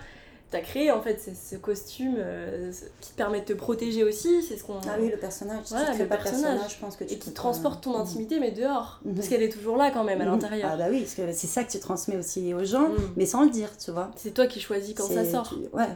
tu 0.50 0.56
as 0.56 0.60
créé 0.60 0.90
en 0.92 1.00
fait 1.02 1.20
ce, 1.20 1.56
costume 1.56 2.14
euh, 2.18 2.70
qui 3.00 3.10
te 3.12 3.16
permet 3.16 3.40
de 3.40 3.46
te 3.46 3.52
protéger 3.54 4.04
aussi. 4.04 4.42
C'est 4.42 4.56
ce 4.56 4.64
qu'on. 4.64 4.78
Ah 4.88 4.96
oui, 5.00 5.10
le 5.10 5.16
personnage, 5.16 5.64
Voilà, 5.70 5.92
tu 5.92 5.98
le 5.98 6.06
pas 6.06 6.16
personnage. 6.16 6.42
personnage, 6.42 6.74
je 6.74 6.78
pense 6.80 6.96
que 6.96 7.04
tu 7.04 7.14
Et 7.14 7.18
qui 7.18 7.32
transporte 7.32 7.82
ton 7.82 7.98
intimité, 7.98 8.38
mais 8.40 8.50
dehors. 8.52 9.00
Mhm. 9.04 9.14
Parce 9.14 9.28
qu'elle 9.28 9.42
est 9.42 9.48
toujours 9.52 9.76
là 9.76 9.90
quand 9.90 10.04
même, 10.04 10.20
à 10.20 10.24
Mhm. 10.24 10.30
l'intérieur. 10.32 10.70
Ah 10.72 10.76
bah 10.76 10.86
oui, 10.90 11.00
parce 11.00 11.14
que 11.14 11.32
c'est 11.32 11.46
ça 11.46 11.64
que 11.64 11.70
tu 11.72 11.80
transmets 11.80 12.16
aussi 12.16 12.54
aux 12.54 12.64
gens, 12.64 12.88
Mhm. 12.88 12.96
mais 13.16 13.26
sans 13.26 13.42
le 13.44 13.50
dire, 13.50 13.70
tu 13.76 13.90
vois. 13.90 14.10
C'est 14.16 14.32
toi 14.32 14.46
qui 14.46 14.60
choisis 14.60 14.94
quand 14.94 15.06
ça 15.08 15.24
sort. 15.24 15.48
tu- 15.48 15.76
ouais. 15.76 15.88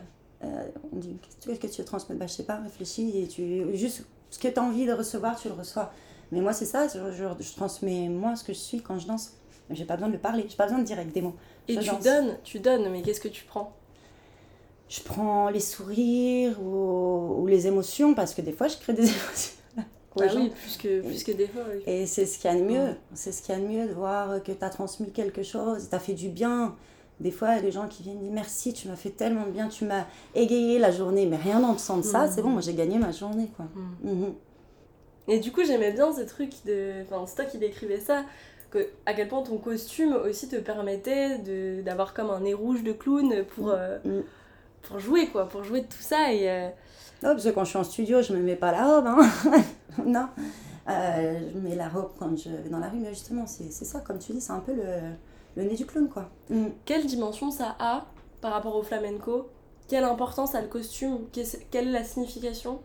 Euh, 0.44 0.46
on 0.92 0.96
dit, 0.96 1.16
qu'est-ce 1.40 1.58
que 1.58 1.66
tu 1.66 1.80
veux 1.80 1.84
transmettes 1.84 2.16
Bah 2.18 2.26
je 2.28 2.32
sais 2.34 2.44
pas, 2.44 2.56
réfléchis 2.60 3.20
et 3.22 3.26
tu... 3.26 3.64
Juste 3.76 4.04
ce 4.30 4.38
que 4.38 4.46
tu 4.48 4.58
as 4.58 4.62
envie 4.62 4.86
de 4.86 4.92
recevoir, 4.92 5.38
tu 5.40 5.48
le 5.48 5.54
reçois. 5.54 5.90
Mais 6.30 6.40
moi, 6.40 6.52
c'est 6.52 6.64
ça, 6.66 6.86
je, 6.86 6.98
je- 7.12 7.42
je 7.42 7.54
transmets 7.54 8.08
moi 8.08 8.36
ce 8.36 8.44
que 8.44 8.52
je 8.52 8.58
suis 8.58 8.80
quand 8.80 8.98
je 8.98 9.06
danse. 9.08 9.32
J'ai 9.70 9.84
pas 9.84 9.94
besoin 9.96 10.08
de 10.08 10.12
le 10.14 10.18
parler, 10.20 10.46
j'ai 10.48 10.56
pas 10.56 10.64
besoin 10.64 10.78
de 10.78 10.84
dire 10.84 10.96
avec 10.98 11.12
des 11.12 11.22
mots. 11.22 11.34
Et 11.66 11.76
tu 11.78 11.90
donnes, 12.04 12.36
tu 12.44 12.58
donnes, 12.60 12.88
mais 12.90 13.02
qu'est-ce 13.02 13.20
que 13.20 13.28
tu 13.28 13.44
prends? 13.44 13.72
Je 14.88 15.00
prends 15.02 15.50
les 15.50 15.60
sourires 15.60 16.60
ou, 16.62 17.42
ou 17.42 17.46
les 17.46 17.66
émotions, 17.66 18.14
parce 18.14 18.34
que 18.34 18.40
des 18.42 18.52
fois, 18.52 18.68
je 18.68 18.76
crée 18.78 18.92
des 18.94 19.02
émotions. 19.08 19.54
Ah 20.20 20.24
oui, 20.34 20.50
plus 20.50 20.76
que, 20.78 21.00
plus 21.02 21.22
que 21.22 21.30
des 21.32 21.46
fois. 21.46 21.62
oui. 21.72 21.82
Et 21.86 22.04
c'est 22.06 22.26
ce 22.26 22.38
qu'il 22.38 22.50
y 22.50 22.54
a 22.54 22.56
de 22.58 22.64
mieux. 22.64 22.78
Ouais. 22.86 22.96
C'est 23.14 23.30
ce 23.30 23.40
qu'il 23.42 23.54
y 23.54 23.58
a 23.58 23.60
de 23.60 23.66
mieux 23.66 23.86
de 23.86 23.92
voir 23.92 24.42
que 24.42 24.50
tu 24.50 24.64
as 24.64 24.70
transmis 24.70 25.12
quelque 25.12 25.42
chose, 25.44 25.88
tu 25.88 25.94
as 25.94 26.00
fait 26.00 26.14
du 26.14 26.28
bien. 26.28 26.74
Des 27.20 27.30
fois, 27.30 27.50
il 27.52 27.56
y 27.56 27.58
a 27.58 27.62
des 27.62 27.70
gens 27.70 27.86
qui 27.86 28.02
viennent 28.02 28.18
dire 28.18 28.32
merci, 28.32 28.72
tu 28.72 28.88
m'as 28.88 28.96
fait 28.96 29.10
tellement 29.10 29.44
de 29.46 29.50
bien, 29.50 29.68
tu 29.68 29.84
m'as 29.84 30.06
égayé 30.34 30.78
la 30.80 30.90
journée. 30.90 31.26
Mais 31.26 31.36
rien 31.36 31.60
le 31.72 31.78
sens 31.78 31.98
de 32.06 32.10
ça, 32.10 32.24
Mhm. 32.26 32.32
c'est 32.34 32.42
bon, 32.42 32.48
moi 32.48 32.60
j'ai 32.62 32.74
gagné 32.74 32.98
ma 32.98 33.12
journée. 33.12 33.48
quoi. 33.56 33.66
Mm. 34.02 34.10
Mhm. 34.10 34.34
Et 35.28 35.38
du 35.40 35.52
coup, 35.52 35.62
j'aimais 35.64 35.92
bien 35.92 36.12
ce 36.12 36.22
truc 36.22 36.50
de. 36.64 37.02
Enfin, 37.02 37.24
c'est 37.26 37.36
toi 37.36 37.44
qui 37.44 37.58
décrivais 37.58 38.00
ça. 38.00 38.24
Que, 38.70 38.88
à 39.06 39.14
quel 39.14 39.28
point 39.28 39.42
ton 39.42 39.58
costume 39.58 40.14
aussi 40.14 40.48
te 40.48 40.56
permettait 40.56 41.38
d'avoir 41.82 42.12
comme 42.14 42.30
un 42.30 42.40
nez 42.40 42.54
rouge 42.54 42.82
de 42.82 42.92
clown 42.92 43.44
pour, 43.54 43.70
euh, 43.70 43.98
Mm. 44.04 44.20
Pour 44.82 44.98
jouer, 44.98 45.28
quoi. 45.28 45.48
Pour 45.48 45.64
jouer 45.64 45.80
de 45.82 45.86
tout 45.86 46.00
ça. 46.02 46.32
Et. 46.32 46.48
euh, 46.48 46.68
Non, 47.22 47.30
parce 47.32 47.44
que 47.44 47.50
quand 47.50 47.64
je 47.64 47.70
suis 47.70 47.78
en 47.78 47.84
studio, 47.84 48.22
je 48.22 48.32
me 48.32 48.40
mets 48.40 48.56
pas 48.56 48.72
la 48.72 48.84
robe. 48.86 49.06
Hein. 49.06 49.62
non. 50.04 50.28
Euh, 50.88 51.40
je 51.52 51.58
mets 51.58 51.74
la 51.74 51.88
robe 51.88 52.10
quand 52.18 52.34
je 52.36 52.48
vais 52.48 52.68
dans 52.70 52.78
la 52.78 52.88
rue, 52.88 52.98
mais 52.98 53.10
justement, 53.10 53.46
c'est 53.46 53.70
ça, 53.70 54.00
comme 54.00 54.18
tu 54.18 54.32
dis, 54.32 54.40
c'est 54.40 54.52
un 54.52 54.60
peu 54.60 54.72
le, 54.72 54.84
le 55.56 55.64
nez 55.68 55.74
du 55.76 55.84
clown, 55.84 56.08
quoi. 56.08 56.30
Mhm. 56.48 56.70
quelle 56.86 57.04
dimension 57.06 57.50
ça 57.50 57.76
a 57.78 58.06
par 58.40 58.52
rapport 58.52 58.74
au 58.76 58.82
flamenco? 58.82 59.48
Quelle 59.88 60.04
importance 60.04 60.54
a 60.54 60.60
le 60.62 60.68
costume? 60.68 61.26
Quelle 61.70 61.88
est 61.88 61.92
la 61.92 62.04
signification? 62.04 62.80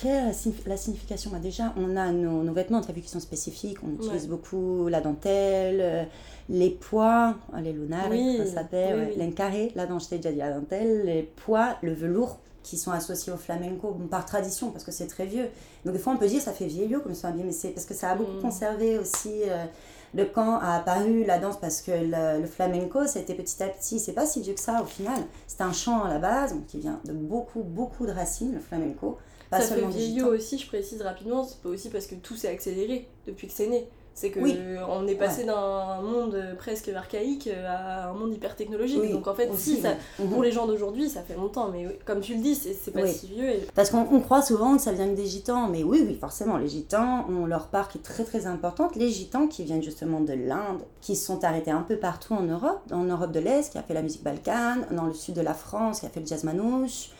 Quelle 0.00 0.10
est 0.10 0.26
la, 0.26 0.32
signif- 0.32 0.66
la 0.66 0.76
signification 0.76 1.30
bah 1.30 1.38
Déjà, 1.38 1.72
on 1.76 1.96
a 1.96 2.10
nos, 2.12 2.42
nos 2.42 2.52
vêtements, 2.52 2.80
tu 2.80 2.90
as 2.90 2.94
vu, 2.94 3.00
qui 3.00 3.08
sont 3.08 3.20
spécifiques. 3.20 3.78
On 3.82 3.92
utilise 3.94 4.24
Ouais. 4.24 4.28
beaucoup 4.28 4.88
la 4.88 5.00
dentelle, 5.00 5.80
euh, 5.80 6.04
les 6.48 6.70
pois, 6.70 7.34
euh, 7.54 7.60
les 7.60 7.72
lunares, 7.72 8.08
Oui, 8.10 8.38
ça 8.38 8.46
s'appelle, 8.46 8.94
oui, 8.96 9.00
ouais, 9.06 9.12
oui. 9.16 9.24
l'encarré, 9.26 9.72
là, 9.74 9.86
je 9.98 10.06
t'ai 10.08 10.16
déjà 10.16 10.32
dit 10.32 10.38
la 10.38 10.52
dentelle, 10.52 11.04
les 11.06 11.22
pois, 11.44 11.76
le 11.82 11.92
velours, 11.94 12.38
qui 12.62 12.76
sont 12.76 12.90
associés 12.90 13.32
au 13.32 13.36
flamenco 13.38 13.92
bon, 13.98 14.06
par 14.06 14.26
tradition, 14.26 14.70
parce 14.70 14.84
que 14.84 14.92
c'est 14.92 15.06
très 15.06 15.24
vieux. 15.26 15.48
Donc, 15.84 15.94
des 15.94 15.98
fois, 15.98 16.12
on 16.12 16.16
peut 16.18 16.26
dire 16.28 16.42
ça 16.42 16.52
fait 16.52 16.66
vieillot 16.66 17.00
comme 17.00 17.14
ça, 17.14 17.32
mais 17.32 17.52
c'est 17.52 17.70
parce 17.70 17.86
que 17.86 17.94
ça 17.94 18.10
a 18.10 18.14
beaucoup 18.14 18.36
Mm. 18.38 18.42
conservé 18.42 18.98
aussi. 18.98 19.42
euh, 19.48 19.64
le 20.12 20.24
quand 20.24 20.58
a 20.58 20.74
apparu 20.74 21.24
la 21.24 21.38
danse 21.38 21.60
parce 21.60 21.80
que 21.82 21.92
le, 21.92 22.40
le 22.40 22.46
flamenco 22.48 23.06
c'était 23.06 23.32
petit 23.34 23.62
à 23.62 23.68
petit 23.68 24.00
c'est 24.00 24.12
pas 24.12 24.26
si 24.26 24.42
vieux 24.42 24.54
que 24.54 24.60
ça 24.60 24.82
au 24.82 24.84
final 24.84 25.20
c'est 25.46 25.60
un 25.60 25.72
chant 25.72 26.02
à 26.02 26.08
la 26.12 26.18
base 26.18 26.52
donc, 26.52 26.66
qui 26.66 26.80
vient 26.80 26.98
de 27.04 27.12
beaucoup 27.12 27.62
beaucoup 27.62 28.06
de 28.06 28.10
racines 28.10 28.52
le 28.52 28.58
flamenco 28.58 29.18
pas 29.50 29.60
Ça 29.60 29.74
fait 29.74 29.86
vieillot 29.86 30.28
aussi, 30.28 30.58
je 30.58 30.66
précise 30.66 31.02
rapidement, 31.02 31.44
c'est 31.44 31.60
pas 31.60 31.68
aussi 31.68 31.90
parce 31.90 32.06
que 32.06 32.14
tout 32.14 32.36
s'est 32.36 32.48
accéléré 32.48 33.08
depuis 33.26 33.46
que 33.48 33.52
c'est 33.52 33.66
né. 33.66 33.88
C'est 34.12 34.30
que 34.30 34.40
Oui. 34.40 34.58
on 34.88 35.06
est 35.06 35.14
passé 35.14 35.44
d'un 35.44 36.02
monde 36.02 36.36
presque 36.58 36.88
archaïque 36.88 37.48
à 37.66 38.10
un 38.10 38.12
monde 38.12 38.34
hyper 38.34 38.54
technologique. 38.54 38.98
Oui, 39.00 39.12
Donc 39.12 39.26
en 39.28 39.34
fait, 39.34 39.48
aussi, 39.48 39.76
si, 39.76 39.80
ça, 39.80 39.90
oui. 40.18 40.24
Mhm. 40.26 40.32
pour 40.32 40.42
les 40.42 40.50
gens 40.52 40.66
d'aujourd'hui, 40.66 41.08
ça 41.08 41.22
fait 41.22 41.36
longtemps. 41.36 41.70
Mais 41.72 41.98
comme 42.04 42.20
tu 42.20 42.34
le 42.34 42.42
dis, 42.42 42.54
c'est 42.54 42.90
pas 42.90 43.06
si 43.06 43.28
vieux. 43.28 43.48
Et... 43.48 43.66
Parce 43.74 43.88
qu'on 43.88 44.06
on 44.10 44.20
croit 44.20 44.42
souvent 44.42 44.76
que 44.76 44.82
ça 44.82 44.92
vient 44.92 45.08
que 45.08 45.14
des 45.14 45.26
gitans, 45.26 45.68
mais 45.68 45.84
oui, 45.84 46.04
oui, 46.06 46.14
forcément, 46.20 46.58
les 46.58 46.68
gitans 46.68 47.24
ont 47.30 47.46
leur 47.46 47.68
part 47.68 47.88
qui 47.88 47.98
est 47.98 48.02
très 48.02 48.24
très 48.24 48.46
importante. 48.46 48.94
Les 48.96 49.10
gitans 49.10 49.46
qui 49.46 49.62
viennent 49.64 49.82
justement 49.82 50.20
de 50.20 50.34
l'Inde, 50.34 50.82
qui 51.00 51.16
se 51.16 51.24
sont 51.24 51.42
arrêtés 51.44 51.70
un 51.70 51.82
peu 51.82 51.96
partout 51.96 52.34
en 52.34 52.42
Europe, 52.42 52.80
en 52.92 53.04
Europe 53.04 53.32
de 53.32 53.40
l'Est, 53.40 53.72
qui 53.72 53.78
a 53.78 53.82
fait 53.82 53.94
la 53.94 54.02
musique 54.02 54.24
balkane, 54.24 54.86
dans 54.90 55.06
le 55.06 55.14
sud 55.14 55.34
de 55.34 55.40
la 55.40 55.54
France, 55.54 56.00
qui 56.00 56.06
a 56.06 56.10
fait 56.10 56.20
le 56.20 56.26
jazz 56.26 56.44
manouche, 56.44 57.10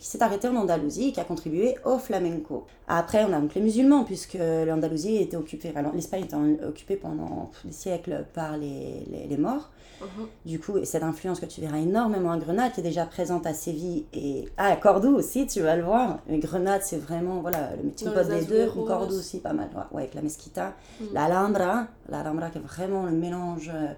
qui 0.00 0.06
s'est 0.06 0.22
arrêté 0.22 0.48
en 0.48 0.56
Andalousie 0.56 1.08
et 1.08 1.12
qui 1.12 1.20
a 1.20 1.24
contribué 1.24 1.76
au 1.84 1.98
flamenco. 1.98 2.66
Après, 2.88 3.22
on 3.24 3.32
a 3.32 3.38
donc 3.38 3.54
les 3.54 3.60
musulmans, 3.60 4.02
puisque 4.04 4.34
l'Andalousie 4.40 5.16
était 5.18 5.36
occupée, 5.36 5.72
l'Espagne 5.94 6.24
était 6.24 6.64
occupée 6.66 6.96
pendant 6.96 7.50
des 7.64 7.72
siècles 7.72 8.24
par 8.32 8.56
les, 8.56 9.04
les, 9.12 9.26
les 9.28 9.36
morts. 9.36 9.70
Mhm. 10.00 10.26
Du 10.46 10.58
coup, 10.58 10.78
et 10.78 10.86
cette 10.86 11.02
influence 11.02 11.38
que 11.40 11.44
tu 11.46 11.60
verras 11.60 11.76
énormément 11.76 12.32
à 12.32 12.38
Grenade, 12.38 12.72
qui 12.72 12.80
est 12.80 12.82
déjà 12.82 13.04
présente 13.04 13.46
à 13.46 13.52
Séville 13.52 14.06
et 14.14 14.48
à 14.56 14.74
Cordoue 14.76 15.14
aussi, 15.14 15.46
tu 15.46 15.60
vas 15.60 15.76
le 15.76 15.82
voir. 15.82 16.20
Mais 16.26 16.38
Grenade, 16.38 16.80
c'est 16.82 16.96
vraiment 16.96 17.40
voilà, 17.42 17.72
le 17.76 17.90
Dans 18.06 18.12
pot 18.12 18.20
des 18.20 18.44
deux. 18.46 18.62
azuleros. 18.62 18.84
Cordoue 18.86 19.16
aussi, 19.18 19.40
pas 19.40 19.52
mal, 19.52 19.68
ouais, 19.74 19.82
ouais, 19.92 20.02
avec 20.04 20.14
la 20.14 20.22
mesquita. 20.22 20.72
Mhm. 21.00 21.08
La 21.12 21.24
Alhambra, 21.24 21.86
la 22.08 22.20
Alhambra 22.20 22.48
qui 22.48 22.56
est 22.56 22.62
vraiment 22.62 23.04
le 23.04 23.12
mélange 23.12 23.70
euh, 23.74 23.88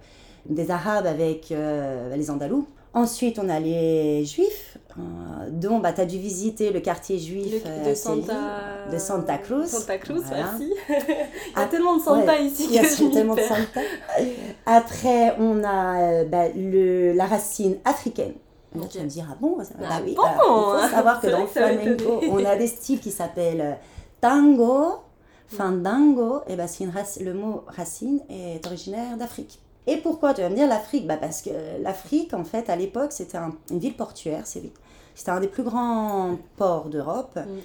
des 0.46 0.72
Arabes 0.72 1.06
avec 1.06 1.52
euh, 1.52 2.16
les 2.16 2.28
Andalous. 2.32 2.66
Ensuite, 2.94 3.38
on 3.38 3.48
a 3.48 3.58
les 3.58 4.24
Juifs, 4.26 4.76
euh, 4.98 5.02
dont 5.50 5.78
bah, 5.78 5.94
tu 5.94 6.02
as 6.02 6.04
dû 6.06 6.18
visiter 6.18 6.70
le 6.72 6.80
quartier 6.80 7.18
juif 7.18 7.64
Le- 7.64 7.70
euh, 7.70 7.90
de 7.90 7.94
Séville, 7.94 8.24
Santa... 8.26 8.90
de 8.92 8.98
Santa 8.98 9.38
Cruz. 9.38 9.66
Santa 9.66 9.96
Cruz, 9.96 10.20
Voilà. 10.26 10.44
merci. 10.44 10.74
Il 10.90 10.94
y 10.94 11.00
a 11.14 11.26
Ah, 11.54 11.64
tellement 11.66 11.96
de 11.96 12.02
Santa 12.02 12.32
ouais, 12.32 12.44
ici 12.44 12.66
Il 12.68 12.74
y 12.74 12.78
a 12.78 12.82
que 12.82 13.12
tellement 13.14 13.34
de. 13.34 13.40
Santa. 13.40 13.80
Après, 14.66 15.34
on 15.38 15.64
a 15.64 16.00
euh, 16.02 16.24
bah, 16.26 16.48
le, 16.54 17.12
la 17.14 17.24
racine 17.26 17.78
africaine. 17.86 18.34
Là, 18.74 18.82
tu 18.90 18.98
vas 18.98 19.04
me 19.04 19.08
dire, 19.08 19.26
ah 19.30 19.36
bon 19.40 19.56
Bah 19.56 19.64
Ah 19.90 20.00
oui, 20.04 20.14
bon 20.14 20.22
alors, 20.22 20.76
il 20.78 20.82
faut 20.88 20.94
savoir 20.94 21.20
que 21.20 21.26
dans 21.30 21.42
que 21.44 21.50
flamenco, 21.50 22.20
on 22.30 22.44
a 22.44 22.56
des 22.56 22.66
styles 22.66 23.00
qui 23.00 23.10
s'appellent 23.10 23.78
tango, 24.20 24.96
fandango, 25.48 26.40
et 26.46 26.56
bah, 26.56 26.66
c'est 26.66 26.84
une 26.84 26.90
rac- 26.90 27.22
le 27.22 27.32
mot 27.34 27.64
racine 27.68 28.20
est 28.30 28.66
originaire 28.66 29.16
d'Afrique. 29.16 29.58
Et 29.86 29.96
pourquoi 29.96 30.32
tu 30.34 30.40
vas 30.42 30.48
me 30.48 30.54
dire 30.54 30.68
l'Afrique? 30.68 31.06
Bah, 31.06 31.16
Parce 31.20 31.42
que 31.42 31.50
l'Afrique, 31.82 32.34
en 32.34 32.44
fait, 32.44 32.70
à 32.70 32.76
l'époque, 32.76 33.12
c'était 33.12 33.38
un- 33.38 33.52
une 33.70 33.78
ville 33.80 33.96
portuaire, 33.96 34.46
Séville. 34.46 34.72
C'était 35.14 35.30
un 35.32 35.40
des 35.40 35.48
plus 35.48 35.62
grands 35.64 36.36
ports 36.56 36.88
d'Europe. 36.88 37.34
Mm. 37.36 37.58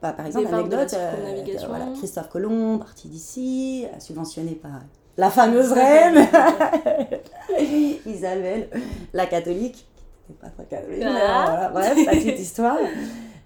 Bah, 0.00 0.12
par 0.12 0.26
exemple, 0.26 0.46
anecdote, 0.54 0.94
euh, 0.94 1.42
voilà, 1.68 1.86
Christophe 1.98 2.28
Colomb, 2.28 2.78
parti 2.78 3.08
d'ici, 3.08 3.84
euh, 3.92 3.98
subventionné 3.98 4.52
par 4.52 4.70
la 5.16 5.28
fameuse 5.30 5.72
reine 5.72 6.24
Isabelle, 8.06 8.68
la 9.12 9.26
catholique. 9.26 9.86
qui 10.26 10.32
n'était 10.32 10.40
pas 10.42 10.50
très 10.50 10.64
catholique, 10.66 11.02
Ah. 11.04 11.70
voilà, 11.72 11.92
bref, 11.94 12.06
la 12.06 12.12
petite 12.12 12.38
histoire. 12.38 12.76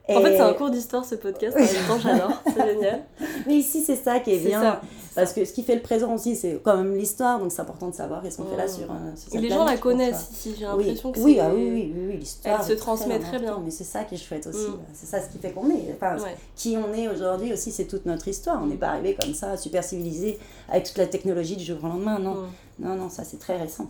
En 0.08 0.20
fait, 0.20 0.36
c'est 0.36 0.40
un 0.40 0.52
cours 0.54 0.70
d'histoire 0.70 1.04
ce 1.04 1.14
podcast, 1.14 1.56
en 1.56 1.60
même 1.60 1.68
temps, 1.88 1.98
j'adore, 1.98 2.42
c'est 2.46 2.66
génial. 2.74 3.02
Mais 3.46 3.54
ici, 3.54 3.82
c'est 3.82 3.96
ça 3.96 4.18
qui 4.20 4.32
est, 4.32 4.40
C'est 4.40 4.48
bien. 4.48 4.80
Parce 5.14 5.32
que 5.32 5.44
ce 5.44 5.52
qui 5.52 5.62
fait 5.62 5.74
le 5.74 5.82
présent 5.82 6.14
aussi, 6.14 6.36
c'est 6.36 6.58
quand 6.62 6.76
même 6.76 6.96
l'histoire, 6.96 7.38
donc 7.38 7.52
c'est 7.52 7.60
important 7.60 7.88
de 7.88 7.94
savoir 7.94 8.22
qu'est-ce 8.22 8.38
qu'on 8.38 8.46
fait 8.46 8.56
là 8.56 8.64
Mm. 8.64 8.68
sur, 8.68 8.90
euh, 8.90 8.94
sur 9.16 9.40
les 9.40 9.48
gens 9.50 9.64
la 9.64 9.76
connaissent 9.76 10.28
ici, 10.32 10.54
j'ai 10.58 10.64
l'impression 10.64 11.12
que 11.12 11.20
oui, 11.20 11.38
ah 11.40 11.50
oui, 11.54 11.68
oui, 11.70 11.92
oui, 11.94 12.04
oui, 12.08 12.16
l'histoire. 12.16 12.60
Elle 12.60 12.66
se 12.66 12.72
transmet 12.72 13.18
très 13.18 13.38
bien. 13.38 13.60
Mais 13.64 13.70
c'est 13.70 13.84
ça 13.84 14.04
qui 14.04 14.14
est 14.14 14.18
chouette 14.18 14.46
aussi. 14.46 14.68
Mm. 14.68 14.78
C'est 14.94 15.06
ça 15.06 15.20
ce 15.20 15.28
qui 15.28 15.38
fait 15.38 15.50
qu'on 15.52 15.68
est. 15.70 15.94
Enfin, 15.94 16.16
qui 16.56 16.76
on 16.78 16.94
est 16.94 17.08
aujourd'hui 17.08 17.52
aussi, 17.52 17.70
c'est 17.72 17.84
toute 17.86 18.06
notre 18.06 18.26
histoire. 18.28 18.60
On 18.62 18.66
n'est 18.66 18.76
pas 18.76 18.88
arrivé 18.88 19.16
comme 19.20 19.34
ça, 19.34 19.56
super 19.56 19.84
civilisé, 19.84 20.38
avec 20.70 20.84
toute 20.84 20.98
la 20.98 21.06
technologie 21.06 21.56
du 21.56 21.64
jour 21.64 21.78
au 21.82 21.88
lendemain. 21.88 22.18
Non, 22.18 22.34
Mm. 22.34 22.48
non, 22.88 22.94
non, 22.96 23.08
ça 23.10 23.24
c'est 23.24 23.38
très 23.38 23.56
récent. 23.58 23.86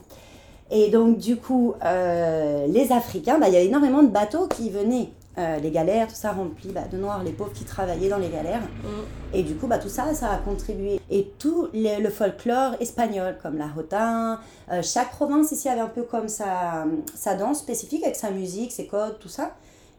Et 0.71 0.89
donc, 0.91 1.19
du 1.19 1.37
coup, 1.37 1.75
euh, 1.85 2.67
les 2.67 2.93
Africains, 2.93 3.39
bah, 3.39 3.49
il 3.49 3.55
y 3.55 3.59
a 3.59 3.61
énormément 3.61 4.03
de 4.03 4.09
bateaux 4.09 4.47
qui 4.49 4.71
venaient. 4.71 5.11
Euh, 5.39 5.59
les 5.59 5.71
galères, 5.71 6.09
tout 6.09 6.15
ça 6.15 6.33
rempli 6.33 6.69
bah, 6.71 6.83
de 6.93 6.97
noirs, 6.99 7.23
les 7.25 7.33
pauvres 7.33 7.53
qui 7.53 7.65
travaillaient 7.65 8.09
dans 8.11 8.19
les 8.19 8.29
galères. 8.29 8.61
Mm. 8.61 9.35
Et 9.35 9.43
du 9.43 9.55
coup, 9.55 9.67
bah, 9.67 9.79
tout 9.79 9.89
ça, 9.89 10.13
ça 10.15 10.31
a 10.31 10.37
contribué. 10.37 11.01
Et 11.11 11.33
tout 11.39 11.69
les- 11.73 11.99
le 12.01 12.11
folklore 12.11 12.75
espagnol, 12.81 13.37
comme 13.43 13.57
la 13.57 13.69
jota, 13.75 14.41
euh, 14.71 14.83
chaque 14.83 15.11
province 15.13 15.51
ici 15.53 15.69
avait 15.69 15.81
un 15.81 15.87
peu 15.89 16.03
comme 16.03 16.29
sa, 16.29 16.85
sa 17.15 17.35
danse 17.35 17.61
spécifique, 17.61 18.03
avec 18.03 18.17
sa 18.17 18.31
musique, 18.31 18.73
ses 18.73 18.87
codes, 18.87 19.19
tout 19.21 19.29
ça. 19.29 19.53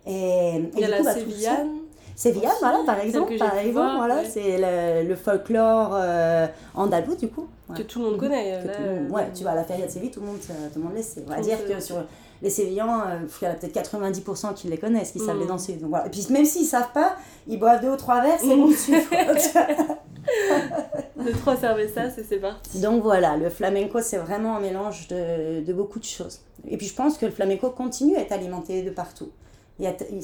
Et, 0.06 0.12
et 0.12 0.69
Il 0.76 0.80
y 0.80 0.84
a 0.84 0.88
du 0.88 0.91
la 0.91 0.98
coup, 1.00 1.04
bah, 1.06 1.13
tout 1.13 1.19
ça- 1.19 1.26
Sévillane. 1.26 1.69
Sévillane, 2.15 2.54
voilà, 2.60 2.80
par 2.86 3.00
exemple. 3.00 3.36
Par 3.39 3.58
exemple, 3.58 3.72
voir, 3.74 3.98
voilà, 3.98 4.15
ouais. 4.17 4.30
c'est 4.32 4.58
le, 4.60 5.08
le 5.10 5.15
folklore 5.15 5.93
euh, 5.96 6.46
andalou, 6.76 7.15
du 7.15 7.28
coup. 7.30 7.48
que 7.76 7.82
tout 7.82 7.98
le 8.04 8.06
monde 8.12 8.17
connaît. 8.19 8.63
Là, 8.63 8.72
tout 8.72 8.84
le 8.84 9.02
monde- 9.02 9.12
ouais, 9.12 9.28
tu 9.34 9.41
vois, 9.41 9.54
à 9.54 9.56
la 9.56 9.63
feria 9.63 9.88
de 9.88 9.91
Séville, 9.91 10.12
tout 10.12 10.19
le 10.19 10.28
monde, 10.28 10.38
tout 10.39 10.80
le 10.80 10.82
monde 10.86 10.96
sait. 11.02 11.24
On 11.26 11.32
va 11.32 11.41
dire 11.41 11.58
que 11.67 11.80
sur 11.80 11.96
les 12.43 12.49
Sévillans, 12.51 13.01
euh, 13.08 13.19
il 13.41 13.45
y 13.45 13.47
en 13.47 13.51
a 13.51 13.56
peut-être 13.56 13.73
90% 13.73 14.53
qui 14.53 14.67
les 14.67 14.77
connaissent, 14.77 15.12
qui 15.13 15.19
savent 15.19 15.38
Mm. 15.38 15.39
les 15.39 15.45
danser. 15.47 15.73
Donc, 15.73 15.89
voilà. 15.89 16.06
Et 16.08 16.10
puis 16.10 16.27
même 16.29 16.45
s'ils 16.45 16.65
savent 16.67 16.91
pas, 16.93 17.15
ils 17.47 17.58
boivent 17.58 17.82
deux 17.82 17.89
ou 17.89 17.95
trois 17.95 18.21
verres, 18.21 18.39
c'est 18.39 18.56
bon, 18.56 18.69
tu 18.86 18.91
De 21.23 21.32
trois 21.32 21.56
cervezas, 21.58 22.08
et 22.17 22.23
c'est 22.27 22.38
parti. 22.38 22.79
Donc 22.79 23.03
voilà, 23.03 23.38
le 23.38 23.49
flamenco, 23.49 24.01
c'est 24.01 24.17
vraiment 24.17 24.58
un 24.58 24.60
mélange 24.60 25.08
de, 25.08 25.62
de 25.62 25.73
beaucoup 25.73 25.99
de 25.99 26.03
choses. 26.06 26.39
Et 26.67 26.77
puis 26.77 26.88
je 26.88 26.95
pense 26.95 27.17
que 27.17 27.25
le 27.25 27.32
flamenco 27.32 27.69
continue 27.71 28.15
à 28.15 28.21
être 28.21 28.32
alimenté 28.32 28.84
de 28.84 28.89
partout. 28.89 29.29
Il, 29.79 29.86
y 29.86 29.88
a 29.88 29.93
il, 30.12 30.23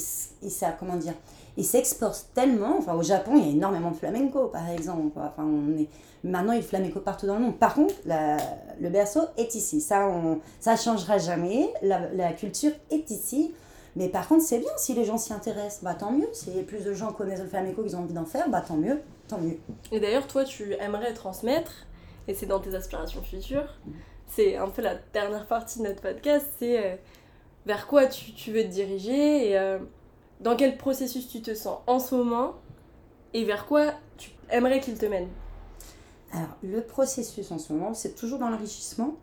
s'a- 0.51 0.71
comment 0.71 0.95
dire, 0.95 1.13
il 1.59 1.65
s'exporte 1.65 2.27
tellement. 2.33 2.77
Enfin, 2.77 2.95
au 2.95 3.03
Japon, 3.03 3.33
il 3.35 3.45
y 3.45 3.49
a 3.49 3.51
énormément 3.51 3.91
de 3.91 3.97
flamenco, 3.97 4.47
par 4.47 4.69
exemple. 4.69 5.17
Enfin, 5.17 5.43
on 5.43 5.77
est, 5.77 5.87
maintenant, 6.23 6.53
il 6.53 6.57
y 6.57 6.59
a 6.59 6.63
flamenco 6.63 7.01
partout 7.01 7.27
dans 7.27 7.35
le 7.35 7.41
monde. 7.41 7.59
Par 7.59 7.73
contre, 7.73 7.93
le 8.05 8.89
berceau 8.89 9.21
est 9.37 9.53
ici. 9.55 9.81
Ça, 9.81 10.07
on, 10.07 10.39
ça 10.59 10.77
changera 10.77 11.17
jamais. 11.17 11.71
La, 11.81 12.33
culture 12.33 12.71
est 12.89 13.11
ici. 13.11 13.53
Mais 13.95 14.07
par 14.07 14.27
contre, 14.27 14.43
c'est 14.43 14.59
bien 14.59 14.71
si 14.77 14.93
les 14.93 15.03
gens 15.03 15.17
s'y 15.17 15.33
intéressent. 15.33 15.83
Bah, 15.83 15.95
tant 15.95 16.11
mieux. 16.11 16.29
Si 16.31 16.49
plus 16.63 16.83
de 16.83 16.93
gens 16.93 17.11
connaissent 17.11 17.41
le 17.41 17.47
flamenco, 17.47 17.83
qu'ils 17.83 17.95
ont 17.97 17.99
envie 17.99 18.13
d'en 18.13 18.25
faire, 18.25 18.49
bah, 18.49 18.63
tant 18.65 18.77
mieux. 18.77 19.01
Tant 19.27 19.39
mieux. 19.39 19.57
Et 19.91 19.99
d'ailleurs, 19.99 20.27
toi, 20.27 20.45
tu 20.45 20.73
aimerais 20.75 21.13
transmettre, 21.13 21.87
et 22.27 22.33
c'est 22.33 22.45
dans 22.45 22.59
tes 22.59 22.73
aspirations 22.73 23.21
futures, 23.21 23.77
c'est 24.27 24.55
un 24.55 24.69
peu 24.69 24.81
la 24.81 24.95
dernière 25.13 25.45
partie 25.45 25.79
de 25.79 25.85
notre 25.85 26.01
podcast, 26.01 26.45
c'est 26.57 26.85
euh, 26.85 26.95
vers 27.65 27.87
quoi 27.87 28.05
tu, 28.05 28.51
veux 28.51 28.63
te 28.63 28.67
diriger 28.67 29.49
et 29.49 29.57
euh, 29.57 29.79
dans 30.39 30.55
quel 30.55 30.77
processus 30.77 31.27
tu 31.27 31.41
te 31.41 31.53
sens 31.53 31.79
en 31.87 31.99
ce 31.99 32.15
moment 32.15 32.53
et 33.33 33.43
vers 33.43 33.65
quoi 33.65 33.93
tu 34.17 34.31
aimerais 34.49 34.79
qu'il 34.79 34.97
te 34.97 35.05
mène? 35.05 35.27
Alors, 36.31 36.49
le 36.63 36.81
processus 36.81 37.51
en 37.51 37.57
ce 37.57 37.73
moment, 37.73 37.93
c'est 37.93 38.15
toujours 38.15 38.39
dans 38.39 38.49
l'enrichissement. 38.49 39.15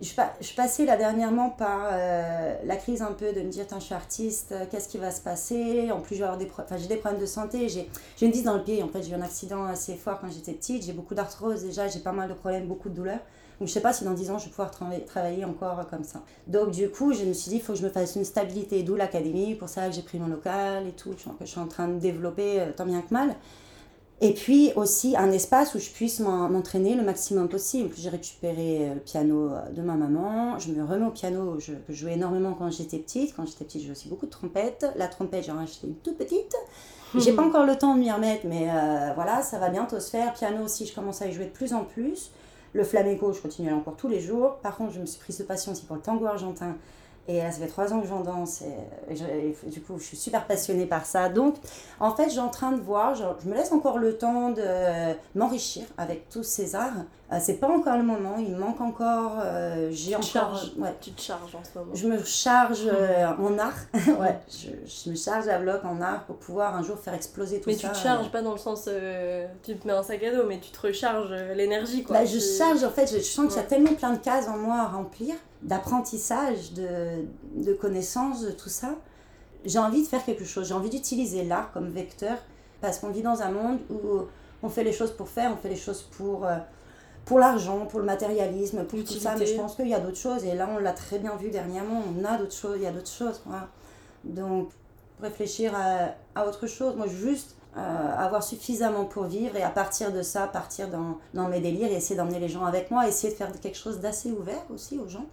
Je, 0.00 0.12
je 0.40 0.54
passais 0.54 0.84
là 0.84 0.96
dernièrement 0.96 1.50
par 1.50 1.88
euh, 1.90 2.56
la 2.64 2.76
crise 2.76 3.00
un 3.00 3.12
peu 3.12 3.32
de 3.32 3.40
me 3.40 3.48
dire, 3.48 3.64
je 3.72 3.78
suis 3.78 3.94
artiste, 3.94 4.52
euh, 4.52 4.66
qu'est-ce 4.70 4.88
qui 4.88 4.98
va 4.98 5.10
se 5.10 5.20
passer? 5.20 5.90
En 5.92 6.00
plus, 6.00 6.16
j'ai 6.16 6.26
des, 6.36 6.86
des 6.88 6.96
problèmes 6.96 7.20
de 7.20 7.26
santé, 7.26 7.68
j'ai 7.68 7.88
une 8.20 8.32
vis 8.32 8.42
dans 8.42 8.54
le 8.54 8.62
pied. 8.62 8.82
En 8.82 8.88
fait, 8.88 9.02
j'ai 9.02 9.12
eu 9.12 9.14
un 9.14 9.22
accident 9.22 9.64
assez 9.64 9.94
fort 9.94 10.20
quand 10.20 10.30
j'étais 10.30 10.52
petite, 10.52 10.84
j'ai 10.84 10.92
beaucoup 10.92 11.14
d'arthrose 11.14 11.62
déjà, 11.62 11.88
j'ai 11.88 12.00
pas 12.00 12.12
mal 12.12 12.28
de 12.28 12.34
problèmes, 12.34 12.66
beaucoup 12.66 12.88
de 12.88 12.94
douleurs. 12.94 13.20
Donc 13.58 13.68
je 13.68 13.72
sais 13.72 13.80
pas 13.80 13.92
si 13.92 14.04
dans 14.04 14.14
10 14.14 14.30
ans 14.30 14.38
je 14.38 14.44
vais 14.44 14.50
pouvoir 14.50 14.70
travailler 14.70 15.44
encore 15.44 15.86
comme 15.88 16.04
ça. 16.04 16.22
Donc 16.46 16.70
du 16.70 16.88
coup, 16.88 17.12
je 17.12 17.24
me 17.24 17.32
suis 17.32 17.50
dit, 17.50 17.56
il 17.56 17.62
faut 17.62 17.72
que 17.72 17.78
je 17.78 17.84
me 17.84 17.90
fasse 17.90 18.16
une 18.16 18.24
stabilité, 18.24 18.82
d'où 18.82 18.96
l'académie, 18.96 19.54
pour 19.54 19.68
ça 19.68 19.88
que 19.88 19.94
j'ai 19.94 20.02
pris 20.02 20.18
mon 20.18 20.28
local 20.28 20.86
et 20.86 20.92
tout, 20.92 21.14
je 21.40 21.46
suis 21.46 21.60
en 21.60 21.66
train 21.66 21.88
de 21.88 21.98
développer 21.98 22.60
euh, 22.60 22.72
tant 22.76 22.86
bien 22.86 23.00
que 23.00 23.12
mal. 23.12 23.34
Et 24.20 24.32
puis 24.32 24.72
aussi 24.76 25.16
un 25.16 25.30
espace 25.32 25.74
où 25.74 25.78
je 25.78 25.90
puisse 25.90 26.20
m'entraîner 26.20 26.94
le 26.94 27.02
maximum 27.02 27.48
possible. 27.48 27.90
J'ai 27.96 28.08
récupéré 28.08 28.88
euh, 28.88 28.94
le 28.94 29.00
piano 29.00 29.50
euh, 29.50 29.68
de 29.70 29.82
ma 29.82 29.94
maman, 29.94 30.58
je 30.58 30.70
me 30.70 30.84
remets 30.84 31.06
au 31.06 31.10
piano, 31.10 31.58
je, 31.58 31.72
jouais 31.88 32.14
énormément 32.14 32.54
quand 32.54 32.70
j'étais 32.70 32.98
petite. 32.98 33.34
Quand 33.34 33.46
j'étais 33.46 33.64
petite, 33.64 33.80
je 33.80 33.86
jouais 33.86 33.96
aussi 33.96 34.08
beaucoup 34.08 34.26
de 34.26 34.30
trompette. 34.30 34.86
La 34.96 35.08
trompette, 35.08 35.46
j'en 35.46 35.60
ai 35.60 35.64
acheté 35.64 35.86
une 35.86 35.96
toute 35.96 36.16
petite. 36.16 36.54
J'ai 37.16 37.32
pas 37.32 37.42
encore 37.42 37.64
le 37.64 37.76
temps 37.76 37.94
de 37.94 38.00
m'y 38.00 38.10
remettre, 38.10 38.44
mais 38.44 38.66
voilà, 39.14 39.40
ça 39.40 39.60
va 39.60 39.68
bientôt 39.68 40.00
se 40.00 40.10
faire. 40.10 40.32
Piano 40.32 40.64
aussi, 40.64 40.84
je 40.84 40.92
commence 40.92 41.22
à 41.22 41.28
y 41.28 41.32
jouer 41.32 41.44
de 41.44 41.50
plus 41.50 41.72
en 41.72 41.84
plus. 41.84 42.32
Le 42.74 42.82
flamenco, 42.82 43.32
je 43.32 43.40
continue 43.40 43.72
encore 43.72 43.96
tous 43.96 44.08
les 44.08 44.20
jours. 44.20 44.56
Par 44.56 44.76
contre, 44.76 44.92
je 44.92 45.00
me 45.00 45.06
suis 45.06 45.20
prise 45.20 45.38
de 45.38 45.44
passion 45.44 45.72
aussi 45.72 45.84
pour 45.84 45.94
le 45.94 46.02
tango 46.02 46.26
argentin. 46.26 46.76
Et 47.28 47.38
là, 47.38 47.50
ça 47.50 47.60
fait 47.60 47.68
trois 47.68 47.92
ans 47.94 48.00
que 48.00 48.06
j'en 48.08 48.20
danse. 48.20 48.62
Et, 49.08 49.70
du 49.70 49.80
coup, 49.80 49.96
je 49.96 50.02
suis 50.02 50.16
super 50.16 50.44
passionnée 50.44 50.84
par 50.84 51.06
ça. 51.06 51.28
Donc, 51.28 51.54
en 52.00 52.14
fait, 52.14 52.30
j'ai 52.30 52.40
en 52.40 52.48
train 52.48 52.72
de 52.72 52.80
voir, 52.80 53.14
je, 53.14 53.48
me 53.48 53.54
laisse 53.54 53.72
encore 53.72 53.98
le 53.98 54.18
temps 54.18 54.50
de 54.50 55.14
m'enrichir 55.34 55.84
avec 55.96 56.28
tous 56.28 56.42
ces 56.42 56.74
arts. 56.74 57.04
Euh, 57.34 57.38
c'est 57.40 57.54
pas 57.54 57.68
encore 57.68 57.96
le 57.96 58.02
moment, 58.02 58.36
il 58.38 58.54
manque 58.54 58.80
encore. 58.80 59.38
Euh, 59.42 59.88
j'ai 59.90 60.14
encore. 60.14 60.62
ouais. 60.78 60.94
Tu 61.00 61.12
te 61.12 61.20
charges 61.20 61.54
en 61.54 61.64
ce 61.64 61.78
moment. 61.78 61.92
Je 61.94 62.06
me 62.06 62.22
charge 62.22 62.86
euh, 62.86 63.26
en 63.26 63.58
art. 63.58 63.74
ouais, 64.20 64.38
je, 64.48 64.68
je, 64.86 65.10
me 65.10 65.16
charge 65.16 65.48
à 65.48 65.58
bloc 65.58 65.84
en 65.84 66.00
art 66.00 66.24
pour 66.24 66.36
pouvoir 66.36 66.76
un 66.76 66.82
jour 66.82 66.98
faire 66.98 67.14
exploser 67.14 67.60
tout 67.60 67.70
mais 67.70 67.76
ça. 67.76 67.88
Mais 67.88 67.94
tu 67.94 68.00
te 68.00 68.02
charges 68.06 68.30
pas 68.30 68.42
dans 68.42 68.52
le 68.52 68.58
sens. 68.58 68.88
tu 69.62 69.76
te 69.76 69.86
mets 69.86 69.92
un 69.92 70.02
sac 70.02 70.22
à 70.22 70.34
dos, 70.34 70.44
mais 70.46 70.60
tu 70.60 70.70
te 70.70 70.86
recharges 70.86 71.32
l'énergie, 71.56 72.04
quoi. 72.04 72.18
Bah, 72.18 72.24
je 72.24 72.38
charge, 72.38 72.84
en 72.84 72.90
fait, 72.90 73.12
je 73.12 73.20
sens 73.20 73.48
qu'il 73.48 73.56
y 73.56 73.64
a 73.64 73.66
tellement 73.66 73.94
plein 73.94 74.12
de 74.12 74.18
cases 74.18 74.48
en 74.48 74.56
moi 74.56 74.76
à 74.76 74.88
remplir 74.88 75.34
d'apprentissage, 75.62 76.72
de, 76.74 77.24
de 77.56 77.72
connaissances, 77.72 78.42
de 78.42 78.50
tout 78.50 78.68
ça. 78.68 78.94
J'ai 79.64 79.78
envie 79.78 80.02
de 80.02 80.06
faire 80.06 80.24
quelque 80.24 80.44
chose, 80.44 80.68
j'ai 80.68 80.74
envie 80.74 80.90
d'utiliser 80.90 81.42
l'art 81.42 81.72
comme 81.72 81.88
vecteur, 81.88 82.36
parce 82.82 82.98
qu'on 82.98 83.08
vit 83.08 83.22
dans 83.22 83.40
un 83.40 83.50
monde 83.50 83.78
où 83.88 84.26
on 84.62 84.68
fait 84.68 84.84
les 84.84 84.92
choses 84.92 85.12
pour 85.12 85.28
faire, 85.28 85.50
on 85.52 85.56
fait 85.56 85.70
les 85.70 85.76
choses 85.76 86.02
pour, 86.02 86.44
euh, 86.44 86.56
pour 87.24 87.38
l'argent, 87.38 87.86
pour 87.86 88.00
le 88.00 88.06
matérialisme, 88.06 88.84
pour 88.84 89.02
tout 89.04 89.14
ça, 89.14 89.34
mais 89.38 89.46
je 89.46 89.56
pense 89.56 89.76
qu'il 89.76 89.88
y 89.88 89.94
a 89.94 90.00
d'autres 90.00 90.18
choses, 90.18 90.44
et 90.44 90.54
là 90.54 90.68
on 90.70 90.78
l'a 90.78 90.92
très 90.92 91.18
bien 91.18 91.36
vu 91.36 91.50
dernièrement, 91.50 92.02
on 92.16 92.24
a 92.24 92.36
d'autres 92.36 92.54
choses, 92.54 92.76
il 92.76 92.82
y 92.82 92.86
a 92.86 92.92
d'autres 92.92 93.10
choses. 93.10 93.40
Donc, 94.24 94.70
réfléchir 95.20 95.72
à, 95.74 96.14
à, 96.38 96.46
autre 96.46 96.66
chose, 96.66 96.96
moi 96.96 97.06
juste 97.06 97.56
euh, 97.76 98.16
avoir 98.16 98.42
suffisamment 98.42 99.04
pour 99.04 99.24
vivre, 99.24 99.56
et 99.56 99.62
à 99.62 99.70
partir 99.70 100.12
de 100.12 100.22
ça, 100.22 100.46
partir 100.46 100.88
dans, 100.88 101.18
dans 101.32 101.48
mes 101.48 101.60
délires, 101.60 101.90
et 101.90 101.94
essayer 101.94 102.16
d'emmener 102.16 102.38
les 102.38 102.48
gens 102.48 102.64
avec 102.64 102.90
moi, 102.90 103.08
essayer 103.08 103.32
de 103.32 103.36
faire 103.36 103.50
quelque 103.60 103.78
chose 103.78 104.00
d'assez 104.00 104.30
ouvert 104.30 104.64
aussi 104.72 104.98
aux 104.98 105.08
gens 105.08 105.26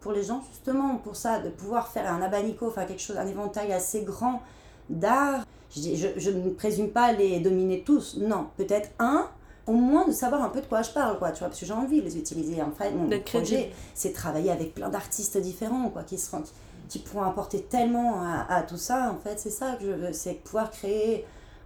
pour 0.00 0.12
les 0.12 0.22
gens, 0.22 0.40
justement, 0.52 0.96
pour 0.98 1.16
ça, 1.16 1.40
de 1.40 1.48
pouvoir 1.48 1.88
faire 1.88 2.12
un 2.12 2.22
abanico, 2.22 2.68
enfin 2.68 2.84
quelque 2.84 3.02
chose, 3.02 3.16
un 3.16 3.26
éventail 3.26 3.72
assez 3.72 4.02
grand 4.02 4.40
d'art. 4.88 5.44
Je, 5.74 5.96
je, 5.96 6.06
je, 6.16 6.30
ne 6.30 6.50
présume 6.50 6.90
pas 6.90 7.10
les 7.12 7.40
dominer 7.40 7.82
tous, 7.82 8.16
non, 8.18 8.46
peut-être 8.56 8.90
un, 9.00 9.28
au 9.66 9.72
moins 9.72 10.06
de 10.06 10.12
savoir 10.12 10.42
un 10.42 10.48
peu 10.48 10.60
de 10.60 10.66
quoi 10.66 10.82
je 10.82 10.90
parle, 10.90 11.18
quoi, 11.18 11.32
tu 11.32 11.40
vois, 11.40 11.48
parce 11.48 11.60
que 11.60 11.66
j'ai 11.66 11.72
envie 11.72 12.00
de 12.00 12.04
les 12.04 12.16
utiliser. 12.18 12.62
En 12.62 12.70
fait, 12.70 12.92
mon 12.92 13.08
projet, 13.20 13.72
c'est 13.94 14.12
travailler 14.12 14.50
avec 14.50 14.74
plein 14.74 14.88
d'artistes 14.88 15.38
différents, 15.38 15.88
quoi, 15.90 16.02
qui, 16.02 16.18
seront, 16.18 16.42
qui, 16.88 17.00
pourront 17.00 17.24
apporter 17.24 17.62
tellement 17.62 18.22
à, 18.22 18.46
à 18.48 18.62
tout 18.62 18.76
ça, 18.76 19.12
en 19.12 19.18
fait, 19.18 19.38
c'est 19.38 19.50
ça 19.50 19.72
que 19.72 19.84
je 19.84 19.90
veux, 19.90 20.12
c'est 20.12 20.34
pouvoir 20.34 20.70
créer 20.70 21.24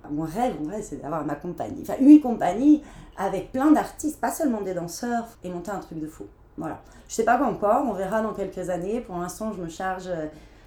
mon 0.09 0.23
rêve, 0.23 0.55
mon 0.61 0.71
rêve, 0.71 0.83
c'est 0.83 1.03
d'avoir 1.03 1.25
ma 1.25 1.35
compagnie, 1.35 1.83
enfin 1.83 1.95
une 2.01 2.21
compagnie 2.21 2.83
avec 3.17 3.53
plein 3.53 3.71
d'artistes, 3.71 4.19
pas 4.19 4.33
seulement 4.33 4.63
des 4.63 4.73
danseurs, 4.73 5.27
et 5.45 5.51
monter 5.51 5.71
un 5.71 5.79
truc 5.79 6.01
de 6.01 6.07
fou. 6.07 6.25
Voilà. 6.57 6.81
Je 7.09 7.15
sais 7.15 7.25
pas 7.25 7.37
quoi 7.37 7.49
encore, 7.49 7.85
on 7.87 7.93
verra 7.93 8.23
dans 8.23 8.33
quelques 8.33 8.71
années. 8.71 9.01
Pour 9.01 9.17
l'instant, 9.19 9.53
je 9.53 9.61
me 9.61 9.69
charge, 9.69 10.09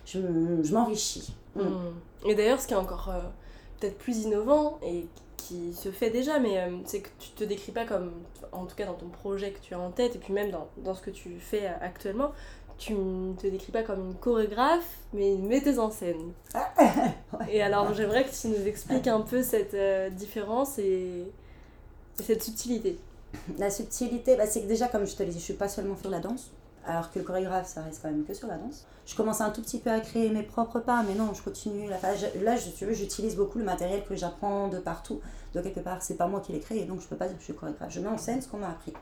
je, 0.05 0.19
je 0.61 0.73
m'enrichis. 0.73 1.35
Mm. 1.55 1.61
Mm. 1.61 2.29
Et 2.29 2.35
d'ailleurs, 2.35 2.59
ce 2.59 2.67
qui 2.67 2.73
est 2.73 2.77
encore 2.77 3.09
euh, 3.09 3.21
peut-être 3.79 3.97
plus 3.97 4.19
innovant 4.19 4.77
et 4.83 5.07
qui 5.47 5.73
se 5.73 5.91
fait 5.91 6.09
déjà, 6.09 6.39
mais 6.39 6.59
euh, 6.59 6.77
c'est 6.85 7.01
que 7.01 7.09
tu 7.19 7.29
te 7.31 7.43
décris 7.43 7.71
pas 7.71 7.85
comme, 7.85 8.11
en 8.51 8.65
tout 8.65 8.75
cas 8.75 8.85
dans 8.85 8.93
ton 8.93 9.07
projet 9.07 9.51
que 9.51 9.59
tu 9.59 9.73
as 9.73 9.79
en 9.79 9.91
tête, 9.91 10.15
et 10.15 10.19
puis 10.19 10.33
même 10.33 10.51
dans, 10.51 10.67
dans 10.77 10.93
ce 10.93 11.01
que 11.01 11.11
tu 11.11 11.39
fais 11.39 11.67
actuellement, 11.67 12.31
tu 12.77 12.93
ne 12.93 13.33
te 13.33 13.47
décris 13.47 13.71
pas 13.71 13.83
comme 13.83 14.09
une 14.09 14.15
chorégraphe, 14.15 14.97
mais 15.13 15.35
une 15.35 15.47
metteuse 15.47 15.79
en 15.79 15.91
scène. 15.91 16.33
Et 17.49 17.61
alors, 17.61 17.93
j'aimerais 17.93 18.25
que 18.25 18.31
tu 18.33 18.47
nous 18.47 18.67
expliques 18.67 19.07
un 19.07 19.21
peu 19.21 19.41
cette 19.41 19.73
euh, 19.73 20.09
différence 20.09 20.79
et 20.79 21.31
cette 22.15 22.43
subtilité. 22.43 22.99
La 23.57 23.69
subtilité, 23.69 24.35
bah, 24.35 24.47
c'est 24.47 24.61
que 24.61 24.67
déjà, 24.67 24.87
comme 24.87 25.05
je 25.05 25.15
te 25.15 25.23
l'ai 25.23 25.29
dit, 25.29 25.39
je 25.39 25.43
suis 25.43 25.53
pas 25.53 25.69
seulement 25.69 25.95
sur 25.97 26.09
la 26.09 26.19
danse, 26.19 26.51
alors 26.85 27.11
que 27.11 27.19
le 27.19 27.25
chorégraphe, 27.25 27.67
ça 27.67 27.81
reste 27.81 28.01
quand 28.01 28.09
même 28.09 28.25
que 28.25 28.33
sur 28.33 28.47
la 28.47 28.57
danse. 28.57 28.85
Je 29.05 29.15
commence 29.15 29.41
un 29.41 29.49
tout 29.49 29.61
petit 29.61 29.79
peu 29.79 29.89
à 29.89 29.99
créer 29.99 30.29
mes 30.29 30.43
propres 30.43 30.79
pas, 30.79 31.03
mais 31.07 31.15
non, 31.15 31.33
je 31.33 31.41
continue. 31.41 31.89
Là, 31.89 31.97
là 32.41 32.55
j'utilise 32.55 33.35
beaucoup 33.35 33.57
le 33.57 33.65
matériel 33.65 34.03
que 34.03 34.15
j'apprends 34.15 34.67
de 34.67 34.79
partout. 34.79 35.19
De 35.53 35.61
quelque 35.61 35.81
part, 35.81 36.01
c'est 36.01 36.15
pas 36.15 36.27
moi 36.27 36.39
qui 36.39 36.51
l'ai 36.51 36.59
créé, 36.59 36.85
donc 36.85 37.01
je 37.01 37.07
peux 37.07 37.15
pas 37.15 37.27
dire 37.27 37.35
que 37.35 37.41
je 37.41 37.45
suis 37.45 37.53
chorégraphe. 37.53 37.91
Je 37.93 37.99
mets 37.99 38.07
en 38.07 38.17
scène 38.17 38.41
ce 38.41 38.47
qu'on 38.47 38.57
m'a 38.57 38.69
appris. 38.69 38.93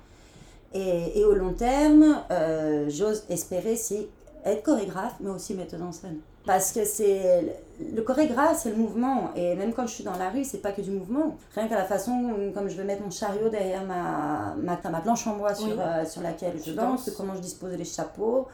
Et, 0.74 1.26
au 1.26 1.34
long 1.34 1.54
terme, 1.54 2.24
euh, 2.32 2.90
j'ose 2.90 3.26
espérer 3.30 3.76
si 3.76 4.08
être 4.46 4.64
chorégraphe, 4.64 5.16
mais 5.20 5.30
aussi 5.30 5.54
metteuse 5.54 5.82
en 5.82 5.92
scène. 5.92 6.20
Parce 6.46 6.72
que 6.72 6.86
c'est 6.86 7.56
le 7.94 8.02
chorégraphe, 8.02 8.60
c'est 8.64 8.72
le 8.72 8.78
mouvement. 8.78 9.30
Et 9.36 9.56
même 9.56 9.74
quand 9.74 9.86
je 9.88 9.94
suis 9.94 10.04
dans 10.04 10.18
la 10.18 10.30
rue, 10.30 10.44
c'est 10.44 10.60
pas 10.60 10.72
que 10.72 10.82
du 10.82 10.92
mouvement. 10.92 11.38
Rien 11.56 11.68
qu'à 11.68 11.76
la 11.76 11.86
façon 11.86 12.52
comme 12.54 12.68
je 12.68 12.78
vais 12.78 12.84
mettre 12.84 13.04
mon 13.04 13.12
chariot 13.12 13.50
derrière 13.50 13.84
ma, 13.86 14.56
ma, 14.58 14.80
ma 14.90 15.02
planche 15.02 15.28
en 15.28 15.38
bois 15.38 15.54
sur, 15.54 15.80
euh, 15.80 16.06
sur 16.06 16.22
laquelle 16.22 16.60
je 16.64 16.72
danse, 16.72 17.12
comment 17.16 17.36
je 17.36 17.42
dispose 17.42 17.74
les 17.74 17.86
chapeaux, 17.86 18.48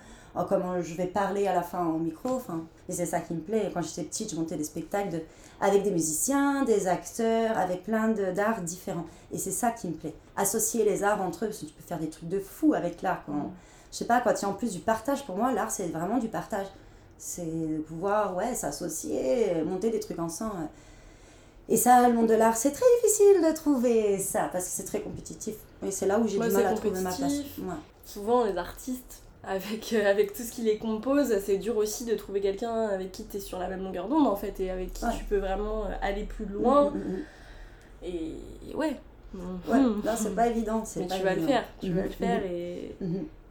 comment 0.49 0.81
je 0.81 0.93
vais 0.95 1.07
parler 1.07 1.47
à 1.47 1.53
la 1.53 1.63
fin 1.63 1.85
au 1.85 1.97
micro. 1.97 2.29
Enfin, 2.35 2.65
et 2.89 2.91
c'est 2.91 3.05
ça 3.05 3.21
qui 3.21 3.33
me 3.33 3.39
plaît. 3.39 3.71
Quand 3.73 3.81
j'étais 3.81 4.03
petite, 4.03 4.31
je 4.31 4.35
montais 4.35 4.57
des 4.57 4.65
spectacles 4.65 5.09
de, 5.09 5.21
avec 5.61 5.83
des 5.83 5.91
musiciens, 5.91 6.63
des 6.65 6.87
acteurs, 6.87 7.57
avec 7.57 7.83
plein 7.83 8.09
d'arts 8.09 8.61
différents. 8.61 9.05
Et 9.31 9.37
c'est 9.37 9.51
ça 9.51 9.71
qui 9.71 9.87
me 9.87 9.93
plaît. 9.93 10.13
Associer 10.35 10.83
les 10.83 11.03
arts 11.03 11.21
entre 11.21 11.45
eux, 11.45 11.47
parce 11.47 11.59
que 11.59 11.65
tu 11.65 11.73
peux 11.73 11.83
faire 11.83 11.99
des 11.99 12.09
trucs 12.09 12.29
de 12.29 12.39
fou 12.39 12.73
avec 12.73 13.01
l'art. 13.01 13.23
Quand, 13.25 13.51
je 13.91 13.97
sais 13.97 14.05
pas, 14.05 14.21
y 14.23 14.45
a 14.45 14.49
en 14.49 14.53
plus 14.53 14.73
du 14.73 14.79
partage, 14.79 15.25
pour 15.25 15.37
moi, 15.37 15.51
l'art, 15.53 15.71
c'est 15.71 15.87
vraiment 15.87 16.17
du 16.17 16.27
partage. 16.27 16.67
C'est 17.17 17.81
pouvoir, 17.87 18.35
ouais, 18.35 18.53
s'associer, 18.53 19.63
monter 19.65 19.89
des 19.89 19.99
trucs 19.99 20.19
ensemble. 20.19 20.67
Et 21.69 21.77
ça, 21.77 22.07
le 22.07 22.13
monde 22.13 22.27
de 22.27 22.33
l'art, 22.33 22.55
c'est 22.55 22.71
très 22.71 22.85
difficile 23.01 23.41
de 23.41 23.53
trouver 23.53 24.19
ça, 24.19 24.49
parce 24.51 24.65
que 24.65 24.71
c'est 24.71 24.85
très 24.85 25.01
compétitif. 25.01 25.55
Et 25.85 25.91
c'est 25.91 26.07
là 26.07 26.19
où 26.19 26.27
j'ai 26.27 26.39
du 26.39 26.47
mal 26.47 26.65
à 26.65 26.73
trouver 26.73 27.01
ma 27.01 27.11
place. 27.11 27.41
Souvent, 28.05 28.45
les 28.45 28.57
artistes, 28.57 29.21
avec, 29.43 29.93
euh, 29.93 30.09
avec 30.09 30.33
tout 30.33 30.43
ce 30.43 30.51
qui 30.51 30.61
les 30.61 30.77
compose, 30.77 31.33
c'est 31.43 31.57
dur 31.57 31.75
aussi 31.75 32.05
de 32.05 32.15
trouver 32.15 32.39
quelqu'un 32.39 32.87
avec 32.87 33.11
qui 33.11 33.25
tu 33.25 33.37
es 33.37 33.39
sur 33.39 33.59
la 33.59 33.67
même 33.67 33.83
longueur 33.83 34.07
d'onde, 34.07 34.27
en 34.27 34.35
fait, 34.35 34.59
et 34.59 34.69
avec 34.69 34.93
qui 34.93 35.05
tu 35.17 35.25
peux 35.25 35.37
vraiment 35.37 35.85
euh, 35.85 35.89
aller 36.01 36.23
plus 36.23 36.45
loin. 36.45 36.91
Mm, 36.91 36.97
mm, 36.97 37.11
mm, 37.11 37.23
et 38.03 38.75
ouais, 38.75 38.97
Ouais, 39.67 39.79
là 40.03 40.15
c'est 40.15 40.35
pas 40.35 40.47
évident. 40.47 40.83
Mais 40.95 41.07
tu 41.07 41.21
vas 41.21 41.35
le 41.35 41.41
faire, 41.41 41.63
tu 41.81 41.91
vas 41.91 42.03
le 42.03 42.09
faire 42.09 42.45
et, 42.45 42.95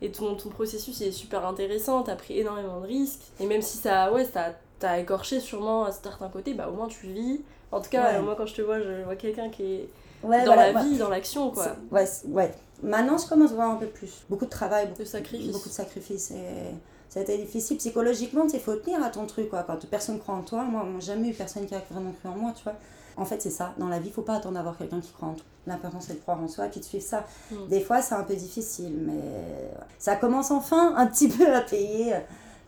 et 0.02 0.10
ton, 0.10 0.34
ton 0.34 0.50
processus 0.50 1.00
est 1.00 1.12
super 1.12 1.46
intéressant, 1.46 2.02
t'as 2.02 2.16
pris 2.16 2.38
énormément 2.38 2.80
de 2.80 2.86
risques. 2.86 3.22
Et 3.40 3.46
même 3.46 3.62
si 3.62 3.78
ça, 3.78 4.12
ouais, 4.12 4.24
ça 4.24 4.54
t'a 4.78 4.98
écorché 4.98 5.40
sûrement 5.40 5.84
à 5.84 5.92
certains 5.92 6.28
côtés, 6.28 6.54
bah 6.54 6.68
au 6.68 6.74
moins 6.74 6.88
tu 6.88 7.06
vis. 7.06 7.40
En 7.72 7.80
tout 7.80 7.90
cas, 7.90 8.20
moi 8.20 8.34
quand 8.36 8.46
je 8.46 8.54
te 8.54 8.62
vois, 8.62 8.80
je 8.80 9.02
vois 9.04 9.16
quelqu'un 9.16 9.48
qui 9.48 9.62
est 9.62 9.88
dans 10.22 10.54
la 10.54 10.72
vie, 10.82 10.98
dans 10.98 11.08
l'action 11.08 11.50
quoi. 11.50 11.76
Ouais, 11.90 12.04
ouais. 12.28 12.54
Maintenant 12.82 13.16
je 13.16 13.26
commence 13.26 13.52
à 13.52 13.54
voir 13.54 13.70
un 13.70 13.76
peu 13.76 13.86
plus. 13.86 14.24
Beaucoup 14.28 14.44
de 14.44 14.50
travail, 14.50 14.86
beaucoup 14.88 15.02
de 15.02 15.08
sacrifices. 15.08 15.52
Beaucoup 15.52 15.68
de 15.68 15.74
sacrifices 15.74 16.30
et 16.30 16.74
ça 17.08 17.20
a 17.20 17.22
été 17.22 17.38
difficile 17.38 17.78
psychologiquement, 17.78 18.46
il 18.52 18.60
faut 18.60 18.74
tenir 18.76 19.02
à 19.02 19.08
ton 19.08 19.26
truc 19.26 19.48
quoi. 19.48 19.62
Quand 19.62 19.78
personne 19.86 20.18
croit 20.18 20.34
en 20.34 20.42
toi, 20.42 20.62
moi, 20.62 20.84
moi 20.84 21.00
jamais 21.00 21.28
eu 21.28 21.32
personne 21.32 21.66
qui 21.66 21.74
a 21.74 21.82
vraiment 21.90 22.12
cru 22.12 22.28
en 22.28 22.36
moi, 22.36 22.52
tu 22.54 22.64
vois. 22.64 22.74
En 23.16 23.24
fait, 23.24 23.40
c'est 23.40 23.50
ça. 23.50 23.74
Dans 23.78 23.88
la 23.88 23.98
vie, 23.98 24.08
il 24.08 24.12
faut 24.12 24.22
pas 24.22 24.34
attendre 24.34 24.56
d'avoir 24.56 24.76
quelqu'un 24.76 25.00
qui 25.00 25.12
croit 25.12 25.28
en 25.28 25.34
toi. 25.34 25.44
L'important, 25.66 26.00
c'est 26.00 26.14
de 26.14 26.20
croire 26.20 26.40
en 26.40 26.48
soi 26.48 26.66
et 26.66 26.68
puis 26.68 26.80
de 26.80 26.84
suivre 26.84 27.04
ça. 27.04 27.26
Mm. 27.50 27.68
Des 27.68 27.80
fois, 27.80 28.02
c'est 28.02 28.14
un 28.14 28.22
peu 28.22 28.34
difficile, 28.36 28.94
mais 29.06 29.70
ça 29.98 30.16
commence 30.16 30.50
enfin 30.50 30.94
un 30.96 31.06
petit 31.06 31.28
peu 31.28 31.54
à 31.54 31.62
payer 31.62 32.14
euh, 32.14 32.20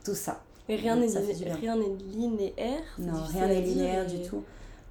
tout 0.04 0.14
ça. 0.14 0.40
Et 0.68 0.76
rien 0.76 0.96
n'est 0.96 1.06
linéaire 1.06 2.82
Non, 2.98 3.22
rien 3.32 3.46
n'est 3.46 3.60
linéaire 3.60 4.06
du 4.06 4.22
tout. 4.22 4.42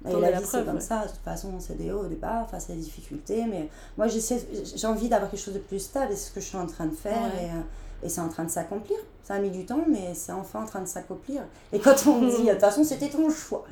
Et 0.08 0.12
la, 0.12 0.30
vie, 0.30 0.46
c'est 0.46 0.64
comme 0.64 0.80
ça. 0.80 1.04
De 1.04 1.08
toute 1.08 1.18
façon, 1.18 1.52
c'est 1.58 1.76
des 1.76 1.90
hauts, 1.90 2.06
des 2.06 2.16
bas, 2.16 2.46
face 2.48 2.70
à 2.70 2.72
des 2.72 2.80
difficultés. 2.80 3.44
Mais 3.48 3.68
moi, 3.96 4.06
j'ai 4.06 4.86
envie 4.86 5.08
d'avoir 5.08 5.30
quelque 5.30 5.40
chose 5.40 5.54
de 5.54 5.58
plus 5.58 5.80
stable. 5.80 6.12
C'est 6.12 6.28
ce 6.28 6.32
que 6.32 6.40
je 6.40 6.46
suis 6.46 6.56
en 6.56 6.66
train 6.66 6.86
de 6.86 6.94
faire. 6.94 7.26
Et, 7.40 7.46
euh, 7.46 7.62
et 8.04 8.08
c'est 8.08 8.20
en 8.20 8.28
train 8.28 8.44
de 8.44 8.50
s'accomplir. 8.50 8.96
Ça 9.24 9.34
a 9.34 9.38
mis 9.40 9.50
du 9.50 9.66
temps, 9.66 9.84
mais 9.88 10.14
c'est 10.14 10.32
enfin 10.32 10.62
en 10.62 10.66
train 10.66 10.80
de 10.80 10.86
s'accomplir. 10.86 11.42
Et 11.72 11.80
quand 11.80 11.96
on 12.06 12.20
me 12.20 12.30
dit, 12.30 12.42
de 12.46 12.50
toute 12.52 12.60
façon, 12.60 12.84
c'était 12.84 13.08
ton 13.10 13.28
choix 13.28 13.64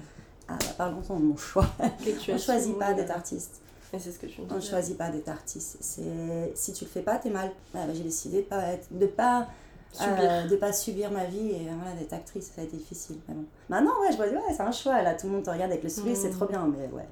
Ah, 0.48 0.56
bah, 0.60 0.66
parlons 0.78 1.00
de 1.00 1.24
mon 1.24 1.36
choix. 1.36 1.66
que 2.04 2.10
tu 2.18 2.30
On 2.30 2.34
ne 2.34 2.38
choisit 2.38 2.78
pas 2.78 2.90
euh, 2.90 2.94
d'être 2.94 3.10
artiste. 3.10 3.60
Et 3.92 3.98
c'est 3.98 4.12
ce 4.12 4.18
que 4.18 4.26
tu 4.26 4.40
me 4.42 4.46
On 4.52 4.56
ne 4.56 4.60
choisit 4.60 4.96
pas 4.96 5.10
d'être 5.10 5.28
artiste. 5.28 5.76
C'est 5.80 6.52
si 6.54 6.72
tu 6.72 6.84
le 6.84 6.90
fais 6.90 7.02
pas, 7.02 7.16
t'es 7.16 7.30
mal. 7.30 7.50
Bah, 7.74 7.80
j'ai 7.92 8.02
décidé 8.02 8.38
de 8.38 8.46
pas 8.46 8.62
être- 8.72 8.88
de 8.90 9.06
pas 9.06 9.46
Subir. 9.92 10.14
euh, 10.18 10.46
de 10.48 10.56
pas 10.56 10.72
subir 10.72 11.10
ma 11.10 11.24
vie 11.24 11.50
et 11.52 11.68
voilà 11.78 11.92
d'être 11.98 12.12
actrice. 12.12 12.50
Ça 12.54 12.60
a 12.62 12.64
été 12.64 12.76
difficile. 12.76 13.16
Mais 13.28 13.34
bon. 13.34 13.44
Maintenant, 13.68 13.92
ouais, 14.02 14.08
je 14.10 14.16
dis 14.16 14.34
ouais, 14.36 14.54
c'est 14.54 14.60
un 14.62 14.72
choix. 14.72 15.00
Là, 15.02 15.14
tout 15.14 15.26
le 15.26 15.32
monde 15.34 15.44
te 15.44 15.50
regarde 15.50 15.70
avec 15.70 15.82
le 15.84 15.88
sourire, 15.88 16.16
c'est 16.16 16.28
Mm. 16.30 16.36
trop 16.36 16.46
bien. 16.46 16.66
Mais 16.66 16.86
ouais, 16.94 17.06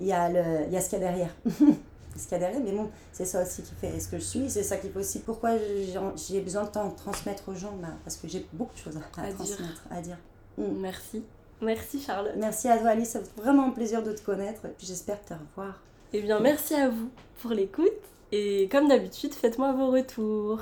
il 0.00 0.06
y 0.08 0.12
a 0.12 0.28
le, 0.28 0.66
il 0.66 0.72
y 0.72 0.76
a 0.76 0.80
ce 0.80 0.90
qu'il 0.90 0.98
y 1.00 1.02
a 1.04 1.08
derrière. 1.08 1.34
ce 1.46 2.22
qu'il 2.24 2.32
y 2.32 2.34
a 2.34 2.38
derrière. 2.38 2.60
Mais 2.62 2.72
bon, 2.72 2.90
c'est 3.12 3.24
ça 3.24 3.42
aussi 3.42 3.62
qui 3.62 3.72
fait 3.74 3.98
ce 3.98 4.08
que 4.08 4.18
je 4.18 4.24
suis. 4.24 4.50
C'est 4.50 4.62
ça 4.64 4.76
qui 4.76 4.88
fait 4.88 4.98
aussi 4.98 5.20
pourquoi 5.20 5.56
j'ai 5.56 5.94
j'ai 6.16 6.40
besoin 6.40 6.64
de 6.64 6.68
t'en 6.68 6.90
transmettre 6.90 7.48
aux 7.48 7.54
gens. 7.54 7.74
bah, 7.80 7.88
parce 8.04 8.16
que 8.16 8.28
j'ai 8.28 8.46
beaucoup 8.52 8.74
de 8.74 8.80
choses 8.80 8.96
à, 8.96 9.20
à 9.20 9.24
À 9.24 9.26
dire. 9.28 9.36
transmettre, 9.36 9.86
à 9.90 10.00
dire. 10.00 10.18
Merci. 10.58 11.22
Merci 11.62 12.00
Charlotte. 12.00 12.34
Merci 12.36 12.68
à 12.68 12.76
toi, 12.78 12.90
Alice. 12.90 13.10
Ça 13.10 13.20
fait 13.20 13.40
vraiment 13.40 13.66
un 13.66 13.70
plaisir 13.70 14.02
de 14.02 14.12
te 14.12 14.20
connaître. 14.20 14.64
Et 14.66 14.70
puis 14.76 14.86
j'espère 14.86 15.24
te 15.24 15.32
revoir. 15.34 15.80
Eh 16.12 16.20
bien, 16.20 16.40
merci 16.40 16.74
à 16.74 16.88
vous 16.88 17.08
pour 17.40 17.52
l'écoute. 17.52 17.88
Et 18.32 18.68
comme 18.70 18.88
d'habitude, 18.88 19.32
faites-moi 19.32 19.72
vos 19.72 19.90
retours. 19.90 20.60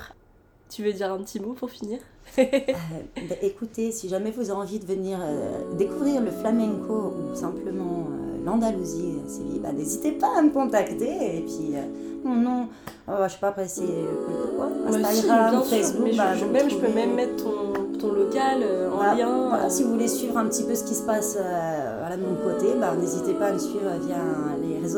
Tu 0.69 0.85
veux 0.85 0.93
dire 0.93 1.13
un 1.13 1.19
petit 1.19 1.41
mot 1.41 1.55
pour 1.55 1.71
finir? 1.71 1.99
Euh, 2.39 3.23
bah, 3.29 3.35
écoutez, 3.43 3.91
si 3.91 4.09
jamais 4.09 4.31
vous 4.31 4.51
avez 4.51 4.61
envie 4.61 4.79
de 4.79 4.87
venir 4.87 5.19
euh, 5.21 5.75
découvrir 5.75 6.21
le 6.21 6.31
flamenco 6.31 7.13
ou 7.13 7.35
simplement 7.35 8.07
euh, 8.13 8.20
l'Andalousie 8.45 9.14
à 9.24 9.28
Séville, 9.28 9.61
bah, 9.62 9.72
n'hésitez 9.72 10.12
pas 10.12 10.28
à 10.38 10.43
me 10.43 10.51
contacter. 10.51 11.38
Et 11.38 11.41
puis, 11.41 11.74
euh, 11.74 11.80
mon 12.24 12.34
nom, 12.36 12.66
oh, 13.09 13.12
je 13.26 13.32
sais 13.32 13.38
pas 13.41 13.49
après 13.49 13.66
c'est 13.68 13.82
euh, 13.82 14.57
quoi, 14.57 14.68
Bah 14.86 14.99
si, 15.12 15.18
Instagram, 15.26 15.62
sûr. 15.62 15.64
Facebook. 15.66 16.09
Bah, 16.16 16.34
je- 16.34 16.45
même, 16.45 16.68
je 16.70 16.76
peux 16.76 16.93
même 16.93 17.14
mettre 17.14 17.36
ton, 17.45 17.99
ton 17.99 18.12
local 18.12 18.59
euh, 18.62 18.91
en 18.91 18.97
Voilà, 18.97 19.14
lien. 19.14 19.49
voilà, 19.49 19.64
euh, 19.66 19.68
si 19.70 19.82
vous 19.84 19.91
voulez 19.93 20.09
suivre 20.09 20.36
un 20.38 20.47
petit 20.47 20.64
peu 20.64 20.74
ce 20.74 20.84
qui 20.84 20.95
se 20.95 21.03
passe 21.03 21.36
euh, 21.41 21.97
voilà, 22.01 22.16
de 22.16 22.22
mon 22.22 22.34
côté, 22.36 22.66
bah, 22.78 22.93
n'hésitez 22.99 23.34
pas 23.34 23.47
à 23.47 23.53
me 23.53 23.59
suivre 23.59 23.91
via 24.07 24.16
les 24.62 24.74
réseaux 24.74 24.88